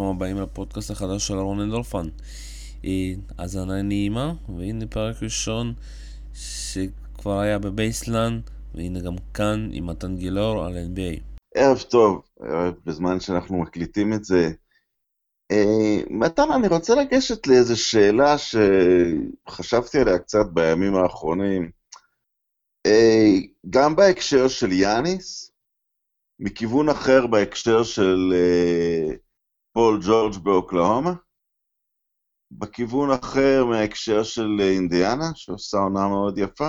ברוכים 0.00 0.16
הבאים 0.16 0.40
לפודקאסט 0.40 0.90
החדש 0.90 1.26
של 1.26 1.34
אהרון 1.34 1.60
אנדולפן. 1.60 2.08
האזנה 3.38 3.82
נעימה, 3.82 4.32
והנה 4.56 4.86
פרק 4.86 5.22
ראשון 5.22 5.74
שכבר 6.34 7.40
היה 7.40 7.58
בבייסלנד, 7.58 8.50
והנה 8.74 9.00
גם 9.00 9.14
כאן 9.34 9.68
עם 9.72 9.86
מתן 9.86 10.16
גילאור 10.16 10.64
על 10.64 10.76
NBA. 10.76 11.20
ערב 11.54 11.78
טוב, 11.78 12.22
בזמן 12.86 13.20
שאנחנו 13.20 13.58
מקליטים 13.62 14.12
את 14.12 14.24
זה. 14.24 14.50
אה, 15.50 16.02
מתן, 16.10 16.52
אני 16.54 16.68
רוצה 16.68 16.94
לגשת 16.94 17.46
לאיזו 17.46 17.82
שאלה 17.82 18.36
שחשבתי 18.38 19.98
עליה 19.98 20.18
קצת 20.18 20.46
בימים 20.52 20.94
האחרונים. 20.94 21.70
אה, 22.86 23.28
גם 23.70 23.96
בהקשר 23.96 24.48
של 24.48 24.72
יאניס, 24.72 25.52
מכיוון 26.38 26.88
אחר 26.88 27.26
בהקשר 27.26 27.82
של 27.82 28.32
אה, 28.34 29.14
פול 29.72 30.00
ג'ורג' 30.06 30.38
באוקלהומה, 30.42 31.12
בכיוון 32.50 33.10
אחר 33.10 33.64
מההקשר 33.64 34.22
של 34.22 34.56
אינדיאנה, 34.60 35.30
שעושה 35.34 35.78
עונה 35.78 36.08
מאוד 36.08 36.38
יפה, 36.38 36.68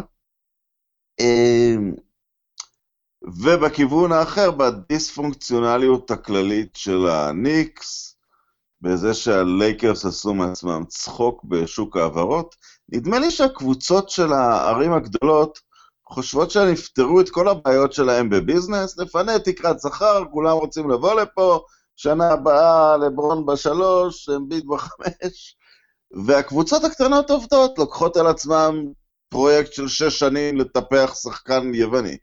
ובכיוון 3.24 4.12
האחר 4.12 4.52
בדיספונקציונליות 4.52 6.12
הכללית 6.12 6.76
של 6.76 7.08
הניקס, 7.08 8.18
בזה 8.82 9.14
שהלייקרס 9.14 10.06
עשו 10.06 10.34
מעצמם 10.34 10.84
צחוק 10.88 11.44
בשוק 11.44 11.98
ההעברות. 11.98 12.56
נדמה 12.90 13.20
לי 13.20 13.32
שהקבוצות 13.32 14.10
של 14.10 14.34
הערים 14.34 14.94
הגדולות 14.94 15.60
חושבות 16.08 16.52
שהן 16.52 16.74
יפתרו 16.74 17.22
את 17.22 17.30
כל 17.30 17.48
הבעיות 17.48 17.94
שלהם 17.94 18.30
בביזנס, 18.30 19.00
נפנה 19.00 19.40
תקרת 19.40 19.82
שכר, 19.82 20.24
כולם 20.32 20.58
רוצים 20.58 20.90
לבוא 20.90 21.22
לפה, 21.22 21.64
שנה 21.96 22.32
הבאה 22.32 22.98
לברון 22.98 23.46
בשלוש, 23.46 24.30
אמביט 24.30 24.66
בחמש, 24.66 25.58
והקבוצות 26.26 26.84
הקטנות 26.84 27.30
עובדות, 27.30 27.78
לוקחות 27.78 28.18
על 28.18 28.28
עצמם 28.28 28.76
פרויקט 29.30 29.74
של 29.74 29.88
שש 29.88 30.20
שנים 30.20 30.58
לטפח 30.58 31.16
שחקן 31.16 31.74
יווני. 31.74 32.18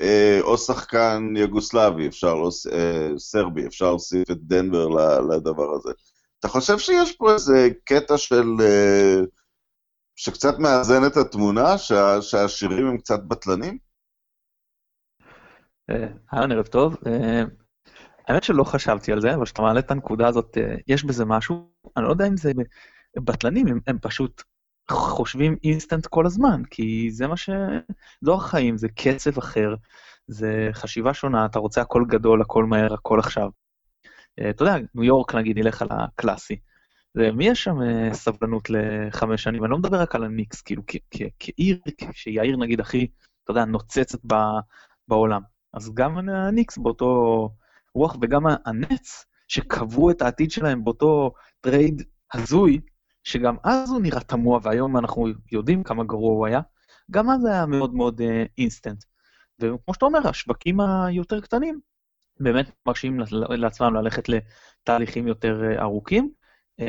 אה, 0.00 0.38
או 0.40 0.58
שחקן 0.58 1.34
יוגוסלבי, 1.36 2.08
אפשר 2.08 2.34
אה, 2.72 3.08
סרבי, 3.18 3.66
אפשר 3.66 3.84
להוסיף 3.84 4.30
את 4.30 4.38
דנבר 4.40 4.88
לדבר 5.30 5.74
הזה. 5.74 5.92
אתה 6.40 6.48
חושב 6.48 6.78
שיש 6.78 7.12
פה 7.12 7.32
איזה 7.32 7.68
קטע 7.84 8.18
של... 8.18 8.44
אה, 8.60 9.20
שקצת 10.16 10.58
מאזן 10.58 11.06
את 11.06 11.16
התמונה, 11.16 11.78
שה, 11.78 12.22
שהשירים 12.22 12.86
הם 12.86 12.98
קצת 12.98 13.20
בטלנים? 13.28 13.78
אהלן, 16.34 16.52
ערב 16.52 16.66
טוב. 16.66 16.96
האמת 18.28 18.44
שלא 18.44 18.64
חשבתי 18.64 19.12
על 19.12 19.20
זה, 19.20 19.34
אבל 19.34 19.44
כשאתה 19.44 19.62
מעלה 19.62 19.80
את 19.80 19.90
הנקודה 19.90 20.28
הזאת, 20.28 20.58
יש 20.86 21.04
בזה 21.04 21.24
משהו, 21.24 21.70
אני 21.96 22.04
לא 22.04 22.10
יודע 22.10 22.26
אם 22.26 22.36
זה 22.36 22.52
בטלנים, 23.16 23.66
הם, 23.66 23.80
הם 23.86 23.98
פשוט 24.02 24.42
חושבים 24.90 25.56
אינסטנט 25.64 26.06
כל 26.06 26.26
הזמן, 26.26 26.62
כי 26.70 27.10
זה 27.10 27.26
מה 27.26 27.36
ש... 27.36 27.50
זה 28.20 28.30
אורח 28.30 28.50
חיים, 28.50 28.76
זה 28.76 28.88
קצב 28.88 29.38
אחר, 29.38 29.74
זה 30.26 30.68
חשיבה 30.72 31.14
שונה, 31.14 31.46
אתה 31.46 31.58
רוצה 31.58 31.80
הכל 31.80 32.04
גדול, 32.08 32.42
הכל 32.42 32.64
מהר, 32.64 32.94
הכל 32.94 33.18
עכשיו. 33.18 33.48
אה, 34.38 34.50
אתה 34.50 34.62
יודע, 34.62 34.76
ניו 34.94 35.04
יורק 35.04 35.34
נגיד, 35.34 35.58
נלך 35.58 35.82
על 35.82 35.88
הקלאסי. 35.90 36.56
ומי 37.14 37.48
יש 37.48 37.64
שם 37.64 37.82
אה, 37.82 38.14
סבלנות 38.14 38.70
לחמש 38.70 39.42
שנים? 39.42 39.64
אני 39.64 39.70
לא 39.70 39.78
מדבר 39.78 40.00
רק 40.00 40.14
על 40.14 40.24
הניקס, 40.24 40.62
כאילו, 40.62 40.82
כעיר, 41.40 41.78
שהיא 42.12 42.40
העיר 42.40 42.56
נגיד 42.56 42.80
הכי, 42.80 43.06
אתה 43.44 43.50
יודע, 43.50 43.64
נוצצת 43.64 44.18
בעולם. 45.08 45.42
אז 45.74 45.94
גם 45.94 46.28
הניקס 46.28 46.78
באותו 46.78 47.50
רוח, 47.94 48.16
וגם 48.22 48.42
הנץ, 48.66 49.24
שקבעו 49.48 50.10
את 50.10 50.22
העתיד 50.22 50.50
שלהם 50.50 50.84
באותו 50.84 51.32
טרייד 51.60 52.02
הזוי, 52.34 52.80
שגם 53.24 53.56
אז 53.64 53.90
הוא 53.90 54.00
נראה 54.00 54.20
תמוה, 54.20 54.60
והיום 54.62 54.96
אנחנו 54.96 55.26
יודעים 55.52 55.82
כמה 55.82 56.04
גרוע 56.04 56.32
הוא 56.32 56.46
היה, 56.46 56.60
גם 57.10 57.30
אז 57.30 57.44
היה 57.44 57.66
מאוד 57.66 57.94
מאוד 57.94 58.20
אינסטנט. 58.58 59.02
אה, 59.02 59.06
וכמו 59.60 59.94
שאתה 59.94 60.06
אומר, 60.06 60.28
השווקים 60.28 60.80
היותר 60.80 61.40
קטנים 61.40 61.80
באמת 62.40 62.70
מרשים 62.86 63.20
לעצמם 63.50 63.94
ללכת 63.94 64.28
לתהליכים 64.28 65.28
יותר 65.28 65.60
אה, 65.62 65.82
ארוכים. 65.82 66.30
אה, 66.80 66.84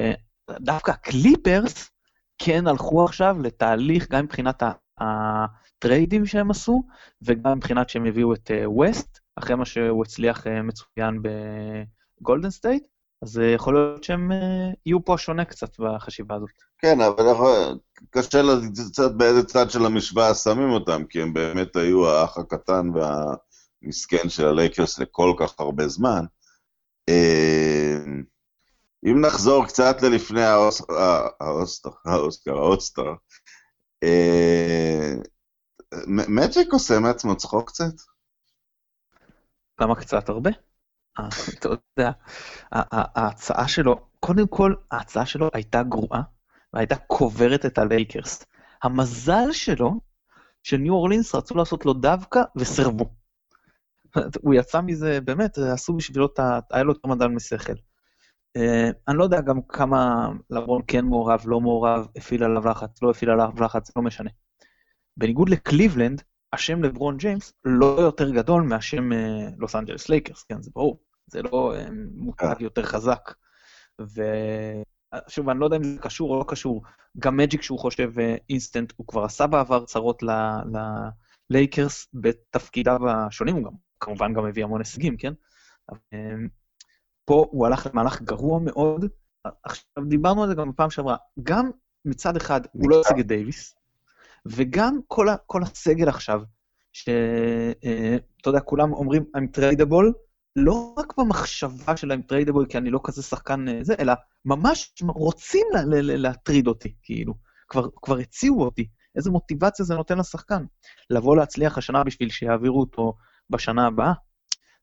דווקא 0.60 0.92
הקליפרס 0.92 1.92
כן 2.38 2.68
הלכו 2.68 3.04
עכשיו 3.04 3.38
לתהליך, 3.42 4.10
גם 4.10 4.24
מבחינת 4.24 4.64
הטריידים 4.98 6.26
שהם 6.26 6.52
עשו, 6.52 6.84
וגם 7.22 7.58
מבחינת 7.58 7.90
שהם 7.90 8.06
הביאו 8.06 8.34
את 8.34 8.52
ווסט, 8.66 9.20
אחרי 9.36 9.56
מה 9.56 9.66
שהוא 9.66 10.04
הצליח 10.04 10.48
מצוין 10.48 11.22
בגולדן 12.22 12.50
סטייט. 12.50 12.84
אז 13.22 13.40
אה, 13.40 13.46
יכול 13.46 13.74
להיות 13.74 14.04
שהם 14.04 14.32
אה, 14.32 14.38
יהיו 14.86 15.06
פה 15.06 15.16
שונה 15.18 15.46
קצת 15.46 15.80
בחשיבה 15.80 16.36
הזאת. 16.36 16.50
כן, 16.78 17.02
אבל 17.02 17.24
קשה 18.10 18.42
קצת 18.92 19.12
באיזה 19.12 19.44
צד 19.44 19.72
של 19.72 19.86
המשוואה 19.86 20.36
שמים 20.36 20.70
אותם, 20.70 21.04
כי 21.10 21.22
הם 21.22 21.34
באמת 21.34 21.76
היו 21.76 22.08
האח 22.08 22.38
הקטן 22.38 22.90
והמסכן 22.94 24.30
של 24.30 24.48
הלייקרס 24.48 25.00
לכל 25.00 25.34
כך 25.40 25.54
הרבה 25.60 25.88
זמן. 25.88 26.26
אה, 27.10 27.98
אם 29.06 29.22
נחזור 29.22 29.66
קצת 29.66 30.02
ללפני 30.02 30.44
האולסטאר, 31.40 31.90
האולסטאר, 32.48 33.14
מג'יק 36.08 36.74
עושה 36.74 37.00
מעצמו 37.00 37.38
צחוק 37.38 37.70
קצת? 37.70 37.94
למה 39.82 39.96
קצת 39.96 40.30
הרבה? 40.30 40.50
אתה 41.60 41.70
יודע, 41.70 42.12
ההצעה 42.72 43.68
שלו, 43.68 44.00
קודם 44.20 44.48
כל, 44.48 44.74
ההצעה 44.92 45.26
שלו 45.26 45.50
הייתה 45.54 45.84
גרועה, 45.84 46.22
והייתה 46.74 46.96
קוברת 46.96 47.66
את 47.66 47.78
הלייקרס. 47.78 48.46
המזל 48.84 49.52
שלו, 49.52 50.00
שניו 50.64 50.94
אורלינס 50.94 51.36
רצו 51.36 51.56
לעשות 51.56 51.86
לו 51.86 51.94
דווקא 51.94 52.42
וסרבו. 52.56 53.06
הוא 54.42 54.54
יצא 54.54 54.82
מזה, 54.82 55.22
באמת, 55.22 55.58
עשו 55.58 55.94
בשבילו, 55.94 56.28
היה 56.72 56.84
לו 56.84 56.92
יותר 56.94 57.08
מדען 57.08 57.36
משכל. 57.36 57.74
אה, 58.58 58.94
אני 59.08 59.18
לא 59.18 59.24
יודע 59.24 59.42
גם 59.42 59.62
כמה 59.62 60.30
לברון 60.50 60.82
כן 60.88 61.06
מעורב, 61.06 61.42
לא 61.46 61.62
מעורב, 61.62 62.08
הפעיל 62.16 62.44
עליו 62.44 62.68
לחץ, 62.68 63.02
לא 63.02 63.10
הפעיל 63.10 63.32
עליו 63.32 63.50
לחץ, 63.62 63.92
לא 63.96 64.02
משנה. 64.02 64.30
בניגוד 65.18 65.50
לקליבלנד, 65.50 66.24
השם 66.56 66.84
לברון 66.84 67.18
ג'יימס 67.18 67.54
לא 67.66 67.98
יותר 68.02 68.32
גדול 68.32 68.64
מהשם 68.64 69.10
לוס 69.58 69.76
אנג'לס 69.76 70.10
לייקרס, 70.10 70.44
כן, 70.44 70.62
זה 70.62 70.72
ברור. 70.76 71.00
זה 71.28 71.42
לא 71.42 71.76
אה, 71.76 71.88
מותג 72.16 72.56
יותר 72.60 72.84
חזק. 72.84 73.34
ושוב, 74.00 75.50
אני 75.50 75.60
לא 75.60 75.66
יודע 75.66 75.78
אם 75.78 75.84
זה 75.84 76.00
קשור 76.02 76.32
או 76.32 76.40
לא 76.40 76.46
קשור, 76.48 76.84
גם 77.20 77.38
מג'יק 77.38 77.62
שהוא 77.62 77.80
חושב 77.80 78.12
אינסטנט, 78.50 78.94
הוא 78.96 79.08
כבר 79.08 79.24
עשה 79.24 79.48
בעבר 79.48 79.86
צרות 79.86 80.24
ללייקרס 81.50 82.08
בתפקידיו 82.14 83.10
השונים, 83.10 83.56
הוא 83.56 83.64
גם, 83.64 83.72
כמובן 84.00 84.34
גם 84.34 84.46
הביא 84.46 84.64
המון 84.64 84.82
הישגים, 84.82 85.18
כן? 85.18 85.34
אה, 85.92 85.98
פה 87.26 87.46
הוא 87.52 87.66
הלך 87.66 87.88
למהלך 87.88 88.22
גרוע 88.22 88.60
מאוד. 88.60 89.06
עכשיו, 89.64 90.06
דיברנו 90.08 90.44
על 90.44 90.50
זה 90.50 90.56
גם 90.56 90.72
בפעם 90.72 90.90
שעברה. 90.90 91.18
גם 91.44 91.72
מצד 92.06 92.36
אחד, 92.36 92.62
הוא 92.72 92.90
לא 92.90 93.02
השיג 93.02 93.20
את 93.20 93.28
דייוויס, 93.28 93.76
וגם 94.46 95.00
כל, 95.08 95.30
ה, 95.30 95.36
כל 95.46 95.64
הסגל 95.64 96.10
עכשיו, 96.10 96.42
שאתה 96.94 97.12
אה, 97.86 98.18
יודע, 98.46 98.60
כולם 98.60 98.94
אומרים, 98.94 99.26
I'm 99.38 99.58
tradable, 99.58 100.12
לא 100.56 100.94
רק 100.98 101.14
במחשבה 101.18 101.98
שלהם 101.98 102.22
tradable, 102.22 102.66
כי 102.66 102.78
אני 102.78 102.90
לא 102.90 103.00
כזה 103.04 103.24
שחקן 103.24 103.68
אה, 103.68 103.80
זה, 103.82 103.96
אלא 104.00 104.14
ממש 104.46 104.94
רוצים 105.08 105.68
לטרייד 106.02 106.68
אותי, 106.68 106.94
כאילו. 107.04 107.34
כבר, 107.68 107.88
כבר 108.02 108.18
הציעו 108.18 108.64
אותי. 108.64 108.88
איזה 109.16 109.32
מוטיבציה 109.32 109.86
זה 109.86 109.96
נותן 109.96 110.18
לשחקן. 110.18 110.66
לבוא 111.10 111.36
להצליח 111.36 111.78
השנה 111.78 112.04
בשביל 112.04 112.30
שיעבירו 112.30 112.80
אותו 112.80 113.14
בשנה 113.50 113.88
הבאה. 113.88 114.14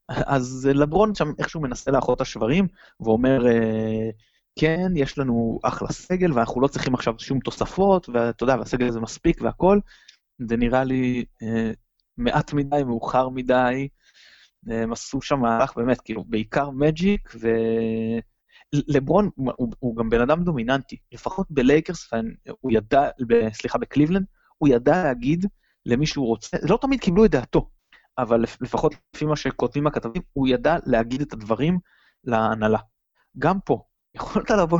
אז 0.08 0.68
לברון 0.74 1.14
שם 1.14 1.32
איכשהו 1.38 1.60
מנסה 1.60 1.90
לאחות 1.90 2.16
את 2.16 2.20
השברים, 2.20 2.68
ואומר, 3.00 3.46
אה, 3.46 4.10
כן, 4.58 4.92
יש 4.96 5.18
לנו 5.18 5.60
אחלה 5.62 5.88
סגל, 5.88 6.32
ואנחנו 6.32 6.60
לא 6.60 6.68
צריכים 6.68 6.94
עכשיו 6.94 7.14
שום 7.18 7.40
תוספות, 7.40 8.08
ואתה 8.08 8.44
יודע, 8.44 8.56
והסגל 8.58 8.88
הזה 8.88 9.00
מספיק 9.00 9.40
והכול. 9.42 9.80
זה 10.38 10.56
נראה 10.56 10.84
לי 10.84 11.24
אה, 11.42 11.70
מעט 12.16 12.52
מדי, 12.52 12.82
מאוחר 12.86 13.28
מדי, 13.28 13.88
הם 14.66 14.92
עשו 14.92 15.22
שם 15.22 15.40
מהלך 15.40 15.76
באמת, 15.76 16.00
כאילו, 16.00 16.24
בעיקר 16.24 16.70
מג'יק, 16.70 17.34
ולברון 18.74 19.30
הוא, 19.34 19.72
הוא 19.78 19.96
גם 19.96 20.10
בן 20.10 20.20
אדם 20.20 20.44
דומיננטי, 20.44 20.96
לפחות 21.12 21.46
בלייקרס, 21.50 22.10
הוא 22.60 22.72
ידע, 22.72 23.08
סליחה, 23.52 23.78
בקליבלנד, 23.78 24.26
הוא 24.58 24.68
ידע 24.68 25.04
להגיד 25.04 25.46
למי 25.86 26.06
שהוא 26.06 26.26
רוצה, 26.26 26.56
לא 26.62 26.78
תמיד 26.80 27.00
קיבלו 27.00 27.24
את 27.24 27.30
דעתו, 27.30 27.70
אבל 28.18 28.44
לפחות 28.60 28.94
לפי 29.14 29.24
מה 29.24 29.36
שכותבים 29.36 29.86
הכתבים, 29.86 30.22
הוא 30.32 30.48
ידע 30.48 30.76
להגיד 30.86 31.20
את 31.20 31.32
הדברים 31.32 31.78
להנהלה. 32.24 32.78
גם 33.38 33.60
פה, 33.64 33.82
יכולת 34.14 34.50
לבוא 34.50 34.78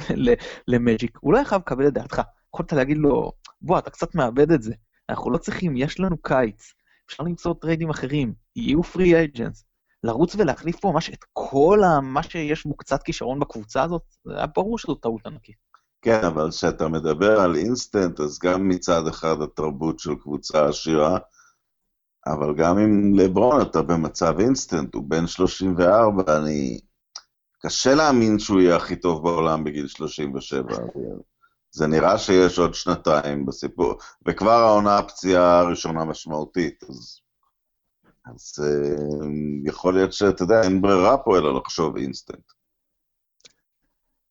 למג'יק, 0.68 1.18
הוא 1.20 1.32
לא 1.32 1.38
היה 1.38 1.46
חייב 1.46 1.60
לקבל 1.60 1.88
את 1.88 1.92
דעתך, 1.92 2.22
יכולת 2.54 2.72
להגיד 2.72 2.96
לו, 2.96 3.32
בוא, 3.62 3.78
אתה 3.78 3.90
קצת 3.90 4.14
מאבד 4.14 4.52
את 4.52 4.62
זה, 4.62 4.74
אנחנו 5.10 5.30
לא 5.30 5.38
צריכים, 5.38 5.76
יש 5.76 6.00
לנו 6.00 6.22
קיץ, 6.22 6.72
אפשר 7.06 7.22
למצוא 7.22 7.54
טריידים 7.60 7.90
אחרים, 7.90 8.34
יהיו 8.56 8.82
free 8.82 9.14
agents, 9.14 9.64
לרוץ 10.04 10.34
ולהחליף 10.34 10.80
פה 10.80 10.92
ממש 10.92 11.10
את 11.10 11.24
כל. 11.32 11.80
מה 12.02 12.22
שיש 12.22 12.66
בו 12.66 12.76
קצת 12.76 13.02
כישרון 13.02 13.40
בקבוצה 13.40 13.82
הזאת, 13.82 14.02
זה 14.24 14.36
היה 14.36 14.46
ברור 14.46 14.78
שזו 14.78 14.94
טעות 14.94 15.26
ענקית. 15.26 15.56
כן, 16.02 16.24
אבל 16.24 16.50
כשאתה 16.50 16.88
מדבר 16.88 17.40
על 17.40 17.56
אינסטנט, 17.56 18.20
אז 18.20 18.38
גם 18.42 18.68
מצד 18.68 19.06
אחד 19.06 19.42
התרבות 19.42 19.98
של 19.98 20.14
קבוצה 20.14 20.66
עשירה, 20.66 21.18
אבל 22.26 22.54
גם 22.56 22.78
עם 22.78 23.14
לברון 23.14 23.62
אתה 23.62 23.82
במצב 23.82 24.38
אינסטנט, 24.38 24.94
הוא 24.94 25.04
בן 25.08 25.26
34, 25.26 26.36
אני... 26.36 26.80
קשה 27.66 27.94
להאמין 27.94 28.38
שהוא 28.38 28.60
יהיה 28.60 28.76
הכי 28.76 28.96
טוב 28.96 29.22
בעולם 29.22 29.64
בגיל 29.64 29.86
37. 29.86 30.76
זה 31.70 31.86
נראה 31.86 32.18
שיש 32.18 32.58
עוד 32.58 32.74
שנתיים 32.74 33.46
בסיפור, 33.46 33.98
וכבר 34.26 34.50
העונה 34.50 34.98
הפציעה 34.98 35.58
הראשונה 35.58 36.04
משמעותית, 36.04 36.84
אז, 36.88 37.20
אז 38.24 38.54
אה, 38.60 39.28
יכול 39.64 39.94
להיות 39.94 40.12
שאתה 40.12 40.42
יודע, 40.42 40.62
אין 40.62 40.82
ברירה 40.82 41.18
פה 41.18 41.38
אלא 41.38 41.54
לחשוב 41.54 41.96
אינסטנט. 41.96 42.52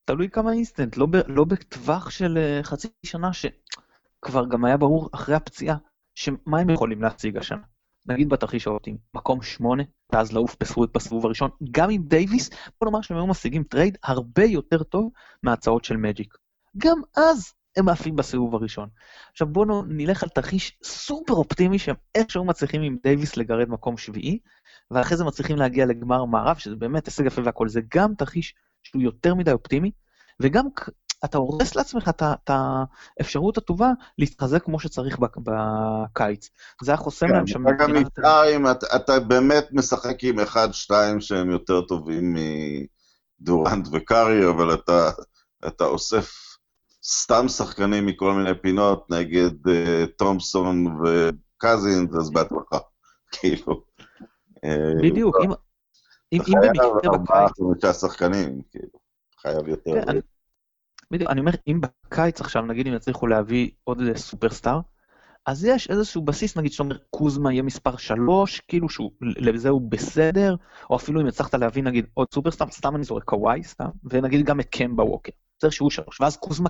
תלוי 0.05 0.29
כמה 0.29 0.53
אינסטנט, 0.53 0.97
לא, 0.97 1.05
ב, 1.05 1.15
לא 1.27 1.43
בטווח 1.43 2.09
של 2.09 2.37
אה, 2.37 2.63
חצי 2.65 2.87
שנה, 3.05 3.29
שכבר 3.33 4.45
גם 4.45 4.65
היה 4.65 4.77
ברור 4.77 5.09
אחרי 5.13 5.35
הפציעה, 5.35 5.77
שמה 6.15 6.59
הם 6.59 6.69
יכולים 6.69 7.01
להציג 7.01 7.37
השנה. 7.37 7.63
נגיד 8.05 8.29
בתרחיש 8.29 8.67
האופטימי, 8.67 8.97
מקום 9.13 9.41
שמונה, 9.41 9.83
ואז 10.13 10.31
לעוף 10.31 10.55
בסיבוב 10.93 11.25
הראשון, 11.25 11.49
גם 11.71 11.89
עם 11.89 12.03
דייוויס, 12.03 12.49
בוא 12.49 12.89
נאמר 12.89 13.01
שהם 13.01 13.17
היו 13.17 13.27
משיגים 13.27 13.63
טרייד 13.63 13.97
הרבה 14.03 14.43
יותר 14.43 14.83
טוב 14.83 15.09
מההצעות 15.43 15.83
של 15.83 15.97
מג'יק. 15.97 16.37
גם 16.77 17.01
אז 17.17 17.53
הם 17.77 17.89
עפים 17.89 18.15
בסיבוב 18.15 18.55
הראשון. 18.55 18.89
עכשיו 19.31 19.47
בואו 19.47 19.83
נלך 19.87 20.23
על 20.23 20.29
תרחיש 20.29 20.77
סופר 20.83 21.33
אופטימי 21.33 21.79
שהם 21.79 21.95
איכשהו 22.15 22.45
מצליחים 22.45 22.81
עם 22.81 22.97
דייוויס 23.03 23.37
לגרד 23.37 23.69
מקום 23.69 23.97
שביעי, 23.97 24.39
ואחרי 24.91 25.17
זה 25.17 25.23
מצליחים 25.23 25.57
להגיע 25.57 25.85
לגמר 25.85 26.25
מערב, 26.25 26.57
שזה 26.57 26.75
באמת 26.75 27.05
הישג 27.05 27.25
יפה 27.25 27.41
והכל. 27.45 27.69
זה 27.69 27.81
גם 27.95 28.15
תרחיש 28.15 28.53
שהוא 28.83 29.01
יותר 29.01 29.35
מדי 29.35 29.51
אופטימי, 29.51 29.91
וגם 30.39 30.65
אתה 31.25 31.37
הורס 31.37 31.75
לעצמך 31.75 32.09
את 32.19 32.51
האפשרות 33.19 33.57
הטובה 33.57 33.91
להתחזק 34.17 34.63
כמו 34.63 34.79
שצריך 34.79 35.19
בקיץ. 35.19 36.49
זה 36.81 36.91
היה 36.91 36.97
חוסם 36.97 37.27
כן, 37.27 37.33
להם 37.33 37.47
שם. 37.47 37.67
אתה 37.67 37.75
גם 37.77 37.93
נפטר 37.93 38.55
אם 38.55 38.65
אתה 38.95 39.19
באמת 39.19 39.67
משחק 39.71 40.23
עם 40.23 40.39
אחד-שתיים 40.39 41.21
שהם 41.21 41.49
יותר 41.49 41.81
טובים 41.81 42.35
מדורנט 43.41 43.87
וקארי, 43.91 44.49
אבל 44.49 44.73
אתה, 44.73 45.09
אתה 45.67 45.85
אוסף 45.85 46.51
סתם 47.03 47.47
שחקנים 47.47 48.05
מכל 48.05 48.33
מיני 48.33 48.61
פינות 48.61 49.09
נגד 49.09 49.67
uh, 49.67 49.71
תומפסון 50.17 50.87
וקזינס, 50.87 52.15
אז 52.15 52.31
בהצלחה. 52.31 52.77
כאילו. 53.39 53.83
אה, 54.65 54.93
בדיוק, 55.01 55.35
אם, 55.43 55.51
אם, 55.51 55.55
אם 56.33 56.39
במקרה 56.39 56.61
בקיץ... 56.61 56.81
חייב 57.01 57.13
ארבעה 57.13 57.47
חמישה 57.49 57.93
שחקנים, 57.93 58.61
כאילו. 58.71 58.99
חייב 59.41 59.67
יותר. 59.67 60.03
בדיוק, 61.11 61.29
אני 61.29 61.39
אומר, 61.39 61.51
אם 61.67 61.81
בקיץ 61.81 62.41
עכשיו, 62.41 62.61
נגיד 62.61 62.87
אם 62.87 62.93
יצליחו 62.93 63.27
להביא 63.27 63.69
עוד 63.83 63.99
איזה 63.99 64.15
סופרסטאר, 64.15 64.79
אז 65.45 65.65
יש 65.65 65.89
איזשהו 65.89 66.21
בסיס, 66.21 66.57
נגיד 66.57 66.71
שאתה 66.71 66.83
אומר, 66.83 66.97
קוזמה 67.09 67.51
יהיה 67.53 67.63
מספר 67.63 67.97
3, 67.97 68.59
כאילו 68.59 68.89
שהוא, 68.89 69.11
לזה 69.21 69.69
הוא 69.69 69.91
בסדר, 69.91 70.55
או 70.89 70.95
אפילו 70.95 71.21
אם 71.21 71.27
הצלחת 71.27 71.55
להביא 71.55 71.83
נגיד 71.83 72.05
עוד 72.13 72.27
סופרסטאר, 72.33 72.67
סתם 72.67 72.95
אני 72.95 73.03
זורק 73.03 73.23
קוואי, 73.23 73.63
סתם, 73.63 73.89
ונגיד 74.03 74.45
גם 74.45 74.59
את 74.59 74.65
קמבה 74.69 75.03
ווקר. 75.03 75.31
שהוא 75.69 75.89
שלוש, 75.89 76.21
ואז 76.21 76.37
קוזמה 76.37 76.69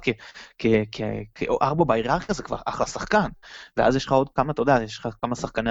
כארבע 1.36 1.84
בהיררכיה 1.84 2.36
זה 2.36 2.44
כבר 2.44 2.58
אחלה 2.66 2.86
שחקן, 2.86 3.30
ואז 3.78 3.96
יש 3.96 4.06
לך 4.06 4.12
עוד 4.12 4.30
כמה, 4.30 4.52
אתה 4.52 4.62
יודע, 4.62 4.78
יש 4.84 4.98
לך 5.00 5.10
כמה 5.22 5.36
שחקני 5.36 5.70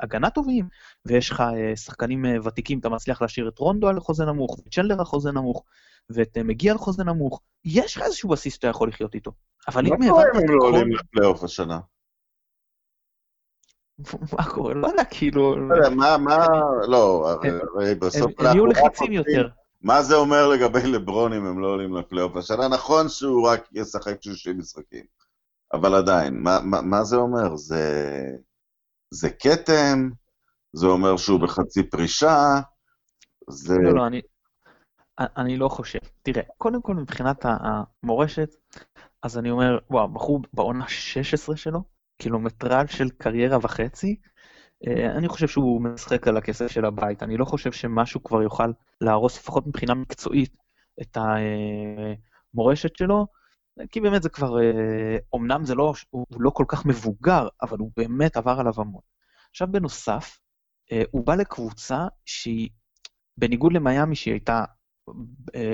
הגנה 0.00 0.30
טובים, 0.30 0.68
ויש 1.06 1.30
לך 1.30 1.40
אה, 1.40 1.76
שחקנים 1.76 2.26
אה, 2.26 2.36
ותיקים, 2.44 2.78
אתה 2.78 2.88
מצליח 2.88 3.22
להשאיר 3.22 3.48
את 3.48 3.58
רונדו 3.58 3.88
על 3.88 4.00
חוזה 4.00 4.24
נמוך, 4.24 4.58
וצ'נדלר 4.66 4.98
על 4.98 5.04
חוזה 5.04 5.32
נמוך, 5.32 5.64
ואת 6.10 6.36
אה, 6.36 6.42
מגיע 6.42 6.72
על 6.72 6.78
חוזה 6.78 7.04
נמוך, 7.04 7.40
יש 7.64 7.96
לך 7.96 8.02
איזשהו 8.02 8.28
בסיס 8.28 8.54
שאתה 8.54 8.66
יכול 8.66 8.88
לחיות 8.88 9.14
איתו. 9.14 9.32
אבל 9.68 9.86
אם 9.86 10.02
העברת 10.02 10.36
את 10.36 10.42
לא 10.48 10.66
עולים 10.66 10.92
לפלייאוף 10.92 11.44
השנה? 11.44 11.80
מה 14.38 14.44
קורה? 14.44 14.74
לא 14.74 14.86
יודע, 14.86 15.04
כאילו... 15.04 15.56
לא 15.68 15.90
מה, 15.90 16.18
מה, 16.18 16.46
לא, 16.88 17.30
הרי 17.30 17.94
בסוף... 17.94 18.32
הם 18.38 18.46
יהיו 18.46 18.66
לחיצים 18.66 19.12
יותר. 19.12 19.48
מה 19.84 20.02
זה 20.02 20.14
אומר 20.14 20.48
לגבי 20.48 20.86
לברון 20.86 21.32
אם 21.32 21.46
הם 21.46 21.60
לא 21.60 21.66
עולים 21.66 21.96
לפלייאוף 21.96 22.36
השנה? 22.36 22.68
נכון 22.68 23.08
שהוא 23.08 23.48
רק 23.48 23.68
ישחק 23.72 24.22
60 24.22 24.58
משחקים, 24.58 25.04
אבל 25.72 25.94
עדיין, 25.94 26.42
מה, 26.42 26.58
מה, 26.64 26.80
מה 26.80 27.04
זה 27.04 27.16
אומר? 27.16 27.56
זה, 27.56 27.82
זה 29.10 29.30
כתם? 29.30 30.10
זה 30.72 30.86
אומר 30.86 31.16
שהוא 31.16 31.40
בחצי 31.40 31.90
פרישה? 31.90 32.60
זה... 33.48 33.74
לא, 33.82 33.94
לא, 33.94 34.06
אני, 34.06 34.20
אני 35.18 35.56
לא 35.56 35.68
חושב. 35.68 35.98
תראה, 36.22 36.42
קודם 36.58 36.82
כל 36.82 36.94
מבחינת 36.94 37.44
המורשת, 37.44 38.54
אז 39.22 39.38
אני 39.38 39.50
אומר, 39.50 39.78
וואו, 39.90 40.08
בחור 40.08 40.40
בעונה 40.52 40.88
16 40.88 41.56
שלו, 41.56 41.82
קילומטראז' 42.18 42.90
של 42.90 43.10
קריירה 43.10 43.58
וחצי, 43.62 44.20
אני 44.86 45.28
חושב 45.28 45.48
שהוא 45.48 45.82
משחק 45.82 46.28
על 46.28 46.36
הכסף 46.36 46.66
של 46.66 46.84
הבית. 46.84 47.22
אני 47.22 47.36
לא 47.36 47.44
חושב 47.44 47.72
שמשהו 47.72 48.22
כבר 48.22 48.42
יוכל 48.42 48.72
להרוס, 49.00 49.38
לפחות 49.38 49.66
מבחינה 49.66 49.94
מקצועית, 49.94 50.56
את 51.02 51.16
המורשת 52.54 52.96
שלו, 52.96 53.26
כי 53.90 54.00
באמת 54.00 54.22
זה 54.22 54.28
כבר, 54.28 54.56
אומנם 55.32 55.60
אה, 55.60 55.66
זה 55.66 55.74
לא, 55.74 55.94
הוא 56.10 56.26
לא 56.38 56.50
כל 56.50 56.64
כך 56.68 56.86
מבוגר, 56.86 57.48
אבל 57.62 57.78
הוא 57.78 57.90
באמת 57.96 58.36
עבר 58.36 58.60
עליו 58.60 58.72
המון. 58.76 59.00
עכשיו 59.50 59.68
בנוסף, 59.70 60.38
אה, 60.92 61.02
הוא 61.10 61.26
בא 61.26 61.34
לקבוצה 61.34 62.06
שהיא, 62.24 62.68
בניגוד 63.36 63.72
למיאמי 63.72 64.16
שהיא 64.16 64.34
הייתה 64.34 64.64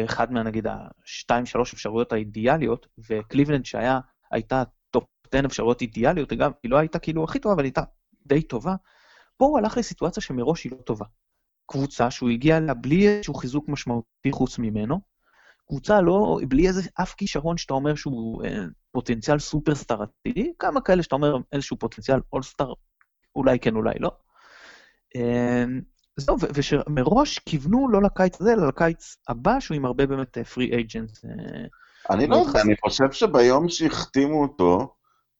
אחד 0.04 0.32
מה, 0.32 0.42
נגיד, 0.42 0.66
השתיים, 1.04 1.46
שלוש 1.46 1.72
אפשרויות 1.72 2.12
האידיאליות, 2.12 2.86
וקליבלנד 3.08 3.64
שהייתה 3.64 4.62
טופ 4.90 5.04
10 5.32 5.46
אפשרויות 5.46 5.82
אידיאליות, 5.82 6.30
היא 6.62 6.70
לא 6.70 6.76
הייתה 6.76 6.98
כאילו 6.98 7.24
הכי 7.24 7.38
טובה, 7.38 7.54
אבל 7.54 7.64
הייתה 7.64 7.82
די 8.26 8.42
טובה, 8.42 8.74
פה 9.40 9.46
הוא 9.46 9.58
הלך 9.58 9.76
לסיטואציה 9.76 10.22
שמראש 10.22 10.64
היא 10.64 10.72
לא 10.72 10.76
טובה. 10.76 11.04
קבוצה 11.66 12.10
שהוא 12.10 12.30
הגיע 12.30 12.56
אליה 12.56 12.74
בלי 12.74 13.08
איזשהו 13.08 13.34
חיזוק 13.34 13.68
משמעותי 13.68 14.32
חוץ 14.32 14.58
ממנו, 14.58 15.00
קבוצה 15.68 16.00
לא, 16.00 16.38
בלי 16.48 16.68
איזה 16.68 16.82
אף 16.94 17.14
כישרון 17.14 17.56
שאתה 17.56 17.74
אומר 17.74 17.94
שהוא 17.94 18.44
אה, 18.44 18.64
פוטנציאל 18.92 19.38
סופרסטאר 19.38 20.02
עתידי, 20.02 20.52
כמה 20.58 20.80
כאלה 20.80 21.02
שאתה 21.02 21.14
אומר 21.14 21.36
איזשהו 21.52 21.76
פוטנציאל 21.78 22.20
אולסטאר, 22.32 22.72
אולי 23.36 23.58
כן, 23.58 23.76
אולי 23.76 23.94
לא. 24.00 24.10
אה, 25.16 25.64
זהו, 26.16 26.36
ושמראש 26.54 27.38
כיוונו 27.38 27.88
לא 27.88 28.02
לקיץ 28.02 28.40
הזה, 28.40 28.52
אלא 28.52 28.68
לקיץ 28.68 29.16
הבא, 29.28 29.60
שהוא 29.60 29.74
עם 29.74 29.84
הרבה 29.84 30.06
באמת 30.06 30.38
free 30.38 30.70
אה, 30.70 30.76
agent. 30.76 31.10
אני 32.10 32.26
לא 32.26 32.36
יודע, 32.36 32.60
אני 32.60 32.74
חושב 32.84 33.12
שביום 33.12 33.68
שהחתימו 33.68 34.42
אותו, 34.42 34.94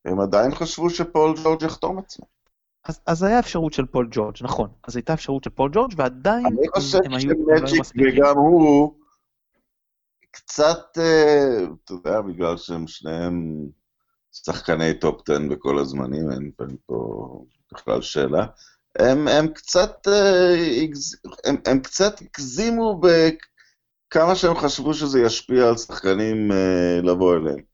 הם 0.04 0.21
עדיין 0.21 0.54
חשבו 0.54 0.90
שפול 0.90 1.35
ג'ורג' 1.45 1.62
יחתום 1.62 1.99
עצמו. 1.99 2.39
אז, 2.84 3.00
אז 3.06 3.22
היה 3.22 3.38
אפשרות 3.38 3.72
של 3.72 3.87
פול 3.87 4.08
ג'ורג', 4.10 4.34
נכון. 4.42 4.70
אז 4.88 4.96
הייתה 4.96 5.14
אפשרות 5.14 5.44
של 5.44 5.50
פול 5.50 5.70
ג'ורג', 5.72 5.92
ועדיין 5.96 6.46
אני 6.46 6.68
חושב 6.75 6.99
שמג'יק 7.04 7.38
וגם 7.96 8.37
הוא 8.37 8.94
קצת, 10.30 10.99
אה, 10.99 11.64
אתה 11.84 11.92
יודע, 11.92 12.20
בגלל 12.20 12.56
שהם 12.56 12.87
שניהם 12.87 13.66
שחקני 14.32 14.94
טופ 14.94 15.30
10 15.30 15.38
בכל 15.50 15.78
הזמנים, 15.78 16.30
אין 16.30 16.76
פה 16.87 17.44
בכלל 17.72 18.02
שאלה. 18.02 18.46
הם, 18.99 19.28
הם 19.28 19.49
קצת, 19.49 20.08
אה, 20.08 20.54
הם, 21.44 21.56
הם 21.66 21.80
קצת 21.80 22.20
הגזימו 22.20 23.00
בכמה 23.00 24.34
שהם 24.34 24.54
חשבו 24.56 24.94
שזה 24.94 25.20
ישפיע 25.20 25.68
על 25.68 25.76
שחקנים 25.76 26.52
אה, 26.52 27.00
לבוא 27.02 27.37
אליהם. 27.37 27.69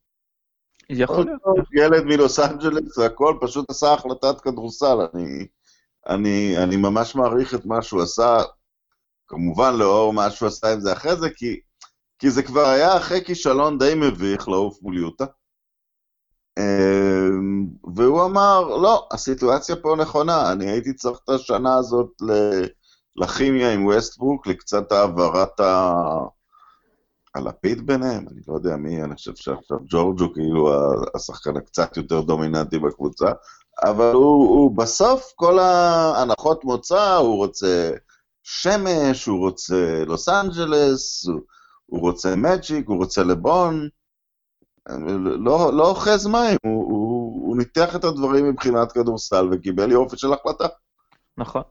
יכול 0.91 1.25
להיות. 1.25 1.41
ילד 1.75 2.05
מלוס 2.05 2.39
אנג'לס 2.39 2.99
והכל, 2.99 3.39
פשוט 3.41 3.71
עשה 3.71 3.93
החלטת 3.93 4.41
כדורסל. 4.41 4.97
אני, 5.15 5.47
אני, 6.09 6.59
אני 6.59 6.77
ממש 6.77 7.15
מעריך 7.15 7.55
את 7.55 7.67
מה 7.67 7.83
שהוא 7.83 8.03
עשה, 8.03 8.39
כמובן 9.27 9.75
לאור 9.77 10.13
מה 10.13 10.31
שהוא 10.31 10.47
עשה 10.47 10.73
עם 10.73 10.81
זה 10.81 10.93
אחרי 10.93 11.17
זה, 11.17 11.31
כי, 11.31 11.61
כי 12.19 12.31
זה 12.31 12.43
כבר 12.43 12.65
היה 12.65 12.97
אחרי 12.97 13.25
כישלון 13.25 13.79
די 13.79 13.95
מביך 13.97 14.49
לעוף 14.49 14.83
מול 14.83 14.99
יוטה. 14.99 15.25
אמ, 16.59 17.67
והוא 17.97 18.25
אמר, 18.25 18.77
לא, 18.77 19.09
הסיטואציה 19.13 19.77
פה 19.77 19.97
נכונה, 19.99 20.53
אני 20.53 20.71
הייתי 20.71 20.93
צריך 20.93 21.19
את 21.25 21.29
השנה 21.29 21.77
הזאת 21.77 22.11
לכימיה 23.17 23.73
עם 23.73 23.87
ווסטברוק, 23.87 24.47
לקצת 24.47 24.93
העברת 24.93 25.61
ה... 25.61 25.93
הלפיד 27.37 27.87
ביניהם, 27.87 28.29
אני 28.29 28.41
לא 28.49 28.55
יודע 28.55 28.77
מי, 28.77 29.03
אני 29.03 29.15
חושב 29.15 29.35
שעכשיו 29.35 29.79
ג'ורג' 29.89 30.21
הוא 30.21 30.35
כאילו 30.35 30.71
השחקן 31.15 31.57
הקצת 31.57 31.97
יותר 31.97 32.21
דומיננטי 32.21 32.79
בקבוצה, 32.79 33.33
אבל 33.85 34.13
הוא, 34.13 34.49
הוא 34.49 34.77
בסוף 34.77 35.33
כל 35.37 35.59
ההנחות 35.59 36.65
מוצא, 36.65 37.17
הוא 37.17 37.37
רוצה 37.37 37.91
שמש, 38.43 39.27
הוא 39.27 39.39
רוצה 39.39 40.05
לוס 40.07 40.29
אנג'לס, 40.29 41.27
הוא, 41.27 41.41
הוא 41.87 42.01
רוצה 42.01 42.37
מג'יק, 42.37 42.89
הוא 42.89 42.97
רוצה 42.97 43.23
לבון, 43.23 43.89
לא, 45.45 45.73
לא 45.73 45.89
אוחז 45.89 46.27
מים, 46.27 46.57
הוא, 46.65 46.85
הוא, 46.91 47.47
הוא 47.47 47.57
ניתח 47.57 47.97
את 47.97 48.05
הדברים 48.05 48.51
מבחינת 48.51 48.93
כדורסל 48.93 49.49
וקיבל 49.53 49.93
יופי 49.93 50.17
של 50.17 50.33
החלטה. 50.33 50.67
נכון, 51.39 51.63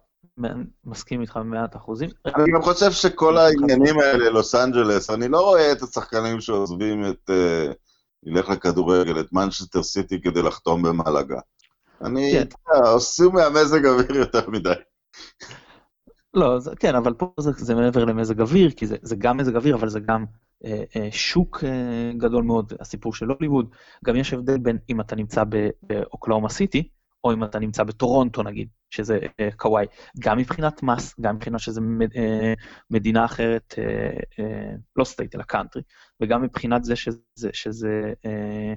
מסכים 0.85 1.21
איתך 1.21 1.37
במאת 1.37 1.75
אחוזים. 1.75 2.09
אני 2.25 2.51
גם 2.53 2.61
חושב 2.61 2.91
שכל 2.91 3.37
העניינים 3.37 3.99
האלה, 3.99 4.29
לוס 4.29 4.55
אנג'לס, 4.55 5.09
אני 5.09 5.27
לא 5.27 5.41
רואה 5.41 5.71
את 5.71 5.81
השחקנים 5.81 6.41
שעוזבים 6.41 7.05
את, 7.05 7.29
uh, 7.29 7.73
ילך 8.25 8.49
לכדורגל, 8.49 9.19
את 9.19 9.33
מנצ'סטר 9.33 9.83
סיטי 9.83 10.21
כדי 10.21 10.41
לחתום 10.41 10.81
במלאגה. 10.81 11.39
אני, 12.01 12.31
כן. 12.33 12.41
אתה 12.41 12.55
יודע, 12.75 12.89
עושים 12.89 13.31
מהמזג 13.33 13.85
אוויר 13.85 14.15
יותר 14.15 14.49
מדי. 14.49 14.73
לא, 16.33 16.59
זה, 16.59 16.71
כן, 16.79 16.95
אבל 16.95 17.13
פה 17.13 17.33
זה, 17.39 17.51
זה 17.57 17.75
מעבר 17.75 18.05
למזג 18.05 18.41
אוויר, 18.41 18.71
כי 18.71 18.87
זה, 18.87 18.95
זה 19.01 19.15
גם 19.15 19.37
מזג 19.37 19.55
אוויר, 19.55 19.75
אבל 19.75 19.89
זה 19.89 19.99
גם 19.99 20.25
אה, 20.65 20.83
אה, 20.95 21.07
שוק 21.11 21.63
אה, 21.63 22.11
גדול 22.17 22.43
מאוד, 22.43 22.73
הסיפור 22.79 23.13
של 23.13 23.25
הוליווד. 23.29 23.69
גם 24.05 24.15
יש 24.15 24.33
הבדל 24.33 24.57
בין 24.57 24.77
אם 24.89 25.01
אתה 25.01 25.15
נמצא 25.15 25.43
באוקלהומה 25.83 26.49
סיטי, 26.49 26.89
או 27.23 27.33
אם 27.33 27.43
אתה 27.43 27.59
נמצא 27.59 27.83
בטורונטו 27.83 28.43
נגיד, 28.43 28.67
שזה 28.95 29.19
אה, 29.39 29.49
קוואי. 29.57 29.85
גם 30.19 30.37
מבחינת 30.37 30.83
מס, 30.83 31.19
גם 31.21 31.35
מבחינת 31.35 31.59
שזה 31.59 31.81
אה, 32.15 32.53
מדינה 32.89 33.25
אחרת, 33.25 33.73
אה, 33.77 33.83
אה, 34.39 34.71
לא 34.95 35.03
state 35.03 35.35
אלא 35.35 35.43
קאנטרי, 35.43 35.81
וגם 36.21 36.41
מבחינת 36.41 36.83
זה 36.83 36.95
שזה, 36.95 37.49
שזה 37.53 38.13
אה, 38.25 38.73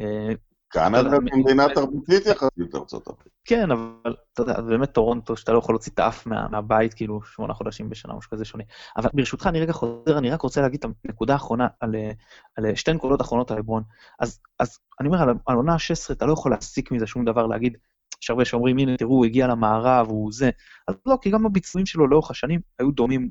אה, 0.00 0.34
קנדה 0.72 1.18
מדינה 1.36 1.66
תרבותית 1.74 2.26
יחסית 2.26 2.74
לארצות 2.74 3.08
הברית. 3.08 3.32
כן, 3.44 3.70
אבל 3.70 4.14
אתה 4.32 4.42
יודע, 4.42 4.60
באמת 4.60 4.92
טורונטו, 4.92 5.36
שאתה 5.36 5.52
לא 5.52 5.58
יכול 5.58 5.74
להוציא 5.74 5.92
את 5.94 5.98
האף 5.98 6.26
מה, 6.26 6.48
מהבית, 6.48 6.94
כאילו, 6.94 7.22
שמונה 7.22 7.54
חודשים 7.54 7.90
בשנה, 7.90 8.14
משהו 8.14 8.30
כזה 8.30 8.44
שונה. 8.44 8.64
אבל 8.96 9.10
ברשותך, 9.14 9.46
אני 9.46 9.60
רגע 9.60 9.72
חוזר, 9.72 10.18
אני 10.18 10.30
רק 10.30 10.42
רוצה 10.42 10.60
להגיד 10.60 10.84
את 10.84 10.90
הנקודה 11.04 11.32
האחרונה, 11.32 11.66
על, 11.80 11.94
אה, 11.94 12.10
על 12.56 12.74
שתי 12.74 12.92
נקודות 12.92 13.20
אחרונות 13.20 13.50
על 13.50 13.58
לברון. 13.58 13.82
אז, 14.18 14.40
אז 14.58 14.78
אני 15.00 15.08
אומר, 15.08 15.22
על, 15.22 15.28
על 15.46 15.56
עונה 15.56 15.72
ה-16, 15.72 16.12
אתה 16.12 16.26
לא 16.26 16.32
יכול 16.32 16.50
להסיק 16.50 16.90
מזה 16.92 17.06
שום 17.06 17.24
דבר, 17.24 17.46
להגיד, 17.46 17.76
יש 18.22 18.30
הרבה 18.30 18.44
שאומרים, 18.44 18.78
הנה, 18.78 18.96
תראו, 18.96 19.10
הוא 19.10 19.24
הגיע 19.24 19.46
למערב, 19.46 20.08
הוא 20.08 20.32
זה. 20.32 20.50
אז 20.88 20.94
לא, 21.06 21.18
כי 21.22 21.30
גם 21.30 21.46
הביצועים 21.46 21.86
שלו 21.86 22.06
לאורך 22.06 22.30
השנים 22.30 22.60
היו 22.78 22.90
דומים 22.90 23.30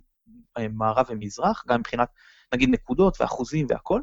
אה, 0.57 0.67
מערב 0.67 1.05
ומזרח, 1.09 1.63
גם 1.67 1.79
מבחינת, 1.79 2.07
נגיד, 2.53 2.69
נקודות 2.69 3.21
ואחוזים 3.21 3.65
והכל. 3.69 4.01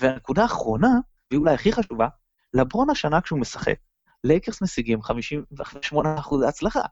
והנקודה 0.00 0.42
האחרונה, 0.42 0.98
והיא 1.30 1.40
אולי 1.40 1.54
הכי 1.54 1.72
חשובה, 1.72 2.08
לברון 2.54 2.90
השנה 2.90 3.20
כשהוא 3.20 3.38
משחק, 3.38 3.76
לייקרס 4.24 4.62
משיגים 4.62 5.02
58 5.02 6.18
אחוזי 6.18 6.46
הצלחה. 6.46 6.82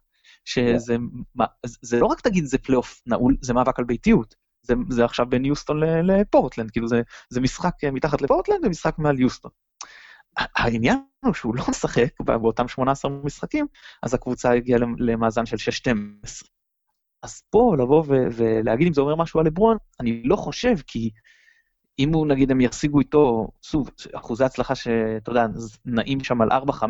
שזה 0.44 0.96
מה, 1.34 1.44
זה 1.82 2.00
לא 2.00 2.06
רק 2.06 2.20
תגיד 2.20 2.44
זה 2.44 2.58
פלייאוף 2.58 3.02
נעול, 3.06 3.36
זה 3.42 3.54
מאבק 3.54 3.78
על 3.78 3.84
ביתיות. 3.84 4.34
זה, 4.62 4.74
זה 4.88 5.04
עכשיו 5.04 5.26
בין 5.26 5.44
יוסטון 5.44 5.80
לפורטלנד, 5.80 6.70
כאילו 6.70 6.88
זה, 6.88 7.02
זה 7.30 7.40
משחק 7.40 7.84
מתחת 7.92 8.22
לפורטלנד 8.22 8.64
ומשחק 8.64 8.98
מעל 8.98 9.20
יוסטון. 9.20 9.50
העניין 10.56 10.98
הוא 11.24 11.34
שהוא 11.34 11.54
לא 11.56 11.64
משחק 11.68 12.20
באותם 12.20 12.68
18 12.68 13.10
משחקים, 13.24 13.66
אז 14.02 14.14
הקבוצה 14.14 14.52
הגיעה 14.52 14.78
למאזן 14.98 15.46
של 15.46 15.56
6-12. 15.56 16.48
אז 17.22 17.42
פה 17.50 17.74
לבוא 17.78 18.04
ולהגיד 18.08 18.86
אם 18.86 18.92
זה 18.92 19.00
אומר 19.00 19.14
משהו 19.16 19.40
על 19.40 19.46
לברון, 19.46 19.76
אני 20.00 20.22
לא 20.24 20.36
חושב, 20.36 20.74
כי 20.86 21.10
אם 21.98 22.14
הוא, 22.14 22.26
נגיד, 22.26 22.50
הם 22.50 22.60
ישיגו 22.60 23.00
איתו, 23.00 23.48
שוב, 23.62 23.90
אחוזי 24.14 24.44
הצלחה 24.44 24.74
שאתה 24.74 25.30
יודע, 25.30 25.46
נעים 25.84 26.24
שם 26.24 26.40
על 26.40 26.52
4-5, 26.52 26.84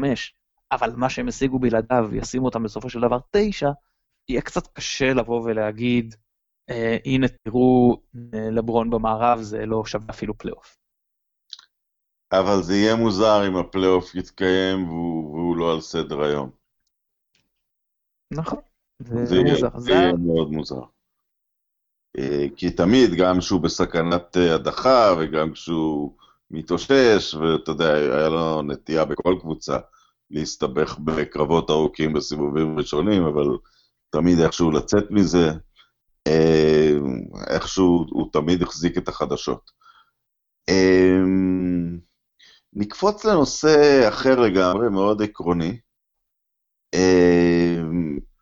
אבל 0.72 0.92
מה 0.96 1.10
שהם 1.10 1.28
השיגו 1.28 1.58
בלעדיו, 1.58 2.08
ישימו 2.12 2.44
אותם 2.44 2.62
בסופו 2.62 2.90
של 2.90 3.00
דבר 3.00 3.18
9, 3.30 3.70
יהיה 4.28 4.40
קצת 4.40 4.66
קשה 4.66 5.14
לבוא 5.14 5.42
ולהגיד, 5.44 6.14
אה, 6.70 6.96
הנה 7.04 7.26
תראו, 7.28 7.96
אה, 8.34 8.50
לברון 8.50 8.90
במערב 8.90 9.40
זה 9.40 9.66
לא 9.66 9.84
שווה 9.84 10.06
אפילו 10.10 10.38
פלייאוף. 10.38 10.79
אבל 12.32 12.62
זה 12.62 12.74
יהיה 12.74 12.96
מוזר 12.96 13.48
אם 13.48 13.56
הפלייאוף 13.56 14.14
יתקיים 14.14 14.88
והוא, 14.88 15.34
והוא 15.34 15.56
לא 15.56 15.72
על 15.72 15.80
סדר 15.80 16.22
היום. 16.22 16.50
נכון, 18.30 18.58
זה, 18.98 19.26
זה 19.26 19.36
יהיה, 19.36 19.70
זה 19.78 19.92
יהיה 19.92 20.12
מאוד 20.12 20.50
מוזר. 20.50 20.82
אה, 22.18 22.46
כי 22.56 22.70
תמיד, 22.70 23.10
גם 23.14 23.38
כשהוא 23.38 23.60
בסכנת 23.60 24.36
אה, 24.36 24.54
הדחה 24.54 25.14
וגם 25.18 25.52
כשהוא 25.52 26.16
מתאושש, 26.50 27.34
ואתה 27.34 27.70
יודע, 27.70 27.94
היה 27.94 28.28
לו 28.28 28.62
נטייה 28.62 29.04
בכל 29.04 29.36
קבוצה 29.40 29.78
להסתבך 30.30 30.98
בקרבות 30.98 31.70
ארוכים 31.70 32.12
בסיבובים 32.12 32.78
ראשונים, 32.78 33.22
אבל 33.22 33.46
תמיד 34.10 34.38
איכשהו 34.38 34.70
לצאת 34.70 35.10
מזה, 35.10 35.50
אה, 36.26 36.92
איכשהו 37.46 38.06
הוא 38.10 38.32
תמיד 38.32 38.62
החזיק 38.62 38.98
את 38.98 39.08
החדשות. 39.08 39.70
נקפוץ 42.72 43.24
לנושא 43.24 44.08
אחר 44.08 44.40
לגמרי, 44.40 44.88
מאוד 44.88 45.22
עקרוני. 45.22 45.78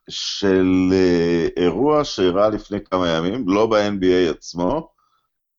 של 0.08 0.90
uh, 0.90 1.60
אירוע 1.60 2.04
שאירע 2.04 2.48
לפני 2.48 2.78
כמה 2.84 3.08
ימים, 3.08 3.44
לא 3.48 3.66
ב-NBA 3.66 4.30
עצמו, 4.30 4.90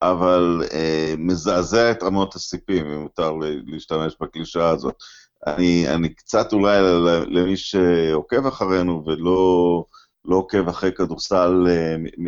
אבל 0.01 0.61
uh, 0.65 0.71
מזעזע 1.17 1.91
את 1.91 2.03
אמות 2.03 2.35
הסיפים, 2.35 2.85
אם 2.85 3.01
מותר 3.01 3.33
להשתמש 3.65 4.15
בקלישאה 4.21 4.69
הזאת. 4.69 4.95
אני, 5.47 5.95
אני 5.95 6.13
קצת 6.13 6.53
אולי 6.53 6.77
למי 7.27 7.57
שעוקב 7.57 8.45
אחרינו 8.47 9.03
ולא 9.05 9.85
לא 10.25 10.35
עוקב 10.35 10.67
אחרי 10.69 10.91
כדורסל 10.91 11.67
uh, 11.67 12.21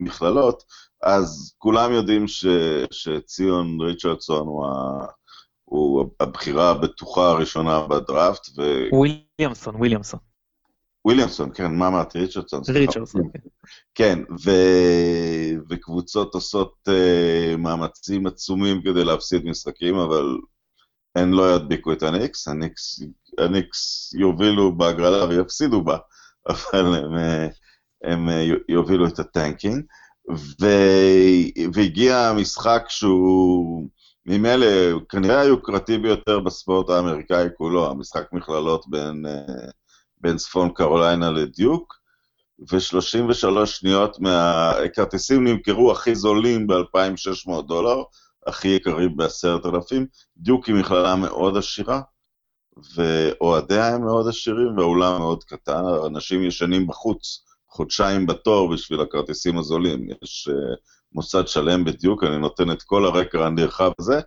מכללות, 0.00 0.62
אז 1.02 1.54
כולם 1.58 1.92
יודעים 1.92 2.28
ש, 2.28 2.46
שציון 2.90 3.80
ריצ'רדסון 3.80 4.46
הוא, 4.46 4.66
ה, 4.66 5.06
הוא 5.76 6.10
הבחירה 6.20 6.70
הבטוחה 6.70 7.30
הראשונה 7.30 7.86
בדראפט. 7.86 8.48
ו... 8.58 8.62
וויליאמסון, 8.92 9.74
וויליאמסון. 9.76 10.20
וויליאמסון, 11.04 11.50
כן, 11.54 11.74
מה 11.74 11.88
אמרתי? 11.88 12.18
ריצ'רדסון. 12.18 12.62
ריצ'רדסון, 12.68 13.22
כן. 13.32 13.38
כן, 13.94 14.18
ו... 14.44 14.50
וקבוצות 15.70 16.34
עושות 16.34 16.74
uh, 16.88 17.56
מאמצים 17.56 18.26
עצומים 18.26 18.82
כדי 18.82 19.04
להפסיד 19.04 19.44
משחקים, 19.44 19.94
אבל 19.96 20.36
הן 21.16 21.30
לא 21.30 21.54
ידביקו 21.54 21.92
את 21.92 22.02
הניקס, 22.02 22.48
הניקס, 22.48 23.00
הניקס 23.38 24.12
יובילו 24.18 24.76
בהגרלה 24.76 25.28
ויפסידו 25.28 25.84
בה, 25.84 25.98
אבל 26.50 26.94
הם, 26.94 27.16
אה, 27.16 27.46
הם 28.04 28.28
אה, 28.28 28.46
יובילו 28.68 29.06
את 29.06 29.18
הטנקינג. 29.18 29.82
ו... 30.60 30.66
והגיע 31.72 32.18
המשחק 32.18 32.84
שהוא 32.88 33.88
ממילא 34.26 34.66
כנראה 35.08 35.40
היוקרתי 35.40 35.98
ביותר 35.98 36.40
בספורט 36.40 36.90
האמריקאי 36.90 37.46
כולו, 37.56 37.90
המשחק 37.90 38.32
מכללות 38.32 38.84
בין... 38.88 39.26
Uh, 39.26 39.70
בין 40.20 40.36
צפון 40.36 40.70
קרוליינה 40.70 41.30
לדיוק, 41.30 41.94
ו-33 42.58 43.66
שניות 43.66 44.20
מהכרטיסים 44.20 45.44
נמכרו 45.44 45.92
הכי 45.92 46.14
זולים 46.14 46.66
ב-2,600 46.66 47.62
דולר, 47.62 48.02
הכי 48.46 48.68
יקרים 48.68 49.16
ב-10,000. 49.16 49.94
דיוק 50.36 50.66
היא 50.66 50.74
מכללה 50.74 51.16
מאוד 51.16 51.56
עשירה, 51.56 52.00
ואוהדיה 52.94 53.94
הם 53.94 54.04
מאוד 54.04 54.28
עשירים, 54.28 54.78
והאולם 54.78 55.18
מאוד 55.18 55.44
קטן, 55.44 55.82
אנשים 56.06 56.42
ישנים 56.42 56.86
בחוץ 56.86 57.44
חודשיים 57.68 58.26
בתור 58.26 58.72
בשביל 58.72 59.00
הכרטיסים 59.00 59.58
הזולים. 59.58 60.08
יש 60.22 60.48
uh, 60.52 60.76
מוסד 61.12 61.46
שלם 61.46 61.84
בדיוק, 61.84 62.24
אני 62.24 62.38
נותן 62.38 62.70
את 62.70 62.82
כל 62.82 63.06
הרקע 63.06 63.46
הנרחב 63.46 63.90
הזה, 63.98 64.20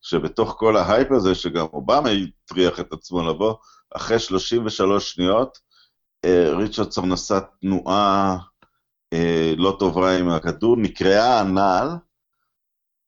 שבתוך 0.00 0.54
כל 0.58 0.76
ההייפ 0.76 1.12
הזה, 1.12 1.34
שגם 1.34 1.66
אובמה 1.72 2.10
הטריח 2.10 2.80
את 2.80 2.92
עצמו 2.92 3.28
לבוא, 3.28 3.54
אחרי 3.96 4.18
33 4.18 5.12
שניות, 5.12 5.58
אה, 6.24 6.56
ריצ'רדסון 6.56 7.12
עשה 7.12 7.40
תנועה 7.60 8.36
אה, 9.12 9.54
לא 9.56 9.76
טובה 9.78 10.18
עם 10.18 10.28
הכדור, 10.28 10.76
נקרעה 10.76 11.40
הנעל, 11.40 11.88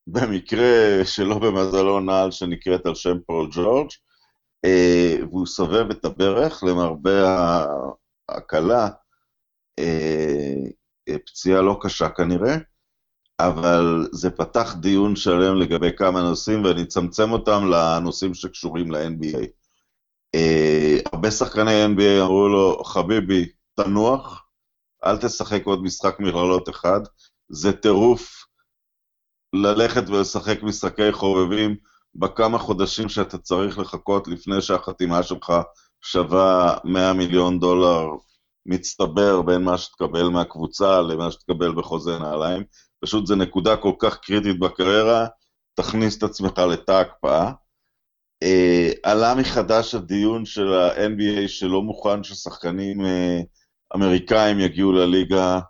במקרה 0.07 1.04
שלא 1.04 1.38
במזלו 1.38 2.00
נעל 2.00 2.31
שנקראת 2.31 2.87
על 2.87 2.95
שם 2.95 3.19
פול 3.26 3.49
ג'ורג', 3.52 3.88
אה, 4.64 5.16
והוא 5.21 5.47
סובב 5.47 5.90
את 5.90 6.04
הברך, 6.04 6.64
למרבה 6.64 7.37
ההקלה, 8.28 8.88
פציעה 11.26 11.62
לא 11.62 11.78
קשה 11.83 12.09
כנראה, 12.09 12.57
אבל 13.40 14.08
זה 14.12 14.30
פתח 14.30 14.74
דיון 14.80 15.16
שלם 15.16 15.56
לגבי 15.56 15.96
כמה 15.96 16.22
נושאים, 16.22 16.64
ואני 16.64 16.82
אצמצם 16.82 17.32
אותם 17.32 17.66
לנושאים 17.70 18.34
שקשורים 18.34 18.90
ל-NBA. 18.90 19.46
אה, 20.34 20.98
הרבה 21.12 21.30
שחקני 21.30 21.84
NBA 21.84 22.22
אמרו 22.22 22.48
לו, 22.48 22.84
חביבי, 22.84 23.48
תנוח, 23.74 24.46
אל 25.04 25.16
תשחק 25.16 25.66
עוד 25.66 25.82
משחק 25.82 26.20
מכללות 26.20 26.68
אחד, 26.68 27.00
זה 27.48 27.72
טירוף 27.72 28.44
ללכת 29.52 30.08
ולשחק 30.08 30.62
משחקי 30.62 31.12
חובבים 31.12 31.76
בכמה 32.14 32.58
חודשים 32.58 33.08
שאתה 33.08 33.38
צריך 33.38 33.78
לחכות 33.78 34.28
לפני 34.28 34.60
שהחתימה 34.60 35.22
שלך 35.22 35.52
שווה 36.00 36.76
100 36.84 37.12
מיליון 37.12 37.60
דולר 37.60 38.06
מצטבר 38.66 39.42
בין 39.42 39.62
מה 39.62 39.78
שתקבל 39.78 40.28
מהקבוצה 40.28 41.00
למה 41.00 41.30
שתקבל 41.30 41.74
בחוזה 41.74 42.18
נעליים. 42.18 42.62
פשוט 43.04 43.26
זו 43.26 43.34
נקודה 43.34 43.76
כל 43.76 43.92
כך 43.99 44.18
קריטית 44.18 44.58
בקריירה, 44.58 45.26
תכניס 45.75 46.18
את 46.18 46.23
עצמך 46.23 46.58
לתא 46.58 46.92
הקפאה. 46.92 47.52
אה, 48.42 48.90
עלה 49.02 49.34
מחדש 49.34 49.94
הדיון 49.94 50.44
של 50.44 50.73
ה-NBA 50.73 51.49
שלא 51.49 51.82
מוכן 51.82 52.25
ששחקנים 52.25 53.04
אה, 53.04 53.40
אמריקאים 53.94 54.61
יגיעו 54.61 54.92
לליגה 54.92 55.61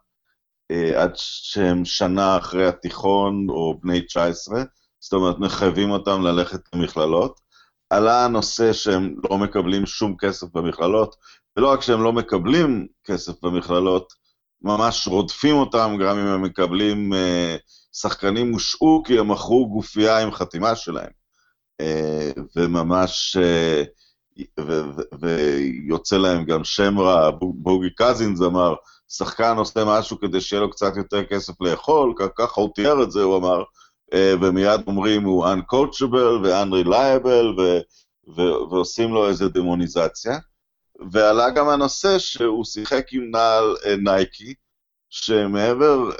אה, 0.71 1.03
עד 1.03 1.13
שהם 1.15 1.85
שנה 1.85 2.39
אחרי 2.39 2.67
התיכון 2.67 3.47
או 3.49 3.79
בני 3.83 4.01
19, 4.01 4.63
זאת 5.01 5.13
אומרת 5.13 5.39
מחייבים 5.39 5.91
אותם 5.91 6.23
ללכת 6.23 6.61
למכללות. 6.75 7.41
עלה 7.91 8.25
הנושא 8.25 8.73
שהם 8.73 9.15
לא 9.31 9.39
מקבלים 9.39 9.87
שום 9.87 10.17
כסף 10.17 10.47
במכללות, 10.53 11.17
ולא 11.57 11.73
רק 11.73 11.81
שהם 11.81 12.03
לא 12.03 12.13
מקבלים 12.13 12.87
כסף 13.05 13.45
במכללות, 13.45 14.13
ממש 14.65 15.09
רודפים 15.09 15.57
אותם 15.57 15.97
גם 16.01 16.19
אם 16.19 16.27
הם 16.27 16.43
מקבלים 16.43 17.13
אה, 17.13 17.57
שחקנים 17.93 18.53
הושעו 18.53 19.03
כי 19.07 19.19
הם 19.19 19.31
מכרו 19.31 19.69
גופייה 19.69 20.19
עם 20.19 20.31
חתימה 20.33 20.77
שלהם. 20.77 21.11
אה, 21.81 22.31
וממש, 22.57 23.37
אה, 23.37 23.83
ויוצא 25.21 26.17
להם 26.17 26.45
גם 26.45 26.65
שם 26.65 26.99
רע, 26.99 27.31
בוגי 27.41 27.91
קזינס 27.95 28.43
אמר, 28.43 28.75
שחקן 29.09 29.57
עושה 29.57 29.85
משהו 29.85 30.21
כדי 30.21 30.41
שיהיה 30.41 30.63
לו 30.63 30.71
קצת 30.71 30.97
יותר 30.97 31.25
כסף 31.25 31.61
לאכול, 31.61 32.15
ככה 32.37 32.61
הוא 32.61 32.71
תיאר 32.75 33.03
את 33.03 33.11
זה, 33.11 33.23
הוא 33.23 33.37
אמר, 33.37 33.63
ומיד 34.15 34.81
אומרים 34.87 35.25
הוא 35.25 35.47
uncoachable 35.47 36.43
ו-unreliable, 36.43 37.61
ועושים 38.71 39.15
לו 39.15 39.29
איזה 39.29 39.49
דמוניזציה. 39.49 40.39
ועלה 41.13 41.51
גם 41.51 41.69
הנושא 41.69 42.19
שהוא 42.19 42.65
שיחק 42.65 43.13
עם 43.13 43.31
נעל 43.31 43.77
נייקי, 44.05 44.55
שמעבר, 45.11 46.11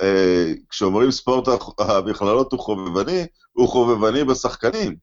כשאומרים 0.69 1.11
ספורט 1.11 1.49
המכללות 1.79 2.53
הוא 2.53 2.61
חובבני, 2.61 3.27
הוא 3.53 3.69
חובבני 3.69 4.25
בשחקנים. 4.25 4.97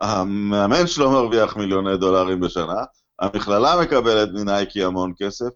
המאמן 0.00 0.86
שלו 0.86 1.10
מרוויח 1.10 1.56
מיליוני 1.56 1.96
דולרים 1.96 2.40
בשנה, 2.40 2.84
המכללה 3.18 3.80
מקבלת 3.82 4.28
מנייקי 4.32 4.84
המון 4.84 5.12
כסף, 5.18 5.48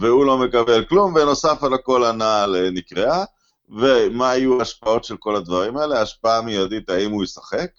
והוא 0.00 0.26
לא 0.26 0.38
מקבל 0.38 0.84
כלום, 0.84 1.14
ונוסף 1.14 1.64
על 1.64 1.74
הכל 1.74 2.04
הנעל 2.04 2.56
אה, 2.56 2.70
נקרעה, 2.70 3.24
ומה 3.68 4.36
יהיו 4.36 4.58
ההשפעות 4.58 5.04
של 5.04 5.16
כל 5.18 5.36
הדברים 5.36 5.76
האלה? 5.76 6.00
השפעה 6.00 6.42
מיידית, 6.42 6.90
האם 6.90 7.10
הוא 7.10 7.24
ישחק? 7.24 7.70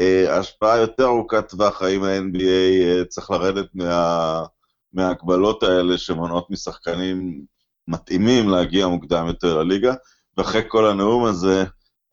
אה, 0.00 0.38
השפעה 0.38 0.78
יותר 0.78 1.04
ארוכת 1.04 1.48
טווח, 1.48 1.82
האם 1.82 2.04
ה-NBA 2.04 2.44
אה, 2.82 3.04
צריך 3.04 3.30
לרדת 3.30 3.74
מה... 3.74 4.44
מההגבלות 4.92 5.62
האלה 5.62 5.98
שמונעות 5.98 6.50
משחקנים 6.50 7.44
מתאימים 7.88 8.48
להגיע 8.48 8.86
מוקדם 8.86 9.26
יותר 9.26 9.58
לליגה, 9.58 9.94
ואחרי 10.36 10.62
כל 10.68 10.86
הנאום 10.86 11.24
הזה, 11.24 11.64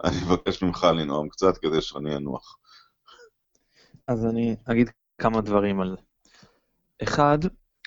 אני 0.04 0.16
מבקש 0.26 0.64
ממך 0.64 0.84
לנאום 0.84 1.30
קצת 1.30 1.58
כדי 1.58 1.82
שאני 1.82 2.16
אנוח. 2.16 2.58
אז 4.08 4.26
אני 4.26 4.56
אגיד 4.66 4.90
כמה 5.18 5.42
דברים 5.42 5.82
על 5.82 5.90
זה. 5.90 6.02
אחד, 7.04 7.38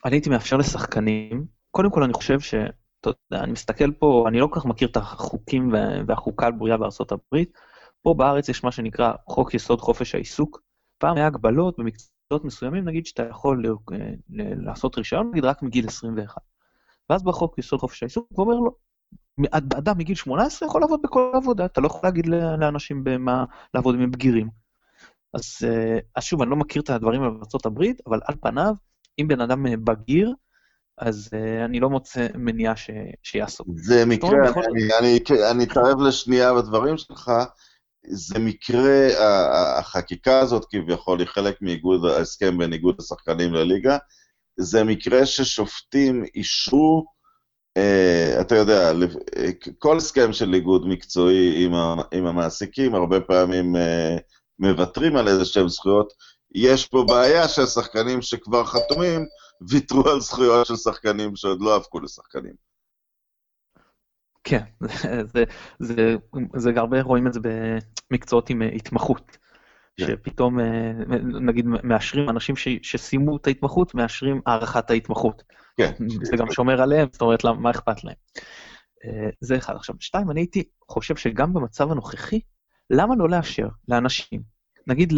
אני 0.04 0.14
הייתי 0.14 0.30
מאפשר 0.30 0.56
לשחקנים, 0.56 1.46
קודם 1.70 1.90
כל 1.90 2.02
אני 2.02 2.12
חושב 2.12 2.40
ש... 2.40 2.54
אתה 3.00 3.10
יודע, 3.10 3.44
אני 3.44 3.52
מסתכל 3.52 3.92
פה, 3.92 4.24
אני 4.28 4.40
לא 4.40 4.46
כל 4.46 4.60
כך 4.60 4.66
מכיר 4.66 4.88
את 4.88 4.96
החוקים 4.96 5.72
והחוקה 6.06 6.46
על 6.46 6.52
בריאה 6.52 6.76
בארצות 6.76 7.12
הברית. 7.12 7.52
פה 8.08 8.14
בארץ 8.14 8.48
יש 8.48 8.64
מה 8.64 8.72
שנקרא 8.72 9.12
חוק 9.26 9.54
יסוד 9.54 9.80
חופש 9.80 10.14
העיסוק. 10.14 10.60
פעם 10.98 11.16
היה 11.16 11.26
הגבלות 11.26 11.78
במקצועות 11.78 12.44
מסוימים, 12.44 12.84
נגיד 12.84 13.06
שאתה 13.06 13.22
יכול 13.30 13.64
לעשות 14.66 14.98
רישיון, 14.98 15.30
נגיד 15.30 15.44
רק 15.44 15.62
מגיל 15.62 15.86
21. 15.86 16.42
ואז 17.10 17.22
בחוק 17.22 17.58
יסוד 17.58 17.80
חופש 17.80 18.02
העיסוק, 18.02 18.26
הוא 18.30 18.46
אומר 18.46 18.54
לו, 18.54 18.76
אדם 19.52 19.98
מגיל 19.98 20.14
18 20.14 20.68
יכול 20.68 20.80
לעבוד 20.80 21.00
בכל 21.02 21.30
עבודה, 21.34 21.64
אתה 21.64 21.80
לא 21.80 21.86
יכול 21.86 22.00
להגיד 22.04 22.26
לאנשים 22.60 23.04
במה 23.04 23.44
לעבוד 23.74 23.94
הם 23.94 24.10
בגירים. 24.10 24.48
אז, 25.34 25.44
אה, 25.64 25.98
אז 26.16 26.24
שוב, 26.24 26.42
אני 26.42 26.50
לא 26.50 26.56
מכיר 26.56 26.82
את 26.82 26.90
הדברים 26.90 27.20
בארה"ב, 27.20 27.82
אבל 28.06 28.20
על 28.24 28.34
פניו, 28.40 28.74
אם 29.18 29.28
בן 29.28 29.40
אדם 29.40 29.66
אה, 29.66 29.76
בגיר, 29.76 30.34
אז 30.98 31.30
uh, 31.32 31.64
אני 31.64 31.80
לא 31.80 31.90
מוצא 31.90 32.26
מניעה 32.34 32.76
ש... 32.76 32.90
שיעסוק. 33.22 33.66
זה 33.74 34.06
מקרה, 34.06 34.30
בכל... 34.50 34.60
אני, 34.60 34.88
אני, 34.98 35.20
אני 35.50 35.64
אתערב 35.64 36.00
לשנייה 36.00 36.54
בדברים 36.54 36.96
שלך, 36.96 37.30
זה 38.06 38.38
מקרה, 38.38 39.08
החקיקה 39.78 40.40
הזאת 40.40 40.64
כביכול 40.70 41.18
היא 41.18 41.28
חלק 41.28 41.62
מאיגוד, 41.62 42.04
ההסכם 42.04 42.58
בין 42.58 42.72
איגוד 42.72 42.96
השחקנים 42.98 43.54
לליגה, 43.54 43.98
זה 44.58 44.84
מקרה 44.84 45.26
ששופטים 45.26 46.24
אישרו, 46.34 47.04
uh, 47.78 48.40
אתה 48.40 48.56
יודע, 48.56 48.92
כל 49.78 49.96
הסכם 49.96 50.32
של 50.32 50.54
איגוד 50.54 50.86
מקצועי 50.86 51.64
עם, 52.12 52.26
המעסיקים, 52.26 52.94
הרבה 52.94 53.20
פעמים 53.20 53.76
uh, 53.76 54.20
מוותרים 54.58 55.16
על 55.16 55.28
איזה 55.28 55.44
שהם 55.44 55.68
זכויות. 55.68 56.12
יש 56.54 56.86
פה 56.86 57.04
בעיה 57.08 57.48
שהשחקנים 57.48 58.22
שכבר 58.22 58.64
חתומים 58.64 59.26
ויתרו 59.68 60.08
על 60.08 60.20
זכויות 60.20 60.66
של 60.66 60.76
שחקנים 60.76 61.36
שעוד 61.36 61.60
לא 61.60 61.76
הפכו 61.76 62.00
לשחקנים. 62.00 62.67
כן, 64.48 64.62
זה, 65.32 65.44
זה, 65.78 66.16
זה 66.56 66.70
הרבה 66.76 67.02
רואים 67.02 67.26
את 67.26 67.32
זה 67.32 67.40
במקצועות 68.10 68.50
עם 68.50 68.62
התמחות. 68.62 69.38
כן. 69.96 70.06
שפתאום, 70.06 70.60
נגיד, 71.42 71.66
מאשרים 71.66 72.30
אנשים 72.30 72.56
ש, 72.56 72.68
שסיימו 72.82 73.36
את 73.36 73.46
ההתמחות, 73.46 73.94
מאשרים 73.94 74.40
הארכת 74.46 74.90
ההתמחות. 74.90 75.42
כן. 75.76 75.92
זה 76.22 76.36
גם 76.36 76.50
שומר 76.50 76.82
עליהם, 76.82 77.08
זאת 77.12 77.22
אומרת, 77.22 77.44
מה 77.44 77.70
אכפת 77.70 78.04
להם. 78.04 78.14
אה, 79.04 79.30
זה 79.40 79.56
אחד. 79.56 79.76
עכשיו, 79.76 79.94
שתיים, 80.00 80.30
אני 80.30 80.40
הייתי 80.40 80.64
חושב 80.88 81.16
שגם 81.16 81.54
במצב 81.54 81.90
הנוכחי, 81.92 82.40
למה 82.90 83.14
לא 83.16 83.28
לאשר 83.28 83.68
לאנשים, 83.88 84.42
נגיד 84.86 85.12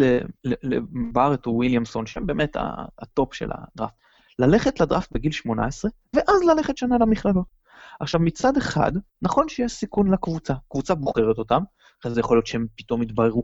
לבארט 0.63 1.45
או 1.45 1.51
וויליאמסון, 1.51 2.05
שהם 2.05 2.25
באמת 2.25 2.57
הטופ 2.99 3.33
של 3.33 3.49
הדראפט, 3.51 3.93
ללכת 4.39 4.79
לדראפט 4.79 5.11
בגיל 5.11 5.31
18, 5.31 5.91
ואז 6.15 6.41
ללכת 6.43 6.77
שנה 6.77 6.97
למכללות. 6.97 7.60
עכשיו, 7.99 8.21
מצד 8.21 8.57
אחד, 8.57 8.91
נכון 9.21 9.49
שיש 9.49 9.71
סיכון 9.71 10.11
לקבוצה, 10.11 10.53
קבוצה 10.69 10.95
בוחרת 10.95 11.37
אותם, 11.37 11.61
אחרי 12.01 12.13
זה 12.13 12.19
יכול 12.19 12.37
להיות 12.37 12.47
שהם 12.47 12.67
פתאום 12.75 13.03
יתבררו 13.03 13.43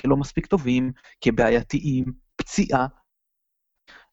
כלא 0.00 0.16
מספיק 0.16 0.46
טובים, 0.46 0.92
כבעייתיים, 1.20 2.04
פציעה. 2.36 2.86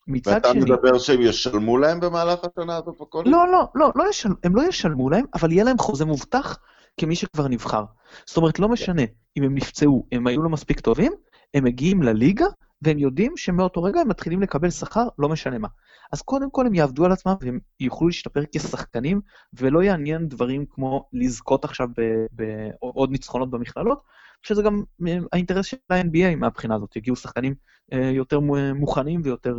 מצד 0.07 0.45
שני... 0.45 0.61
ואתה 0.63 0.73
מדבר 0.73 0.97
שהם 0.97 1.21
ישלמו 1.21 1.77
להם 1.77 1.99
במהלך 1.99 2.39
השנה 2.43 2.77
הזאת 2.77 2.95
בכל 3.01 3.23
לא, 3.25 3.47
לא, 3.51 3.67
לא, 3.75 3.91
לא 3.95 4.09
ישל... 4.09 4.29
הם 4.43 4.55
לא 4.55 4.61
ישלמו 4.61 5.09
להם, 5.09 5.25
אבל 5.33 5.51
יהיה 5.51 5.63
להם 5.63 5.77
חוזה 5.77 6.05
מובטח 6.05 6.57
כמי 6.97 7.15
שכבר 7.15 7.47
נבחר. 7.47 7.83
זאת 8.25 8.37
אומרת, 8.37 8.59
לא 8.59 8.69
משנה 8.69 9.01
אם 9.37 9.43
הם 9.43 9.55
נפצעו, 9.55 10.07
הם 10.11 10.27
היו 10.27 10.41
לא 10.41 10.49
מספיק 10.49 10.79
טובים, 10.79 11.11
הם 11.53 11.63
מגיעים 11.63 12.03
לליגה, 12.03 12.45
והם 12.81 12.97
יודעים 12.97 13.37
שמאותו 13.37 13.83
רגע 13.83 13.99
הם 13.99 14.07
מתחילים 14.07 14.41
לקבל 14.41 14.69
שכר, 14.69 15.07
לא 15.19 15.29
משנה 15.29 15.57
מה. 15.57 15.67
אז 16.13 16.21
קודם 16.21 16.51
כל 16.51 16.65
הם 16.65 16.75
יעבדו 16.75 17.05
על 17.05 17.11
עצמם 17.11 17.33
והם 17.41 17.59
יוכלו 17.79 18.07
להשתפר 18.07 18.43
כשחקנים, 18.55 19.21
ולא 19.53 19.83
יעניין 19.83 20.27
דברים 20.27 20.65
כמו 20.69 21.09
לזכות 21.13 21.65
עכשיו 21.65 21.87
בעוד 22.31 23.11
ניצחונות 23.11 23.51
במכללות, 23.51 24.01
שזה 24.41 24.61
גם 24.61 24.83
אה, 25.07 25.17
האינטרס 25.33 25.65
של 25.65 25.77
ה-NBA 25.89 26.35
מהבחינה 26.35 26.75
הזאת, 26.75 26.95
יגיעו 26.95 27.15
שחקנים 27.15 27.55
אה, 27.93 28.09
יותר 28.09 28.39
מוכנים 28.75 29.21
ויותר, 29.23 29.55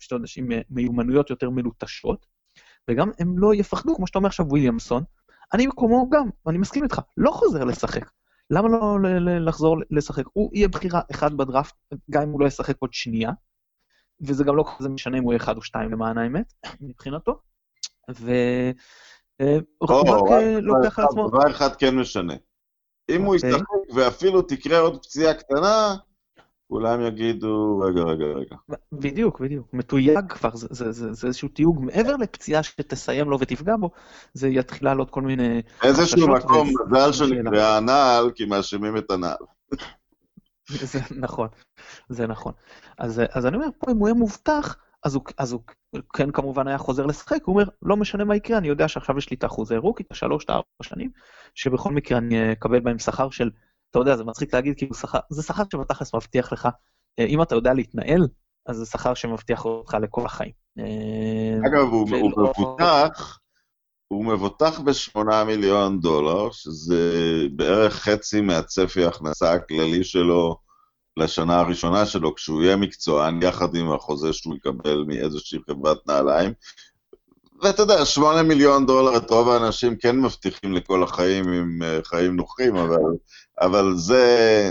שאתה 0.00 0.14
יודע, 0.14 0.26
עם 0.36 0.48
מיומנויות 0.70 1.30
יותר 1.30 1.50
מלוטשות, 1.50 2.26
וגם 2.90 3.10
הם 3.18 3.38
לא 3.38 3.54
יפחדו, 3.54 3.96
כמו 3.96 4.06
שאתה 4.06 4.18
אומר 4.18 4.28
עכשיו, 4.28 4.46
וויליאמסון, 4.48 5.02
אני 5.52 5.66
במקומו 5.66 6.10
גם, 6.10 6.28
ואני 6.46 6.58
מסכים 6.58 6.84
איתך, 6.84 7.00
לא 7.16 7.30
חוזר 7.30 7.64
לשחק. 7.64 8.10
למה 8.50 8.68
לא 8.68 8.98
לחזור 9.40 9.76
לשחק? 9.90 10.24
הוא 10.32 10.50
יהיה 10.54 10.68
בחירה 10.68 11.00
אחד 11.10 11.36
בדראפט, 11.36 11.74
גם 12.10 12.22
אם 12.22 12.28
הוא 12.28 12.40
לא 12.40 12.46
ישחק 12.46 12.76
עוד 12.78 12.92
שנייה, 12.92 13.30
וזה 14.20 14.44
גם 14.44 14.56
לא 14.56 14.64
כזה 14.78 14.88
משנה 14.88 15.18
אם 15.18 15.22
הוא 15.22 15.32
יהיה 15.32 15.42
אחד 15.42 15.56
או 15.56 15.62
שתיים 15.62 15.92
למען 15.92 16.18
האמת, 16.18 16.52
מבחינתו. 16.80 17.38
ו... 18.10 18.30
אה, 19.40 19.58
אה, 19.90 20.60
לוקח 20.60 20.98
על 20.98 21.04
עצמו... 21.04 21.28
דבר 21.28 21.50
אחד 21.50 21.76
כן 21.76 21.96
משנה. 21.96 22.34
אם 23.10 23.22
הוא 23.22 23.34
אוקיי. 23.34 23.50
ישחק 23.50 23.64
ואפילו 23.94 24.42
תקרה 24.42 24.78
עוד 24.78 25.02
פציעה 25.02 25.34
קטנה, 25.34 25.96
כולם 26.68 27.00
יגידו, 27.06 27.78
רגע, 27.78 28.00
רגע, 28.02 28.24
רגע. 28.24 28.56
בדיוק, 28.92 29.40
בדיוק. 29.40 29.68
מתויג 29.72 30.32
כבר, 30.32 30.56
זה, 30.56 30.66
זה, 30.70 30.92
זה, 30.92 31.12
זה 31.12 31.26
איזשהו 31.26 31.48
תיוג 31.48 31.84
מעבר 31.84 32.16
לפציעה 32.16 32.62
שתסיים 32.62 33.30
לו 33.30 33.40
ותפגע 33.40 33.76
בו, 33.76 33.90
זה 34.34 34.48
יתחיל 34.48 34.88
לעלות 34.88 35.10
כל 35.10 35.22
מיני... 35.22 35.62
איזשהו 35.82 36.28
מקום, 36.28 36.68
מזל 36.90 37.12
שנקראה 37.12 37.76
הנעל, 37.76 38.30
כי 38.34 38.44
מאשימים 38.44 38.96
את 38.96 39.10
הנעל. 39.10 39.36
זה 40.68 40.98
נכון, 41.26 41.48
זה 42.08 42.26
נכון. 42.26 42.52
אז, 42.98 43.22
אז 43.30 43.46
אני 43.46 43.56
אומר, 43.56 43.68
פה 43.78 43.92
אם 43.92 43.96
הוא 43.96 44.08
יהיה 44.08 44.14
מובטח, 44.14 44.76
אז 45.04 45.14
הוא, 45.14 45.22
אז 45.38 45.52
הוא 45.52 45.60
כן 46.12 46.30
כמובן 46.30 46.68
היה 46.68 46.78
חוזר 46.78 47.06
לשחק, 47.06 47.44
הוא 47.44 47.54
אומר, 47.54 47.68
לא 47.82 47.96
משנה 47.96 48.24
מה 48.24 48.36
יקרה, 48.36 48.58
אני 48.58 48.68
יודע 48.68 48.88
שעכשיו 48.88 49.18
יש 49.18 49.30
לי 49.30 49.36
את 49.36 49.42
האחוזי 49.42 49.76
רוקי, 49.76 50.02
את 50.02 50.12
השלוש, 50.12 50.44
את 50.44 50.50
הארבע 50.50 50.64
שנים, 50.82 51.10
שבכל 51.54 51.90
מקרה 51.90 52.18
אני 52.18 52.52
אקבל 52.52 52.80
בהם 52.80 52.98
שכר 52.98 53.30
של 53.30 53.50
אתה 53.94 54.00
יודע, 54.00 54.16
זה 54.16 54.24
מצחיק 54.24 54.54
להגיד, 54.54 54.76
כאילו, 54.76 54.94
שכר, 54.94 55.18
זה 55.30 55.42
שכר 55.42 55.62
שבתכלס 55.72 56.14
מבטיח 56.14 56.52
לך, 56.52 56.68
אה, 57.18 57.24
אם 57.24 57.42
אתה 57.42 57.54
יודע 57.54 57.74
להתנהל, 57.74 58.28
אז 58.66 58.76
זה 58.76 58.86
שכר 58.86 59.14
שמבטיח 59.14 59.64
אותך 59.64 59.96
לכל 60.02 60.26
החיים. 60.26 60.52
אה, 60.78 61.58
אגב, 61.66 61.92
הוא, 61.92 62.08
הוא 62.20 62.30
מבוטח, 62.50 63.38
הוא 64.14 64.24
מבוטח 64.24 64.80
ב-8 64.80 65.44
מיליון 65.46 66.00
דולר, 66.00 66.50
שזה 66.50 67.12
בערך 67.56 67.94
חצי 67.94 68.40
מהצפי 68.40 69.04
ההכנסה 69.04 69.52
הכללי 69.52 70.04
שלו 70.04 70.56
לשנה 71.16 71.60
הראשונה 71.60 72.06
שלו, 72.06 72.34
כשהוא 72.34 72.62
יהיה 72.62 72.76
מקצוען, 72.76 73.42
יחד 73.42 73.74
עם 73.74 73.92
החוזה 73.92 74.32
שהוא 74.32 74.56
יקבל 74.56 75.04
מאיזושהי 75.06 75.58
חברת 75.70 75.98
נעליים. 76.06 76.52
ואתה 77.62 77.82
יודע, 77.82 78.04
שמונה 78.04 78.42
מיליון 78.42 78.86
דולר, 78.86 79.16
את 79.16 79.30
רוב 79.30 79.48
האנשים 79.48 79.96
כן 79.96 80.20
מבטיחים 80.20 80.74
לכל 80.74 81.02
החיים 81.02 81.52
עם 81.52 81.82
אה, 81.82 81.98
חיים 82.04 82.36
נוחים, 82.36 82.76
אבל, 82.76 83.02
אבל 83.60 83.92
זה... 83.96 84.70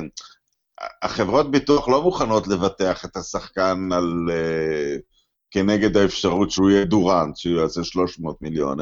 החברות 1.01 1.51
ביטוח 1.51 1.87
לא 1.87 2.01
מוכנות 2.01 2.47
לבטח 2.47 3.05
את 3.05 3.17
השחקן 3.17 3.89
על... 3.91 4.29
Uh, 4.29 5.12
כנגד 5.53 5.97
האפשרות 5.97 6.51
שהוא 6.51 6.69
יהיה 6.69 6.85
דורנט, 6.85 7.37
שהוא 7.37 7.61
יעשה 7.61 7.83
300 7.83 8.41
מיליון. 8.41 8.79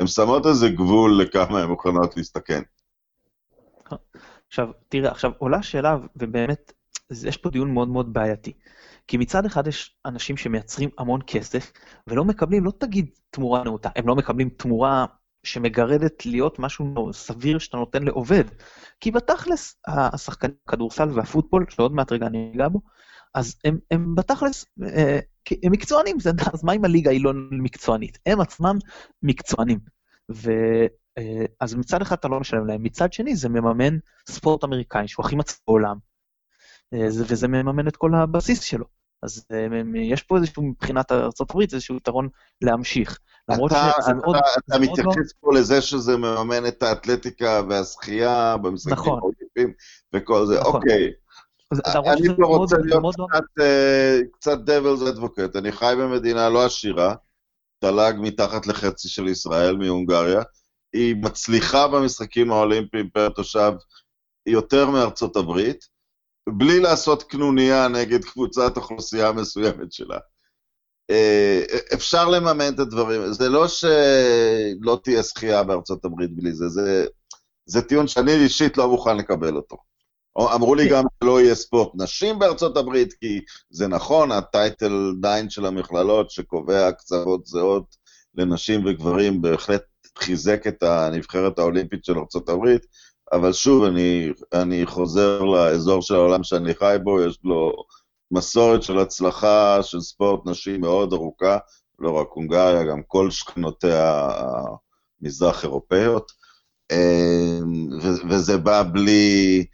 הן 0.00 0.06
שמות 0.06 0.46
איזה 0.46 0.68
גבול 0.68 1.20
לכמה 1.20 1.62
הן 1.62 1.68
מוכנות 1.68 2.16
להסתכן. 2.16 2.62
עכשיו, 4.48 4.68
תראה, 4.88 5.10
עכשיו 5.10 5.30
עולה 5.38 5.62
שאלה, 5.62 5.96
ובאמת, 6.16 6.72
יש 7.24 7.36
פה 7.36 7.50
דיון 7.50 7.74
מאוד 7.74 7.88
מאוד 7.88 8.12
בעייתי. 8.12 8.52
כי 9.08 9.16
מצד 9.16 9.46
אחד 9.46 9.66
יש 9.66 9.96
אנשים 10.06 10.36
שמייצרים 10.36 10.90
המון 10.98 11.20
כסף, 11.26 11.72
ולא 12.06 12.24
מקבלים, 12.24 12.64
לא 12.64 12.72
תגיד 12.78 13.06
תמורה 13.30 13.64
נאותה, 13.64 13.88
הם 13.96 14.08
לא 14.08 14.16
מקבלים 14.16 14.48
תמורה 14.48 15.06
שמגרדת 15.44 16.26
להיות 16.26 16.58
משהו 16.58 17.12
סביר 17.12 17.58
שאתה 17.58 17.76
נותן 17.76 18.02
לעובד. 18.02 18.44
כי 19.00 19.10
בתכלס, 19.10 19.80
השחקנים, 19.86 20.54
הכדורסל 20.66 21.08
והפוטבול, 21.14 21.66
שעוד 21.68 21.92
מעט 21.92 22.12
רגע 22.12 22.26
אני 22.26 22.52
אגע 22.54 22.68
בו, 22.68 22.80
אז 23.36 23.54
הם, 23.64 23.78
הם 23.90 24.14
בתכלס, 24.14 24.66
אה, 24.82 25.18
הם 25.62 25.72
מקצוענים, 25.72 26.16
אז 26.52 26.64
מה 26.64 26.72
אם 26.72 26.84
הליגה 26.84 27.10
היא 27.10 27.24
לא 27.24 27.32
מקצוענית? 27.50 28.18
הם 28.26 28.40
עצמם 28.40 28.78
מקצוענים. 29.22 29.78
ו... 30.32 30.50
אה, 31.18 31.44
אז 31.60 31.74
מצד 31.74 32.02
אחד 32.02 32.16
אתה 32.16 32.28
לא 32.28 32.40
משלם 32.40 32.66
להם, 32.66 32.82
מצד 32.82 33.12
שני 33.12 33.36
זה 33.36 33.48
מממן 33.48 33.98
ספורט 34.28 34.64
אמריקאי 34.64 35.08
שהוא 35.08 35.26
הכי 35.26 35.36
מצב 35.36 35.54
בעולם, 35.66 35.96
אה, 36.94 37.06
וזה 37.10 37.48
מממן 37.48 37.88
את 37.88 37.96
כל 37.96 38.14
הבסיס 38.14 38.60
שלו. 38.60 38.84
אז 39.22 39.46
יש 39.94 40.22
פה 40.22 40.36
איזשהו, 40.36 40.62
מבחינת 40.62 41.12
ארה"ב, 41.12 41.60
איזשהו 41.60 41.96
יתרון 41.96 42.28
להמשיך. 42.62 43.18
למרות 43.48 43.72
אתה, 43.72 43.90
שזה 44.00 44.10
אתה, 44.10 44.14
מאוד... 44.14 44.36
אתה 44.36 44.78
מאוד 44.78 44.90
מתייחס 44.90 45.16
לא... 45.16 45.40
פה 45.40 45.54
לזה 45.54 45.80
שזה 45.80 46.16
מממן 46.16 46.66
את 46.66 46.82
האתלטיקה 46.82 47.62
והשחייה 47.68 48.56
במשחקים 48.56 48.92
נכון. 48.92 49.18
האולימפיים 49.18 49.72
וכל 50.14 50.46
זה, 50.46 50.60
נכון. 50.60 50.74
אוקיי. 50.74 51.12
אני 51.72 52.28
פה 52.36 52.46
רוצה 52.46 52.76
להיות 52.76 53.04
קצת 54.32 54.58
devil's 54.66 55.16
advocate, 55.16 55.58
אני 55.58 55.72
חי 55.72 55.94
במדינה 55.98 56.48
לא 56.48 56.64
עשירה, 56.64 57.14
תל"ג 57.78 58.14
מתחת 58.18 58.66
לחצי 58.66 59.08
של 59.08 59.28
ישראל 59.28 59.76
מהונגריה, 59.76 60.42
היא 60.92 61.16
מצליחה 61.16 61.88
במשחקים 61.88 62.52
האולימפיים 62.52 63.10
פר 63.10 63.28
תושב 63.28 63.72
יותר 64.46 64.90
מארצות 64.90 65.36
הברית, 65.36 65.84
בלי 66.48 66.80
לעשות 66.80 67.22
קנוניה 67.22 67.88
נגד 67.88 68.24
קבוצת 68.24 68.76
אוכלוסייה 68.76 69.32
מסוימת 69.32 69.92
שלה. 69.92 70.18
אה, 71.10 71.62
אפשר 71.94 72.28
לממן 72.28 72.74
את 72.74 72.78
הדברים, 72.78 73.32
זה 73.32 73.48
לא 73.48 73.68
שלא 73.68 75.00
תהיה 75.04 75.22
שחייה 75.22 75.62
בארצות 75.64 76.04
הברית 76.04 76.36
בלי 76.36 76.52
זה, 76.52 76.68
זה, 76.68 77.06
זה 77.66 77.82
טיעון 77.82 78.08
שאני 78.08 78.34
אישית 78.34 78.76
לא 78.76 78.88
מוכן 78.88 79.16
לקבל 79.16 79.56
אותו. 79.56 79.76
אמרו 80.38 80.74
לי 80.74 80.88
גם 80.88 81.04
שלא 81.24 81.40
יהיה 81.40 81.54
ספורט 81.54 81.92
נשים 81.94 82.38
בארצות 82.38 82.76
הברית, 82.76 83.12
כי 83.12 83.40
זה 83.70 83.88
נכון, 83.88 84.32
הטייטל 84.32 85.12
9 85.22 85.30
של 85.48 85.66
המכללות 85.66 86.30
שקובע 86.30 86.86
הקצבות 86.86 87.46
זהות 87.46 87.96
לנשים 88.34 88.86
וגברים 88.86 89.42
בהחלט 89.42 89.82
חיזק 90.18 90.66
את 90.66 90.82
הנבחרת 90.82 91.58
האולימפית 91.58 92.04
של 92.04 92.18
ארצות 92.18 92.48
הברית, 92.48 92.86
אבל 93.32 93.52
שוב, 93.52 93.84
אני, 93.84 94.28
אני 94.52 94.86
חוזר 94.86 95.42
לאזור 95.42 96.02
של 96.02 96.14
העולם 96.14 96.42
שאני 96.42 96.74
חי 96.74 96.96
בו, 97.02 97.22
יש 97.22 97.38
לו 97.44 97.72
מסורת 98.30 98.82
של 98.82 98.98
הצלחה 98.98 99.82
של 99.82 100.00
ספורט 100.00 100.40
נשים 100.46 100.80
מאוד 100.80 101.12
ארוכה, 101.12 101.58
לא 101.98 102.10
רק 102.10 102.26
הונגריה, 102.30 102.84
גם 102.84 103.02
כל 103.06 103.30
שכנותיה 103.30 104.28
המזרח 105.22 105.64
אירופאיות, 105.64 106.32
אמ, 106.92 107.88
וזה 108.30 108.58
בא 108.58 108.82
בלי... 108.92 109.64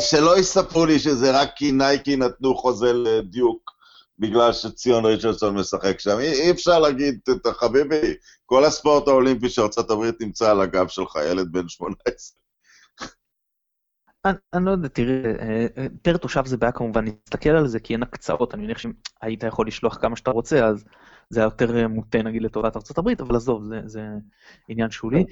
שלא 0.00 0.38
יספרו 0.38 0.86
לי 0.86 0.98
שזה 0.98 1.40
רק 1.40 1.50
כי 1.56 1.72
נייקי 1.72 2.16
נתנו 2.16 2.54
חוזה 2.54 2.92
לדיוק 2.92 3.70
בגלל 4.18 4.52
שציון 4.52 5.04
ריצ'רדסון 5.04 5.58
משחק 5.58 6.00
שם. 6.00 6.18
אי, 6.18 6.32
אי 6.32 6.50
אפשר 6.50 6.78
להגיד, 6.78 7.20
את 7.30 7.46
החביבי, 7.46 8.14
כל 8.46 8.64
הספורט 8.64 9.08
האולימפי 9.08 9.48
של 9.48 9.62
ארה"ב 9.62 10.10
נמצא 10.20 10.50
על 10.50 10.60
הגב 10.60 10.88
שלך, 10.88 11.18
ילד 11.30 11.52
בן 11.52 11.68
18. 11.68 12.40
אני 14.24 14.64
לא 14.64 14.70
יודע, 14.70 14.88
תראה, 14.88 15.32
אה, 15.40 15.86
פר 16.02 16.16
תושב 16.16 16.46
זה 16.46 16.56
בעיה 16.56 16.72
כמובן 16.72 17.04
להסתכל 17.04 17.50
על 17.50 17.66
זה, 17.66 17.80
כי 17.80 17.92
אין 17.92 18.02
הקצאות, 18.02 18.54
אני 18.54 18.62
מניח 18.62 18.78
שהיית 18.78 19.42
יכול 19.42 19.66
לשלוח 19.66 19.98
כמה 20.00 20.16
שאתה 20.16 20.30
רוצה, 20.30 20.66
אז 20.66 20.84
זה 21.30 21.40
היה 21.40 21.44
יותר 21.44 21.76
אה, 21.76 21.88
מוטה 21.88 22.22
נגיד 22.22 22.42
לטובת 22.42 22.76
ארה"ב, 22.76 23.08
אבל 23.20 23.36
עזוב, 23.36 23.64
זה, 23.64 23.80
זה 23.86 24.00
עניין 24.68 24.90
שולי. 24.90 25.24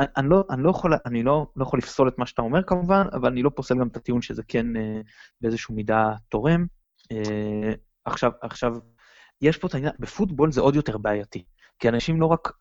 אני 0.00 0.28
לא, 0.28 0.44
אני, 0.50 0.62
לא 0.62 0.70
יכול, 0.70 0.92
אני 1.06 1.22
לא, 1.22 1.46
לא 1.56 1.62
יכול 1.62 1.78
לפסול 1.78 2.08
את 2.08 2.18
מה 2.18 2.26
שאתה 2.26 2.42
אומר 2.42 2.62
כמובן, 2.62 3.06
אבל 3.12 3.28
אני 3.30 3.42
לא 3.42 3.50
פוסל 3.56 3.74
גם 3.78 3.88
את 3.88 3.96
הטיעון 3.96 4.22
שזה 4.22 4.42
כן 4.48 4.76
אה, 4.76 5.00
באיזושהי 5.40 5.74
מידה 5.74 6.14
תורם. 6.28 6.66
אה, 7.12 7.72
עכשיו, 8.04 8.32
עכשיו, 8.42 8.72
יש 9.40 9.58
פה 9.58 9.66
את 9.66 9.74
העניין, 9.74 9.92
בפוטבול 9.98 10.52
זה 10.52 10.60
עוד 10.60 10.76
יותר 10.76 10.98
בעייתי, 10.98 11.44
כי 11.78 11.88
אנשים 11.88 12.20
לא 12.20 12.26
רק 12.26 12.52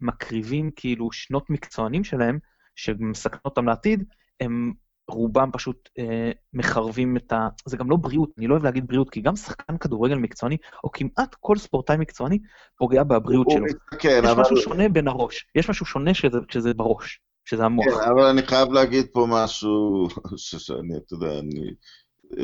מקריבים 0.00 0.70
כאילו 0.76 1.12
שנות 1.12 1.50
מקצוענים 1.50 2.04
שלהם, 2.04 2.38
שמסכנות 2.76 3.44
אותם 3.44 3.66
לעתיד, 3.66 4.04
הם 4.40 4.72
רובם 5.08 5.50
פשוט 5.52 5.88
אה, 5.98 6.30
מחרבים 6.52 7.16
את 7.16 7.32
ה... 7.32 7.48
זה 7.66 7.76
גם 7.76 7.90
לא 7.90 7.96
בריאות, 7.96 8.30
אני 8.38 8.46
לא 8.46 8.52
אוהב 8.52 8.64
להגיד 8.64 8.86
בריאות, 8.86 9.10
כי 9.10 9.20
גם 9.20 9.36
שחקן 9.36 9.78
כדורגל 9.78 10.14
מקצועני, 10.14 10.56
או 10.84 10.90
כמעט 10.92 11.36
כל 11.40 11.58
ספורטאי 11.58 11.96
מקצועני, 11.96 12.38
פוגע 12.78 13.02
בבריאות 13.02 13.50
שלו. 13.50 13.66
כן, 13.98 14.20
יש 14.24 14.30
אבל... 14.30 14.42
משהו 14.42 14.56
שונה 14.56 14.88
בין 14.88 15.08
הראש, 15.08 15.46
יש 15.54 15.70
משהו 15.70 15.86
שונה 15.86 16.14
שזה, 16.14 16.38
שזה 16.48 16.74
בראש, 16.74 17.20
שזה 17.44 17.64
המוח. 17.64 17.86
כן, 17.86 18.10
אבל 18.10 18.24
אני 18.24 18.42
חייב 18.42 18.72
להגיד 18.72 19.06
פה 19.12 19.26
משהו, 19.30 20.08
שאני, 20.36 20.96
אתה 20.96 21.14
יודע, 21.14 21.38
אני... 21.38 21.74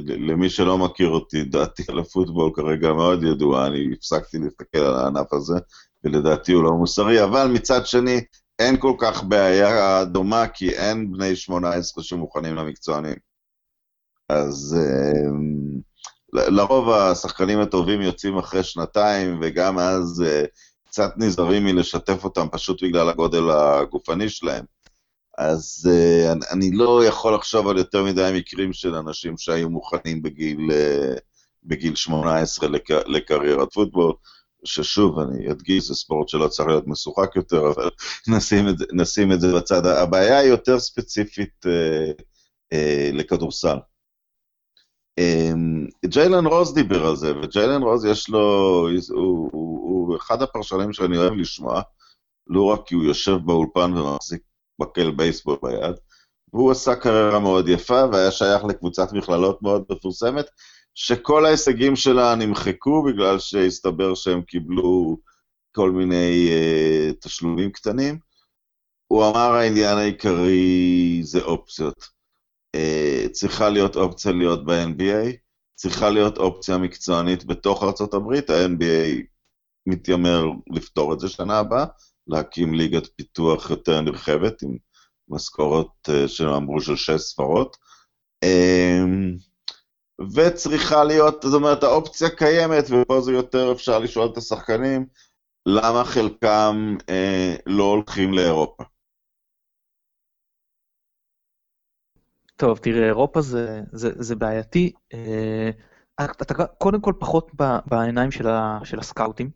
למי 0.04 0.50
שלא 0.50 0.78
מכיר 0.78 1.08
אותי, 1.08 1.44
דעתי 1.44 1.82
על 1.88 1.98
הפוטבול 1.98 2.50
כרגע 2.54 2.92
מאוד 2.92 3.22
ידועה, 3.22 3.66
אני 3.66 3.92
הפסקתי 3.92 4.38
להסתכל 4.38 4.78
על 4.78 4.96
הענף 4.96 5.32
הזה, 5.32 5.54
ולדעתי 6.04 6.52
הוא 6.52 6.64
לא 6.64 6.70
מוסרי, 6.70 7.24
אבל 7.24 7.50
מצד 7.54 7.86
שני, 7.86 8.20
אין 8.60 8.76
כל 8.76 8.94
כך 8.98 9.24
בעיה 9.24 10.04
דומה, 10.04 10.48
כי 10.48 10.70
אין 10.70 11.12
בני 11.12 11.36
18 11.36 12.04
שמוכנים 12.04 12.54
למקצוענים. 12.54 13.16
אז 14.28 14.76
uh, 14.78 15.30
לרוב 16.32 16.90
השחקנים 16.90 17.60
הטובים 17.60 18.02
יוצאים 18.02 18.38
אחרי 18.38 18.62
שנתיים, 18.62 19.38
וגם 19.42 19.78
אז 19.78 20.24
uh, 20.26 20.46
קצת 20.86 21.10
נזהרים 21.16 21.64
מלשתף 21.64 22.24
אותם 22.24 22.46
פשוט 22.52 22.82
בגלל 22.82 23.08
הגודל 23.08 23.50
הגופני 23.50 24.28
שלהם. 24.28 24.64
אז 25.38 25.90
uh, 25.92 26.52
אני, 26.52 26.70
לא 26.72 27.04
יכול 27.04 27.34
לחשוב 27.34 27.68
על 27.68 27.78
יותר 27.78 28.04
מדי 28.04 28.30
מקרים 28.34 28.72
של 28.72 28.94
אנשים 28.94 29.38
שהיו 29.38 29.70
מוכנים 29.70 30.22
בגיל, 30.22 30.58
בגיל 31.64 31.94
18 31.94 32.68
לק, 32.68 32.90
לקריירת 32.90 33.72
פוטבול. 33.72 34.12
ששוב, 34.64 35.18
אני 35.18 35.50
אדגיש, 35.50 35.84
זה 35.84 35.94
ספורט 35.94 36.28
שלא 36.28 36.48
צריך 36.48 36.68
להיות 36.68 36.86
משוחק 36.86 37.36
יותר, 37.36 37.70
אבל 37.70 37.90
נשים 38.36 38.68
את, 38.68 38.74
נשים 38.92 39.32
את 39.32 39.40
זה 39.40 39.54
בצד. 39.56 39.86
הבעיה 39.86 40.38
היא 40.38 40.50
יותר 40.50 40.78
ספציפית 40.78 41.66
אה, 41.66 42.12
אה, 42.72 43.10
לכדורסל. 43.12 43.76
אה, 45.18 45.52
ג'יילן 46.06 46.46
רוז 46.46 46.74
דיבר 46.74 47.06
על 47.06 47.16
זה, 47.16 47.32
וג'יילן 47.38 47.82
רוז 47.82 48.04
יש 48.04 48.28
לו, 48.28 48.40
הוא, 49.08 49.50
הוא, 49.52 49.80
הוא, 49.82 50.16
אחד 50.16 50.42
הפרשנים 50.42 50.92
שאני 50.92 51.18
אוהב 51.18 51.32
לשמוע, 51.32 51.82
לא 52.46 52.64
רק 52.64 52.80
כי 52.86 52.94
הוא 52.94 53.04
יושב 53.04 53.36
באולפן 53.44 53.96
ומחזיק 53.96 54.42
מקל 54.80 55.10
בייסבול 55.10 55.56
ביד, 55.62 55.94
והוא 56.52 56.70
עשה 56.70 56.94
קריירה 56.94 57.38
מאוד 57.38 57.68
יפה 57.68 58.04
והיה 58.12 58.30
שייך 58.30 58.64
לקבוצת 58.64 59.12
מכללות 59.12 59.62
מאוד 59.62 59.84
מפורסמת, 59.90 60.46
שכל 60.94 61.46
ההישגים 61.46 61.96
שלה 61.96 62.34
נמחקו 62.34 63.02
בגלל 63.02 63.38
שהסתבר 63.38 64.14
שהם 64.14 64.42
קיבלו 64.42 65.16
כל 65.72 65.90
מיני 65.90 66.48
uh, 66.48 67.14
תשלומים 67.20 67.72
קטנים. 67.72 68.18
הוא 69.06 69.28
אמר 69.30 69.52
העניין 69.52 69.98
העיקרי 69.98 71.20
זה 71.22 71.42
אופציות. 71.42 72.08
Uh, 72.76 73.30
צריכה 73.30 73.68
להיות 73.68 73.96
אופציה 73.96 74.32
להיות 74.32 74.64
ב-NBA, 74.64 75.36
צריכה 75.74 76.10
להיות 76.10 76.38
אופציה 76.38 76.78
מקצוענית 76.78 77.44
בתוך 77.44 77.82
ארה"ב, 77.82 78.32
ה-NBA 78.32 79.22
מתיימר 79.86 80.44
לפתור 80.70 81.14
את 81.14 81.20
זה 81.20 81.28
שנה 81.28 81.58
הבאה, 81.58 81.84
להקים 82.26 82.74
ליגת 82.74 83.06
פיתוח 83.16 83.70
יותר 83.70 84.00
נרחבת 84.00 84.62
עם 84.62 84.76
משכורות 85.28 86.08
uh, 86.08 86.28
שאמרו 86.28 86.80
של 86.80 86.96
שש 86.96 87.20
ספרות. 87.20 87.76
Uh, 88.44 89.49
וצריכה 90.34 91.04
להיות, 91.04 91.42
זאת 91.42 91.54
אומרת, 91.54 91.82
האופציה 91.82 92.30
קיימת, 92.30 92.84
ופה 92.90 93.20
זה 93.20 93.32
יותר 93.32 93.72
אפשר 93.72 93.98
לשאול 93.98 94.28
את 94.32 94.36
השחקנים, 94.36 95.06
למה 95.66 96.04
חלקם 96.04 96.96
אה, 97.08 97.56
לא 97.66 97.84
הולכים 97.84 98.32
לאירופה. 98.32 98.84
טוב, 102.56 102.78
תראה, 102.78 103.06
אירופה 103.06 103.40
זה, 103.40 103.80
זה, 103.92 104.10
זה 104.16 104.36
בעייתי. 104.36 104.92
אה, 105.14 105.70
אתה 106.24 106.64
קודם 106.78 107.00
כל 107.00 107.12
פחות 107.20 107.52
בעיניים 107.86 108.30
של, 108.30 108.46
ה, 108.48 108.78
של 108.84 108.98
הסקאוטים, 108.98 109.50